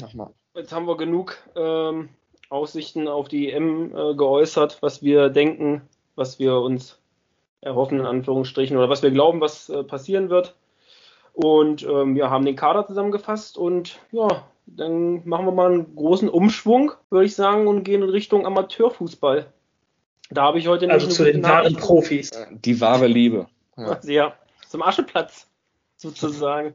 jetzt 0.55 0.73
haben 0.73 0.87
wir 0.87 0.97
genug 0.97 1.39
ähm, 1.55 2.09
Aussichten 2.51 3.07
auf 3.07 3.29
die 3.29 3.53
EM 3.53 3.95
äh, 3.97 4.15
geäußert, 4.15 4.79
was 4.81 5.03
wir 5.03 5.29
denken, 5.29 5.83
was 6.17 6.41
wir 6.41 6.57
uns 6.57 6.99
erhoffen, 7.61 8.01
in 8.01 8.07
Anführungsstrichen, 8.07 8.77
oder 8.77 8.89
was 8.89 9.03
wir 9.03 9.13
glauben, 9.13 9.41
was 9.41 9.69
äh, 9.69 9.85
passieren 9.85 10.31
wird. 10.31 10.57
Und 11.41 11.85
ähm, 11.85 12.17
wir 12.17 12.31
haben 12.31 12.45
den 12.45 12.57
Kader 12.57 12.85
zusammengefasst 12.85 13.59
und 13.59 14.01
ja, 14.11 14.43
dann 14.67 15.25
machen 15.25 15.47
wir 15.47 15.53
mal 15.53 15.71
einen 15.73 15.95
großen 15.95 16.29
Umschwung, 16.29 16.91
würde 17.11 17.27
ich 17.27 17.37
sagen, 17.37 17.69
und 17.69 17.85
gehen 17.85 18.03
in 18.03 18.09
Richtung 18.09 18.45
Amateurfußball. 18.45 19.47
Da 20.31 20.43
habe 20.43 20.59
ich 20.59 20.67
heute 20.67 20.91
also 20.91 21.07
zu 21.07 21.23
den 21.23 21.41
wahren 21.45 21.77
Profis. 21.77 22.33
Die 22.51 22.81
wahre 22.81 23.07
Liebe. 23.07 23.47
Ja. 23.77 24.01
ja, 24.03 24.35
zum 24.67 24.83
Ascheplatz 24.83 25.47
sozusagen. 25.97 26.75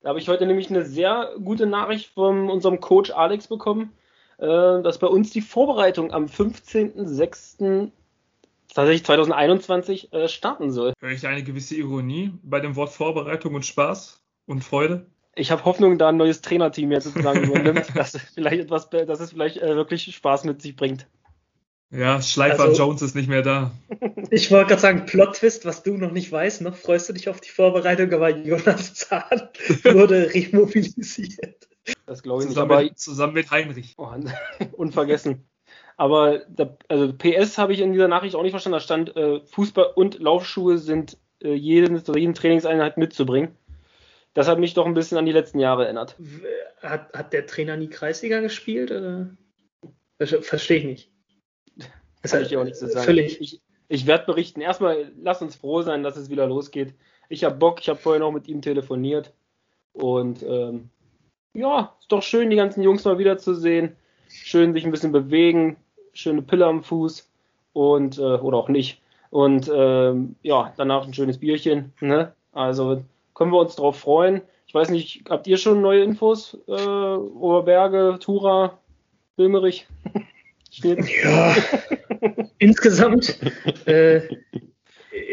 Da 0.00 0.08
habe 0.08 0.18
ich 0.18 0.28
heute 0.28 0.46
nämlich 0.46 0.68
eine 0.68 0.84
sehr 0.84 1.30
gute 1.44 1.66
Nachricht 1.66 2.12
von 2.12 2.50
unserem 2.50 2.80
Coach 2.80 3.12
Alex 3.12 3.46
bekommen, 3.46 3.92
äh, 4.38 4.46
dass 4.82 4.98
bei 4.98 5.06
uns 5.06 5.30
die 5.30 5.42
Vorbereitung 5.42 6.12
am 6.12 6.24
15.06 6.24 7.92
tatsächlich 8.74 9.04
2021 9.04 10.12
äh, 10.12 10.28
starten 10.28 10.70
soll. 10.70 10.92
Höre 11.00 11.10
ich 11.10 11.26
eine 11.26 11.42
gewisse 11.42 11.76
Ironie 11.76 12.32
bei 12.42 12.60
dem 12.60 12.76
Wort 12.76 12.90
Vorbereitung 12.90 13.54
und 13.54 13.66
Spaß 13.66 14.22
und 14.46 14.62
Freude? 14.62 15.06
Ich 15.34 15.50
habe 15.50 15.64
Hoffnung, 15.64 15.96
da 15.98 16.10
ein 16.10 16.16
neues 16.16 16.42
Trainerteam 16.42 16.92
jetzt 16.92 17.04
sozusagen 17.04 17.44
übernimmt, 17.44 17.86
dass 17.94 18.16
vielleicht 18.34 18.62
etwas, 18.62 18.90
dass 18.90 19.20
es 19.20 19.30
vielleicht 19.32 19.58
äh, 19.58 19.76
wirklich 19.76 20.14
Spaß 20.14 20.44
mit 20.44 20.60
sich 20.60 20.76
bringt. 20.76 21.06
Ja, 21.90 22.22
Schleifer 22.22 22.64
also, 22.64 22.82
Jones 22.84 23.02
ist 23.02 23.14
nicht 23.14 23.28
mehr 23.28 23.42
da. 23.42 23.72
Ich 24.30 24.50
wollte 24.50 24.68
gerade 24.68 24.80
sagen, 24.80 25.04
Plot-Twist, 25.04 25.66
was 25.66 25.82
du 25.82 25.98
noch 25.98 26.10
nicht 26.10 26.32
weißt, 26.32 26.62
noch 26.62 26.74
freust 26.74 27.06
du 27.06 27.12
dich 27.12 27.28
auf 27.28 27.42
die 27.42 27.50
Vorbereitung, 27.50 28.10
aber 28.14 28.30
Jonas 28.30 28.94
Zahn 28.94 29.50
wurde 29.84 30.32
remobilisiert. 30.32 31.68
Das 32.06 32.22
glaube 32.22 32.42
ich 32.42 32.48
zusammen 32.48 32.68
nicht. 32.68 32.76
Aber 32.76 32.82
mit, 32.82 32.98
zusammen 32.98 33.34
mit 33.34 33.50
Heinrich. 33.50 33.94
Oh, 33.98 34.08
unvergessen. 34.72 35.44
Aber 36.02 36.40
da, 36.48 36.76
also 36.88 37.12
PS 37.12 37.58
habe 37.58 37.72
ich 37.72 37.78
in 37.78 37.92
dieser 37.92 38.08
Nachricht 38.08 38.34
auch 38.34 38.42
nicht 38.42 38.50
verstanden. 38.50 38.74
Da 38.74 38.80
stand, 38.80 39.16
äh, 39.16 39.38
Fußball 39.38 39.92
und 39.94 40.18
Laufschuhe 40.18 40.76
sind 40.78 41.16
äh, 41.40 41.54
jeden, 41.54 42.02
jeden 42.16 42.34
Trainingseinheit 42.34 42.96
mitzubringen. 42.96 43.56
Das 44.34 44.48
hat 44.48 44.58
mich 44.58 44.74
doch 44.74 44.84
ein 44.84 44.94
bisschen 44.94 45.16
an 45.16 45.26
die 45.26 45.32
letzten 45.32 45.60
Jahre 45.60 45.84
erinnert. 45.84 46.16
Hat, 46.80 47.12
hat 47.12 47.32
der 47.32 47.46
Trainer 47.46 47.76
nie 47.76 47.86
Kreisliga 47.86 48.40
gespielt? 48.40 48.90
Oder? 48.90 49.30
Verstehe 50.18 50.78
ich 50.78 50.84
nicht. 50.84 51.10
Das 52.20 52.32
kann 52.32 52.42
ich 52.42 52.56
auch 52.56 52.64
nicht 52.64 52.78
so 52.78 52.88
sagen. 52.88 53.04
Völlig. 53.04 53.40
Ich, 53.40 53.62
ich 53.86 54.06
werde 54.08 54.26
berichten. 54.26 54.60
Erstmal, 54.60 55.12
lass 55.22 55.40
uns 55.40 55.54
froh 55.54 55.82
sein, 55.82 56.02
dass 56.02 56.16
es 56.16 56.30
wieder 56.30 56.48
losgeht. 56.48 56.94
Ich 57.28 57.44
habe 57.44 57.54
Bock, 57.54 57.78
ich 57.80 57.88
habe 57.88 58.00
vorher 58.00 58.18
noch 58.18 58.32
mit 58.32 58.48
ihm 58.48 58.60
telefoniert. 58.60 59.32
Und 59.92 60.42
ähm, 60.42 60.90
ja, 61.54 61.96
ist 62.00 62.10
doch 62.10 62.24
schön, 62.24 62.50
die 62.50 62.56
ganzen 62.56 62.82
Jungs 62.82 63.04
mal 63.04 63.18
wiederzusehen 63.20 63.94
schön 64.32 64.72
sich 64.72 64.84
ein 64.84 64.90
bisschen 64.90 65.12
bewegen, 65.12 65.76
schöne 66.12 66.42
Pille 66.42 66.66
am 66.66 66.82
Fuß 66.82 67.28
und 67.72 68.18
äh, 68.18 68.22
oder 68.22 68.58
auch 68.58 68.68
nicht. 68.68 69.00
Und 69.30 69.70
ähm, 69.74 70.36
ja, 70.42 70.72
danach 70.76 71.06
ein 71.06 71.14
schönes 71.14 71.38
Bierchen. 71.38 71.92
Ne? 72.00 72.32
Also 72.52 73.02
können 73.34 73.52
wir 73.52 73.60
uns 73.60 73.76
darauf 73.76 73.98
freuen. 73.98 74.42
Ich 74.66 74.74
weiß 74.74 74.90
nicht, 74.90 75.24
habt 75.28 75.46
ihr 75.46 75.56
schon 75.56 75.80
neue 75.80 76.02
Infos? 76.02 76.58
Äh, 76.68 76.72
Oberberge, 76.72 78.18
Tura, 78.20 78.78
Wilmerich? 79.36 79.86
ja, 80.70 81.56
insgesamt 82.58 83.38
äh, 83.86 84.28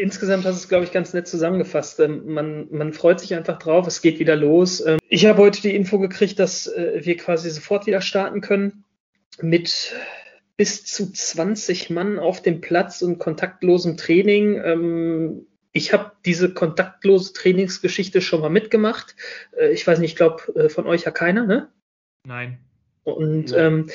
insgesamt 0.00 0.44
hast 0.44 0.56
du 0.56 0.62
es, 0.62 0.68
glaube 0.68 0.84
ich, 0.84 0.92
ganz 0.92 1.12
nett 1.12 1.28
zusammengefasst. 1.28 2.00
Ähm, 2.00 2.32
man, 2.32 2.68
man 2.70 2.92
freut 2.92 3.20
sich 3.20 3.34
einfach 3.34 3.58
drauf, 3.58 3.86
es 3.86 4.02
geht 4.02 4.18
wieder 4.18 4.36
los. 4.36 4.84
Ähm, 4.84 4.98
ich 5.08 5.26
habe 5.26 5.42
heute 5.42 5.62
die 5.62 5.74
Info 5.74 5.98
gekriegt, 5.98 6.38
dass 6.38 6.66
äh, 6.66 7.00
wir 7.02 7.16
quasi 7.16 7.50
sofort 7.50 7.86
wieder 7.86 8.00
starten 8.00 8.40
können 8.40 8.84
mit 9.40 9.94
bis 10.60 10.84
zu 10.84 11.10
20 11.10 11.88
Mann 11.88 12.18
auf 12.18 12.42
dem 12.42 12.60
Platz 12.60 13.00
und 13.00 13.18
kontaktlosem 13.18 13.96
Training. 13.96 14.60
Ähm, 14.62 15.46
ich 15.72 15.94
habe 15.94 16.12
diese 16.26 16.52
kontaktlose 16.52 17.32
Trainingsgeschichte 17.32 18.20
schon 18.20 18.42
mal 18.42 18.50
mitgemacht. 18.50 19.16
Äh, 19.56 19.70
ich 19.70 19.86
weiß 19.86 20.00
nicht, 20.00 20.10
ich 20.10 20.16
glaube, 20.16 20.54
äh, 20.54 20.68
von 20.68 20.86
euch 20.86 21.04
ja 21.04 21.12
keiner, 21.12 21.46
ne? 21.46 21.72
Nein. 22.26 22.58
Und 23.04 23.52
ja. 23.52 23.68
ähm, 23.68 23.88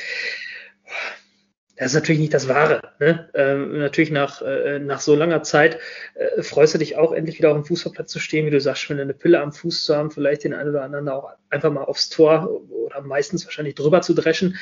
das 1.78 1.88
ist 1.88 1.96
natürlich 1.96 2.22
nicht 2.22 2.34
das 2.34 2.48
Wahre. 2.48 2.82
Ne? 3.00 3.30
Ähm, 3.34 3.80
natürlich 3.80 4.12
nach, 4.12 4.42
äh, 4.42 4.80
nach 4.80 5.02
so 5.02 5.16
langer 5.16 5.44
Zeit 5.44 5.80
äh, 6.14 6.42
freust 6.42 6.74
du 6.74 6.78
dich 6.78 6.98
auch 6.98 7.12
endlich 7.12 7.38
wieder 7.38 7.52
auf 7.52 7.58
dem 7.58 7.66
Fußballplatz 7.66 8.12
zu 8.12 8.20
stehen, 8.20 8.46
wie 8.46 8.52
du 8.52 8.62
sagst, 8.62 8.90
wenn 8.90 9.00
eine 9.00 9.14
Pille 9.14 9.42
am 9.42 9.52
Fuß 9.52 9.84
zu 9.84 9.96
haben, 9.96 10.12
vielleicht 10.12 10.46
den 10.46 10.54
einen 10.54 10.70
oder 10.70 10.84
anderen 10.84 11.10
auch 11.10 11.30
einfach 11.50 11.72
mal 11.72 11.84
aufs 11.84 12.10
Tor 12.10 12.50
oder 12.70 13.02
meistens 13.02 13.46
wahrscheinlich 13.46 13.76
drüber 13.76 14.02
zu 14.02 14.14
dreschen. 14.14 14.58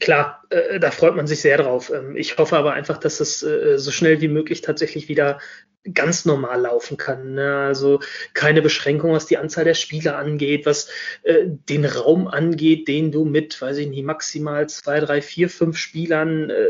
Klar, 0.00 0.44
äh, 0.48 0.80
da 0.80 0.90
freut 0.90 1.14
man 1.14 1.26
sich 1.26 1.40
sehr 1.40 1.58
drauf. 1.58 1.92
Ähm, 1.94 2.16
ich 2.16 2.38
hoffe 2.38 2.56
aber 2.56 2.72
einfach, 2.72 2.96
dass 2.96 3.20
es 3.20 3.42
äh, 3.42 3.78
so 3.78 3.90
schnell 3.90 4.20
wie 4.22 4.28
möglich 4.28 4.62
tatsächlich 4.62 5.08
wieder 5.08 5.38
ganz 5.92 6.24
normal 6.24 6.62
laufen 6.62 6.96
kann. 6.96 7.34
Ne? 7.34 7.56
Also 7.58 8.00
keine 8.34 8.62
Beschränkung, 8.62 9.12
was 9.12 9.26
die 9.26 9.38
Anzahl 9.38 9.64
der 9.64 9.74
Spieler 9.74 10.18
angeht, 10.18 10.66
was 10.66 10.88
äh, 11.22 11.44
den 11.44 11.84
Raum 11.84 12.28
angeht, 12.28 12.88
den 12.88 13.12
du 13.12 13.24
mit, 13.24 13.60
weiß 13.60 13.78
ich 13.78 13.88
nicht, 13.88 14.04
maximal 14.04 14.68
zwei, 14.68 15.00
drei, 15.00 15.22
vier, 15.22 15.48
fünf 15.48 15.76
Spielern 15.76 16.50
äh, 16.50 16.66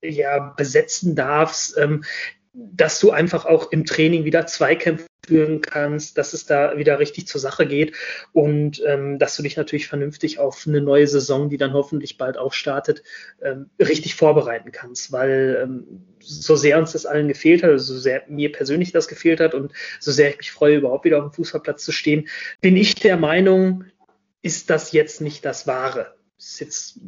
äh 0.00 0.10
ja 0.10 0.54
besetzen 0.56 1.14
darfst. 1.14 1.76
Ähm, 1.78 2.04
dass 2.54 3.00
du 3.00 3.10
einfach 3.10 3.46
auch 3.46 3.72
im 3.72 3.84
Training 3.84 4.24
wieder 4.24 4.46
Zweikämpfe 4.46 5.06
führen 5.26 5.60
kannst, 5.60 6.18
dass 6.18 6.32
es 6.32 6.46
da 6.46 6.76
wieder 6.76 6.98
richtig 6.98 7.26
zur 7.26 7.40
Sache 7.40 7.66
geht 7.66 7.94
und 8.32 8.82
ähm, 8.86 9.18
dass 9.18 9.36
du 9.36 9.42
dich 9.42 9.56
natürlich 9.56 9.88
vernünftig 9.88 10.38
auf 10.38 10.64
eine 10.66 10.80
neue 10.80 11.06
Saison, 11.06 11.48
die 11.48 11.56
dann 11.56 11.72
hoffentlich 11.72 12.18
bald 12.18 12.36
auch 12.36 12.52
startet, 12.52 13.02
ähm, 13.42 13.70
richtig 13.78 14.14
vorbereiten 14.14 14.72
kannst, 14.72 15.12
weil 15.12 15.60
ähm, 15.62 16.04
so 16.20 16.56
sehr 16.56 16.78
uns 16.78 16.92
das 16.92 17.06
allen 17.06 17.28
gefehlt 17.28 17.62
hat, 17.62 17.70
also 17.70 17.94
so 17.94 18.00
sehr 18.00 18.22
mir 18.28 18.52
persönlich 18.52 18.92
das 18.92 19.08
gefehlt 19.08 19.40
hat 19.40 19.54
und 19.54 19.72
so 20.00 20.12
sehr 20.12 20.30
ich 20.30 20.38
mich 20.38 20.52
freue, 20.52 20.76
überhaupt 20.76 21.04
wieder 21.04 21.18
auf 21.18 21.30
dem 21.30 21.34
Fußballplatz 21.34 21.84
zu 21.84 21.92
stehen, 21.92 22.28
bin 22.60 22.76
ich 22.76 22.94
der 22.94 23.16
Meinung, 23.16 23.84
ist 24.42 24.70
das 24.70 24.92
jetzt 24.92 25.20
nicht 25.20 25.44
das 25.44 25.66
Wahre. 25.66 26.14
Ist 26.38 26.60
jetzt 26.60 27.00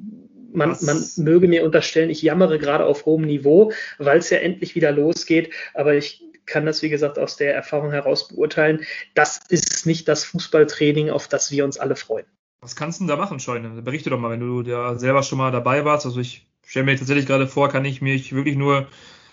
man, 0.57 0.77
man 0.81 1.05
möge 1.17 1.49
mir 1.49 1.65
unterstellen, 1.65 2.11
ich 2.11 2.23
jammere 2.23 2.59
gerade 2.59 2.85
auf 2.87 3.05
hohem 3.05 3.23
Niveau, 3.23 3.73
weil 3.99 4.19
es 4.19 4.31
ja 4.31 4.39
endlich 4.39 4.75
wieder 4.75 4.91
losgeht. 4.91 5.53
Aber 5.75 5.95
ich 5.95 6.25
kann 6.47 6.67
das, 6.67 6.83
wie 6.83 6.89
gesagt, 6.89 7.19
aus 7.19 7.37
der 7.37 7.55
Erfahrung 7.55 7.91
heraus 7.91 8.29
beurteilen. 8.29 8.85
Das 9.15 9.41
ist 9.49 9.87
nicht 9.87 10.09
das 10.09 10.25
Fußballtraining, 10.25 11.11
auf 11.11 11.29
das 11.29 11.51
wir 11.51 11.65
uns 11.65 11.79
alle 11.79 11.97
freuen. 11.97 12.27
Was 12.61 12.77
kannst 12.77 13.01
du 13.01 13.05
denn 13.05 13.09
da 13.09 13.17
machen, 13.17 13.39
Scheune? 13.39 13.83
Berichte 13.83 14.11
doch 14.11 14.19
mal, 14.19 14.31
wenn 14.31 14.41
du 14.41 14.63
da 14.63 14.99
selber 14.99 15.23
schon 15.23 15.39
mal 15.39 15.53
dabei 15.53 15.85
warst. 15.85 16.07
Also 16.07 16.21
ich 16.21 16.47
stelle 16.65 16.87
mir 16.87 16.97
tatsächlich 16.97 17.27
gerade 17.27 17.47
vor, 17.47 17.69
kann 17.69 17.85
ich 17.85 18.01
mich 18.01 18.33
wirklich 18.33 18.57
nur 18.57 18.89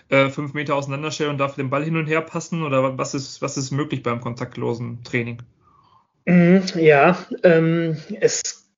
äh, 0.10 0.30
fünf 0.30 0.54
Meter 0.54 0.76
auseinanderstellen 0.76 1.32
und 1.32 1.38
darf 1.38 1.56
den 1.56 1.70
Ball 1.70 1.84
hin 1.84 1.98
und 1.98 2.08
her 2.08 2.22
passen? 2.22 2.64
Oder 2.64 2.98
was 2.98 3.14
ist, 3.14 3.42
was 3.42 3.58
ist 3.58 3.72
möglich 3.72 4.04
beim 4.04 4.22
kontaktlosen 4.22 5.04
Training? 5.04 5.42
Mhm, 6.26 6.64
ja, 6.76 7.18
ähm, 7.44 7.98
es 8.20 8.70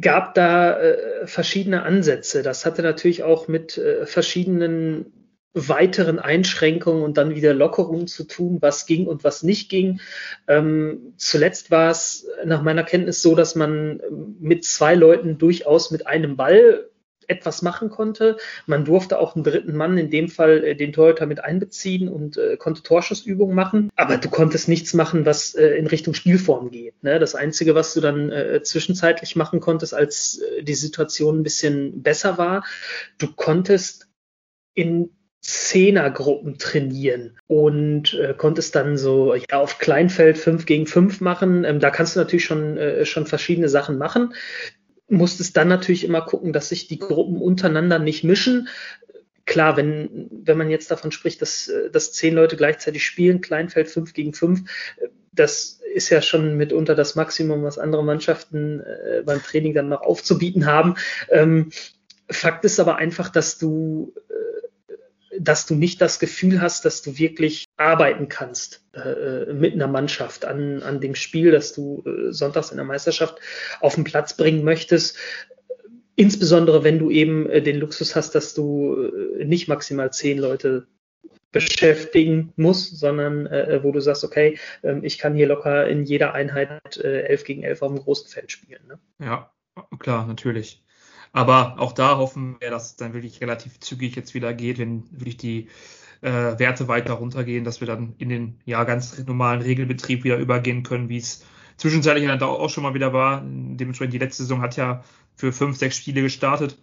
gab 0.00 0.34
da 0.34 0.78
äh, 0.78 1.26
verschiedene 1.26 1.82
Ansätze. 1.82 2.42
Das 2.42 2.66
hatte 2.66 2.82
natürlich 2.82 3.22
auch 3.22 3.48
mit 3.48 3.78
äh, 3.78 4.06
verschiedenen 4.06 5.12
weiteren 5.54 6.18
Einschränkungen 6.18 7.02
und 7.02 7.16
dann 7.16 7.34
wieder 7.34 7.54
Lockerungen 7.54 8.06
zu 8.06 8.24
tun, 8.24 8.58
was 8.60 8.86
ging 8.86 9.06
und 9.06 9.24
was 9.24 9.42
nicht 9.42 9.68
ging. 9.68 10.00
Ähm, 10.46 11.14
zuletzt 11.16 11.70
war 11.70 11.90
es 11.90 12.26
nach 12.44 12.62
meiner 12.62 12.84
Kenntnis 12.84 13.22
so, 13.22 13.34
dass 13.34 13.54
man 13.54 14.00
mit 14.38 14.64
zwei 14.64 14.94
Leuten 14.94 15.38
durchaus 15.38 15.90
mit 15.90 16.06
einem 16.06 16.36
Ball 16.36 16.88
etwas 17.28 17.62
machen 17.62 17.90
konnte. 17.90 18.38
Man 18.66 18.84
durfte 18.84 19.18
auch 19.18 19.34
einen 19.34 19.44
dritten 19.44 19.76
Mann, 19.76 19.98
in 19.98 20.10
dem 20.10 20.28
Fall 20.28 20.64
äh, 20.64 20.74
den 20.74 20.92
Torhüter, 20.92 21.26
mit 21.26 21.44
einbeziehen 21.44 22.08
und 22.08 22.36
äh, 22.38 22.56
konnte 22.56 22.82
Torschussübungen 22.82 23.54
machen. 23.54 23.90
Aber 23.96 24.16
du 24.16 24.28
konntest 24.30 24.68
nichts 24.68 24.94
machen, 24.94 25.26
was 25.26 25.54
äh, 25.54 25.68
in 25.76 25.86
Richtung 25.86 26.14
Spielform 26.14 26.70
geht. 26.70 27.02
Ne? 27.02 27.18
Das 27.18 27.34
Einzige, 27.34 27.74
was 27.74 27.94
du 27.94 28.00
dann 28.00 28.32
äh, 28.32 28.62
zwischenzeitlich 28.62 29.36
machen 29.36 29.60
konntest, 29.60 29.94
als 29.94 30.40
äh, 30.40 30.62
die 30.62 30.74
Situation 30.74 31.40
ein 31.40 31.42
bisschen 31.42 32.02
besser 32.02 32.38
war, 32.38 32.64
du 33.18 33.28
konntest 33.30 34.08
in 34.74 35.10
Zehnergruppen 35.48 36.58
trainieren 36.58 37.38
und 37.46 38.12
äh, 38.12 38.34
konntest 38.36 38.74
dann 38.74 38.98
so 38.98 39.34
ja, 39.34 39.58
auf 39.58 39.78
Kleinfeld 39.78 40.36
5 40.36 40.66
gegen 40.66 40.86
5 40.86 41.22
machen. 41.22 41.64
Ähm, 41.64 41.80
da 41.80 41.88
kannst 41.88 42.16
du 42.16 42.20
natürlich 42.20 42.44
schon, 42.44 42.76
äh, 42.76 43.06
schon 43.06 43.26
verschiedene 43.26 43.70
Sachen 43.70 43.96
machen 43.96 44.34
musstest 45.08 45.56
dann 45.56 45.68
natürlich 45.68 46.04
immer 46.04 46.20
gucken, 46.20 46.52
dass 46.52 46.68
sich 46.68 46.86
die 46.86 46.98
Gruppen 46.98 47.40
untereinander 47.40 47.98
nicht 47.98 48.24
mischen. 48.24 48.68
klar, 49.46 49.78
wenn, 49.78 50.28
wenn 50.30 50.58
man 50.58 50.68
jetzt 50.68 50.90
davon 50.90 51.12
spricht, 51.12 51.40
dass, 51.40 51.72
dass 51.90 52.12
zehn 52.12 52.34
Leute 52.34 52.58
gleichzeitig 52.58 53.06
spielen, 53.06 53.40
Kleinfeld 53.40 53.88
fünf 53.88 54.12
gegen 54.12 54.34
fünf, 54.34 54.68
das 55.32 55.80
ist 55.94 56.10
ja 56.10 56.20
schon 56.20 56.58
mitunter 56.58 56.94
das 56.94 57.14
Maximum, 57.14 57.62
was 57.62 57.78
andere 57.78 58.04
Mannschaften 58.04 58.80
äh, 58.80 59.22
beim 59.24 59.42
Training 59.42 59.72
dann 59.72 59.88
noch 59.88 60.02
aufzubieten 60.02 60.66
haben. 60.66 60.96
Ähm, 61.30 61.70
Fakt 62.30 62.66
ist 62.66 62.78
aber 62.78 62.96
einfach, 62.96 63.30
dass 63.30 63.56
du, 63.56 64.12
äh, 64.28 64.32
dass 65.38 65.66
du 65.66 65.74
nicht 65.74 66.00
das 66.00 66.18
Gefühl 66.18 66.60
hast, 66.60 66.84
dass 66.84 67.02
du 67.02 67.18
wirklich 67.18 67.64
arbeiten 67.76 68.28
kannst 68.28 68.84
äh, 68.92 69.52
mit 69.52 69.74
einer 69.74 69.86
Mannschaft 69.86 70.44
an, 70.44 70.82
an 70.82 71.00
dem 71.00 71.14
Spiel, 71.14 71.50
das 71.50 71.72
du 71.72 72.02
äh, 72.06 72.32
sonntags 72.32 72.70
in 72.70 72.76
der 72.76 72.86
Meisterschaft 72.86 73.38
auf 73.80 73.94
den 73.94 74.04
Platz 74.04 74.36
bringen 74.36 74.64
möchtest. 74.64 75.16
Insbesondere 76.16 76.82
wenn 76.84 76.98
du 76.98 77.10
eben 77.10 77.48
äh, 77.48 77.62
den 77.62 77.78
Luxus 77.78 78.16
hast, 78.16 78.34
dass 78.34 78.54
du 78.54 79.10
äh, 79.38 79.44
nicht 79.44 79.68
maximal 79.68 80.12
zehn 80.12 80.38
Leute 80.38 80.86
beschäftigen 81.52 82.52
musst, 82.56 82.98
sondern 82.98 83.46
äh, 83.46 83.80
wo 83.82 83.92
du 83.92 84.00
sagst, 84.00 84.24
okay, 84.24 84.58
äh, 84.82 84.98
ich 85.02 85.18
kann 85.18 85.34
hier 85.34 85.46
locker 85.46 85.88
in 85.88 86.04
jeder 86.04 86.34
Einheit 86.34 86.98
äh, 86.98 87.22
11 87.22 87.44
gegen 87.44 87.62
11 87.62 87.82
auf 87.82 87.92
dem 87.92 88.00
großen 88.00 88.28
Feld 88.28 88.52
spielen. 88.52 88.86
Ne? 88.86 88.98
Ja, 89.20 89.50
klar, 89.98 90.26
natürlich. 90.26 90.82
Aber 91.32 91.78
auch 91.78 91.92
da 91.92 92.16
hoffen 92.16 92.56
wir, 92.60 92.70
dass 92.70 92.90
es 92.90 92.96
dann 92.96 93.14
wirklich 93.14 93.40
relativ 93.40 93.80
zügig 93.80 94.16
jetzt 94.16 94.34
wieder 94.34 94.54
geht, 94.54 94.78
wenn 94.78 95.04
wirklich 95.10 95.36
die 95.36 95.68
äh, 96.20 96.58
Werte 96.58 96.88
weiter 96.88 97.14
runtergehen, 97.14 97.64
dass 97.64 97.80
wir 97.80 97.86
dann 97.86 98.14
in 98.18 98.28
den 98.28 98.60
ja 98.64 98.84
ganz 98.84 99.24
normalen 99.26 99.62
Regelbetrieb 99.62 100.24
wieder 100.24 100.38
übergehen 100.38 100.82
können, 100.82 101.08
wie 101.08 101.18
es 101.18 101.44
zwischenzeitlich 101.76 102.26
dann 102.26 102.42
auch 102.42 102.70
schon 102.70 102.82
mal 102.82 102.94
wieder 102.94 103.12
war. 103.12 103.42
Dementsprechend 103.44 104.14
die 104.14 104.18
letzte 104.18 104.42
Saison 104.42 104.60
hat 104.60 104.76
ja 104.76 105.04
für 105.36 105.52
fünf, 105.52 105.76
sechs 105.78 105.96
Spiele 105.96 106.22
gestartet. 106.22 106.78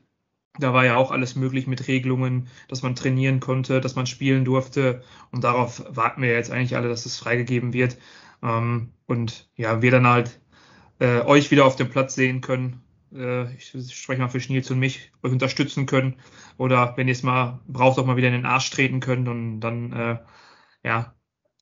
Da 0.57 0.73
war 0.73 0.85
ja 0.85 0.95
auch 0.95 1.11
alles 1.11 1.35
möglich 1.35 1.67
mit 1.67 1.87
Regelungen, 1.87 2.47
dass 2.69 2.81
man 2.81 2.95
trainieren 2.95 3.41
konnte, 3.41 3.81
dass 3.81 3.95
man 3.95 4.05
spielen 4.05 4.45
durfte. 4.45 5.03
Und 5.31 5.43
darauf 5.43 5.83
warten 5.89 6.21
wir 6.21 6.31
jetzt 6.31 6.49
eigentlich 6.49 6.77
alle, 6.77 6.87
dass 6.87 7.05
es 7.05 7.17
freigegeben 7.17 7.73
wird. 7.73 7.97
Ähm, 8.41 8.93
und 9.05 9.49
ja, 9.55 9.81
wir 9.81 9.91
dann 9.91 10.07
halt 10.07 10.39
äh, 10.99 11.19
euch 11.21 11.51
wieder 11.51 11.65
auf 11.65 11.75
dem 11.75 11.89
Platz 11.89 12.15
sehen 12.15 12.39
können. 12.39 12.81
Äh, 13.13 13.53
ich 13.55 13.73
spreche 13.93 14.21
mal 14.21 14.29
für 14.29 14.39
Schniels 14.39 14.69
und 14.71 14.79
mich, 14.79 15.11
euch 15.23 15.31
unterstützen 15.31 15.85
können. 15.85 16.15
Oder 16.57 16.93
wenn 16.97 17.07
ihr 17.07 17.13
es 17.13 17.23
mal 17.23 17.59
braucht, 17.67 17.99
auch 17.99 18.05
mal 18.05 18.17
wieder 18.17 18.27
in 18.27 18.33
den 18.33 18.45
Arsch 18.45 18.69
treten 18.69 18.99
könnt. 18.99 19.27
Und 19.27 19.59
dann, 19.59 19.91
äh, 19.93 20.17
ja, 20.83 21.13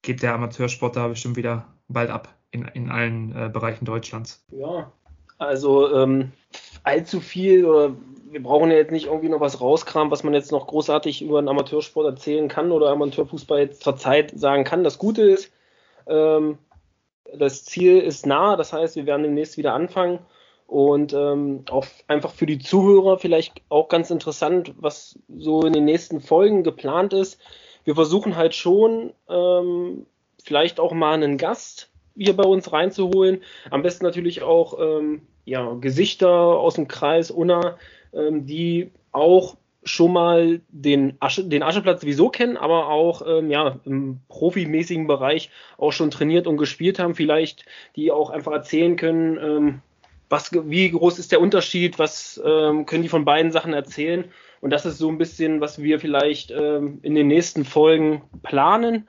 geht 0.02 0.22
der 0.22 0.36
Amateursport 0.36 0.96
da 0.96 1.08
bestimmt 1.08 1.36
wieder 1.36 1.74
bald 1.88 2.10
ab 2.10 2.36
in, 2.52 2.66
in 2.66 2.90
allen 2.90 3.36
äh, 3.36 3.50
Bereichen 3.50 3.86
Deutschlands. 3.86 4.46
Ja, 4.52 4.92
also 5.38 5.94
ähm, 5.96 6.32
allzu 6.84 7.20
viel 7.20 7.66
oder 7.66 7.96
wir 8.30 8.42
brauchen 8.42 8.72
ja 8.72 8.78
jetzt 8.78 8.92
nicht 8.92 9.06
irgendwie 9.08 9.30
noch 9.30 9.40
was 9.40 9.62
rauskramen, 9.62 10.12
was 10.12 10.24
man 10.24 10.34
jetzt 10.34 10.52
noch 10.52 10.68
großartig 10.68 11.22
über 11.22 11.38
einen 11.38 11.50
Amateursport 11.50 12.06
erzählen 12.06 12.48
kann 12.48 12.72
oder 12.72 12.90
Amateurfußball 12.90 13.60
jetzt 13.60 13.84
zur 13.84 13.96
Zeit 13.96 14.38
sagen 14.38 14.64
kann. 14.64 14.84
Das 14.84 14.98
Gute 14.98 15.22
ist, 15.22 15.52
ähm, 16.08 16.58
das 17.36 17.64
Ziel 17.64 18.00
ist 18.00 18.26
nah, 18.26 18.56
das 18.56 18.74
heißt, 18.74 18.96
wir 18.96 19.06
werden 19.06 19.24
demnächst 19.24 19.58
wieder 19.58 19.74
anfangen 19.74 20.20
und 20.74 21.14
ähm, 21.14 21.66
auch 21.70 21.86
einfach 22.08 22.32
für 22.32 22.48
die 22.48 22.58
Zuhörer 22.58 23.20
vielleicht 23.20 23.62
auch 23.70 23.90
ganz 23.90 24.10
interessant, 24.10 24.74
was 24.78 25.20
so 25.30 25.62
in 25.62 25.74
den 25.74 25.86
nächsten 25.86 26.20
Folgen 26.20 26.64
geplant 26.64 27.14
ist. 27.14 27.40
Wir 27.84 27.94
versuchen 27.94 28.36
halt 28.36 28.56
schon, 28.56 29.14
ähm, 29.30 30.08
vielleicht 30.44 30.80
auch 30.80 30.92
mal 30.92 31.14
einen 31.14 31.38
Gast 31.38 31.92
hier 32.18 32.36
bei 32.36 32.44
uns 32.44 32.72
reinzuholen. 32.72 33.44
Am 33.70 33.84
besten 33.84 34.04
natürlich 34.04 34.42
auch 34.42 34.80
ähm, 34.80 35.22
ja, 35.46 35.74
Gesichter 35.80 36.32
aus 36.32 36.74
dem 36.74 36.88
Kreis 36.88 37.30
Unna, 37.30 37.78
ähm, 38.12 38.48
die 38.48 38.90
auch 39.12 39.58
schon 39.84 40.12
mal 40.12 40.62
den, 40.70 41.18
Asche, 41.20 41.44
den 41.44 41.62
Ascheplatz 41.62 42.02
sowieso 42.02 42.30
kennen, 42.30 42.58
aber 42.58 42.90
auch 42.90 43.22
ähm, 43.28 43.52
ja, 43.52 43.80
im 43.86 44.22
profimäßigen 44.28 45.06
Bereich 45.06 45.52
auch 45.78 45.92
schon 45.92 46.10
trainiert 46.10 46.48
und 46.48 46.58
gespielt 46.58 46.98
haben. 46.98 47.14
Vielleicht 47.14 47.64
die 47.96 48.12
auch 48.12 48.32
einfach 48.32 48.54
erzählen 48.54 48.96
können, 48.96 49.38
ähm, 49.38 49.82
was, 50.34 50.52
wie 50.52 50.90
groß 50.90 51.20
ist 51.20 51.32
der 51.32 51.40
Unterschied, 51.40 52.00
was 52.00 52.42
ähm, 52.44 52.88
können 52.88 53.04
die 53.04 53.10
von 53.10 53.24
beiden 53.24 53.52
Sachen 53.52 53.72
erzählen. 53.72 54.26
Und 54.62 54.72
das 54.72 54.84
ist 54.86 54.98
so 54.98 55.08
ein 55.08 55.20
bisschen, 55.20 55.62
was 55.62 55.82
wir 55.82 56.00
vielleicht 56.00 56.50
ähm, 56.50 56.98
in 57.04 57.14
den 57.14 57.28
nächsten 57.28 57.66
Folgen 57.66 58.24
planen. 58.42 59.08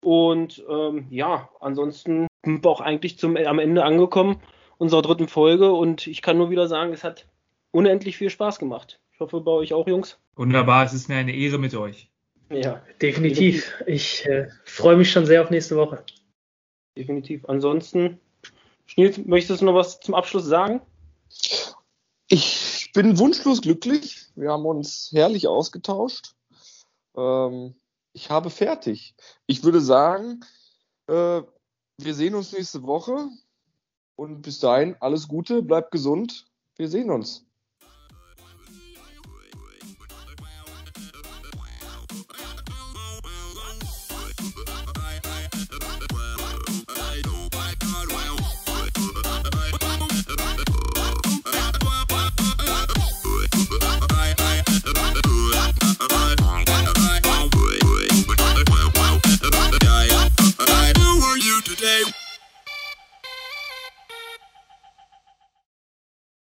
Und 0.00 0.64
ähm, 0.68 1.06
ja, 1.08 1.48
ansonsten 1.60 2.26
sind 2.44 2.64
wir 2.64 2.70
auch 2.70 2.80
eigentlich 2.80 3.16
zum, 3.16 3.36
am 3.36 3.60
Ende 3.60 3.84
angekommen 3.84 4.40
unserer 4.78 5.02
dritten 5.02 5.28
Folge. 5.28 5.72
Und 5.72 6.08
ich 6.08 6.20
kann 6.20 6.36
nur 6.36 6.50
wieder 6.50 6.66
sagen, 6.66 6.92
es 6.92 7.04
hat 7.04 7.26
unendlich 7.70 8.16
viel 8.16 8.30
Spaß 8.30 8.58
gemacht. 8.58 8.98
Ich 9.12 9.20
hoffe 9.20 9.40
bei 9.40 9.52
euch 9.52 9.72
auch, 9.72 9.86
Jungs. 9.86 10.18
Wunderbar, 10.34 10.84
es 10.84 10.92
ist 10.92 11.08
mir 11.08 11.16
eine 11.16 11.34
Ehre 11.34 11.58
mit 11.58 11.76
euch. 11.76 12.10
Ja, 12.50 12.82
definitiv. 13.00 13.72
Ich 13.86 14.26
äh, 14.26 14.48
freue 14.64 14.96
mich 14.96 15.12
schon 15.12 15.26
sehr 15.26 15.42
auf 15.42 15.50
nächste 15.50 15.76
Woche. 15.76 16.02
Definitiv. 16.98 17.44
Ansonsten, 17.48 18.18
Schniels, 18.86 19.18
möchtest 19.18 19.60
du 19.60 19.66
noch 19.66 19.74
was 19.74 20.00
zum 20.00 20.14
Abschluss 20.14 20.44
sagen? 20.44 20.80
Ich 22.28 22.90
bin 22.94 23.18
wunschlos 23.18 23.62
glücklich. 23.62 24.26
Wir 24.34 24.50
haben 24.50 24.66
uns 24.66 25.10
herrlich 25.12 25.46
ausgetauscht. 25.46 26.34
Ähm, 27.16 27.74
ich 28.12 28.30
habe 28.30 28.50
fertig. 28.50 29.14
Ich 29.46 29.62
würde 29.62 29.80
sagen, 29.80 30.40
äh, 31.06 31.42
wir 31.98 32.14
sehen 32.14 32.34
uns 32.34 32.52
nächste 32.52 32.82
Woche. 32.82 33.28
Und 34.16 34.42
bis 34.42 34.60
dahin 34.60 34.96
alles 35.00 35.28
Gute, 35.28 35.62
bleibt 35.62 35.90
gesund. 35.90 36.46
Wir 36.76 36.88
sehen 36.88 37.10
uns. 37.10 37.45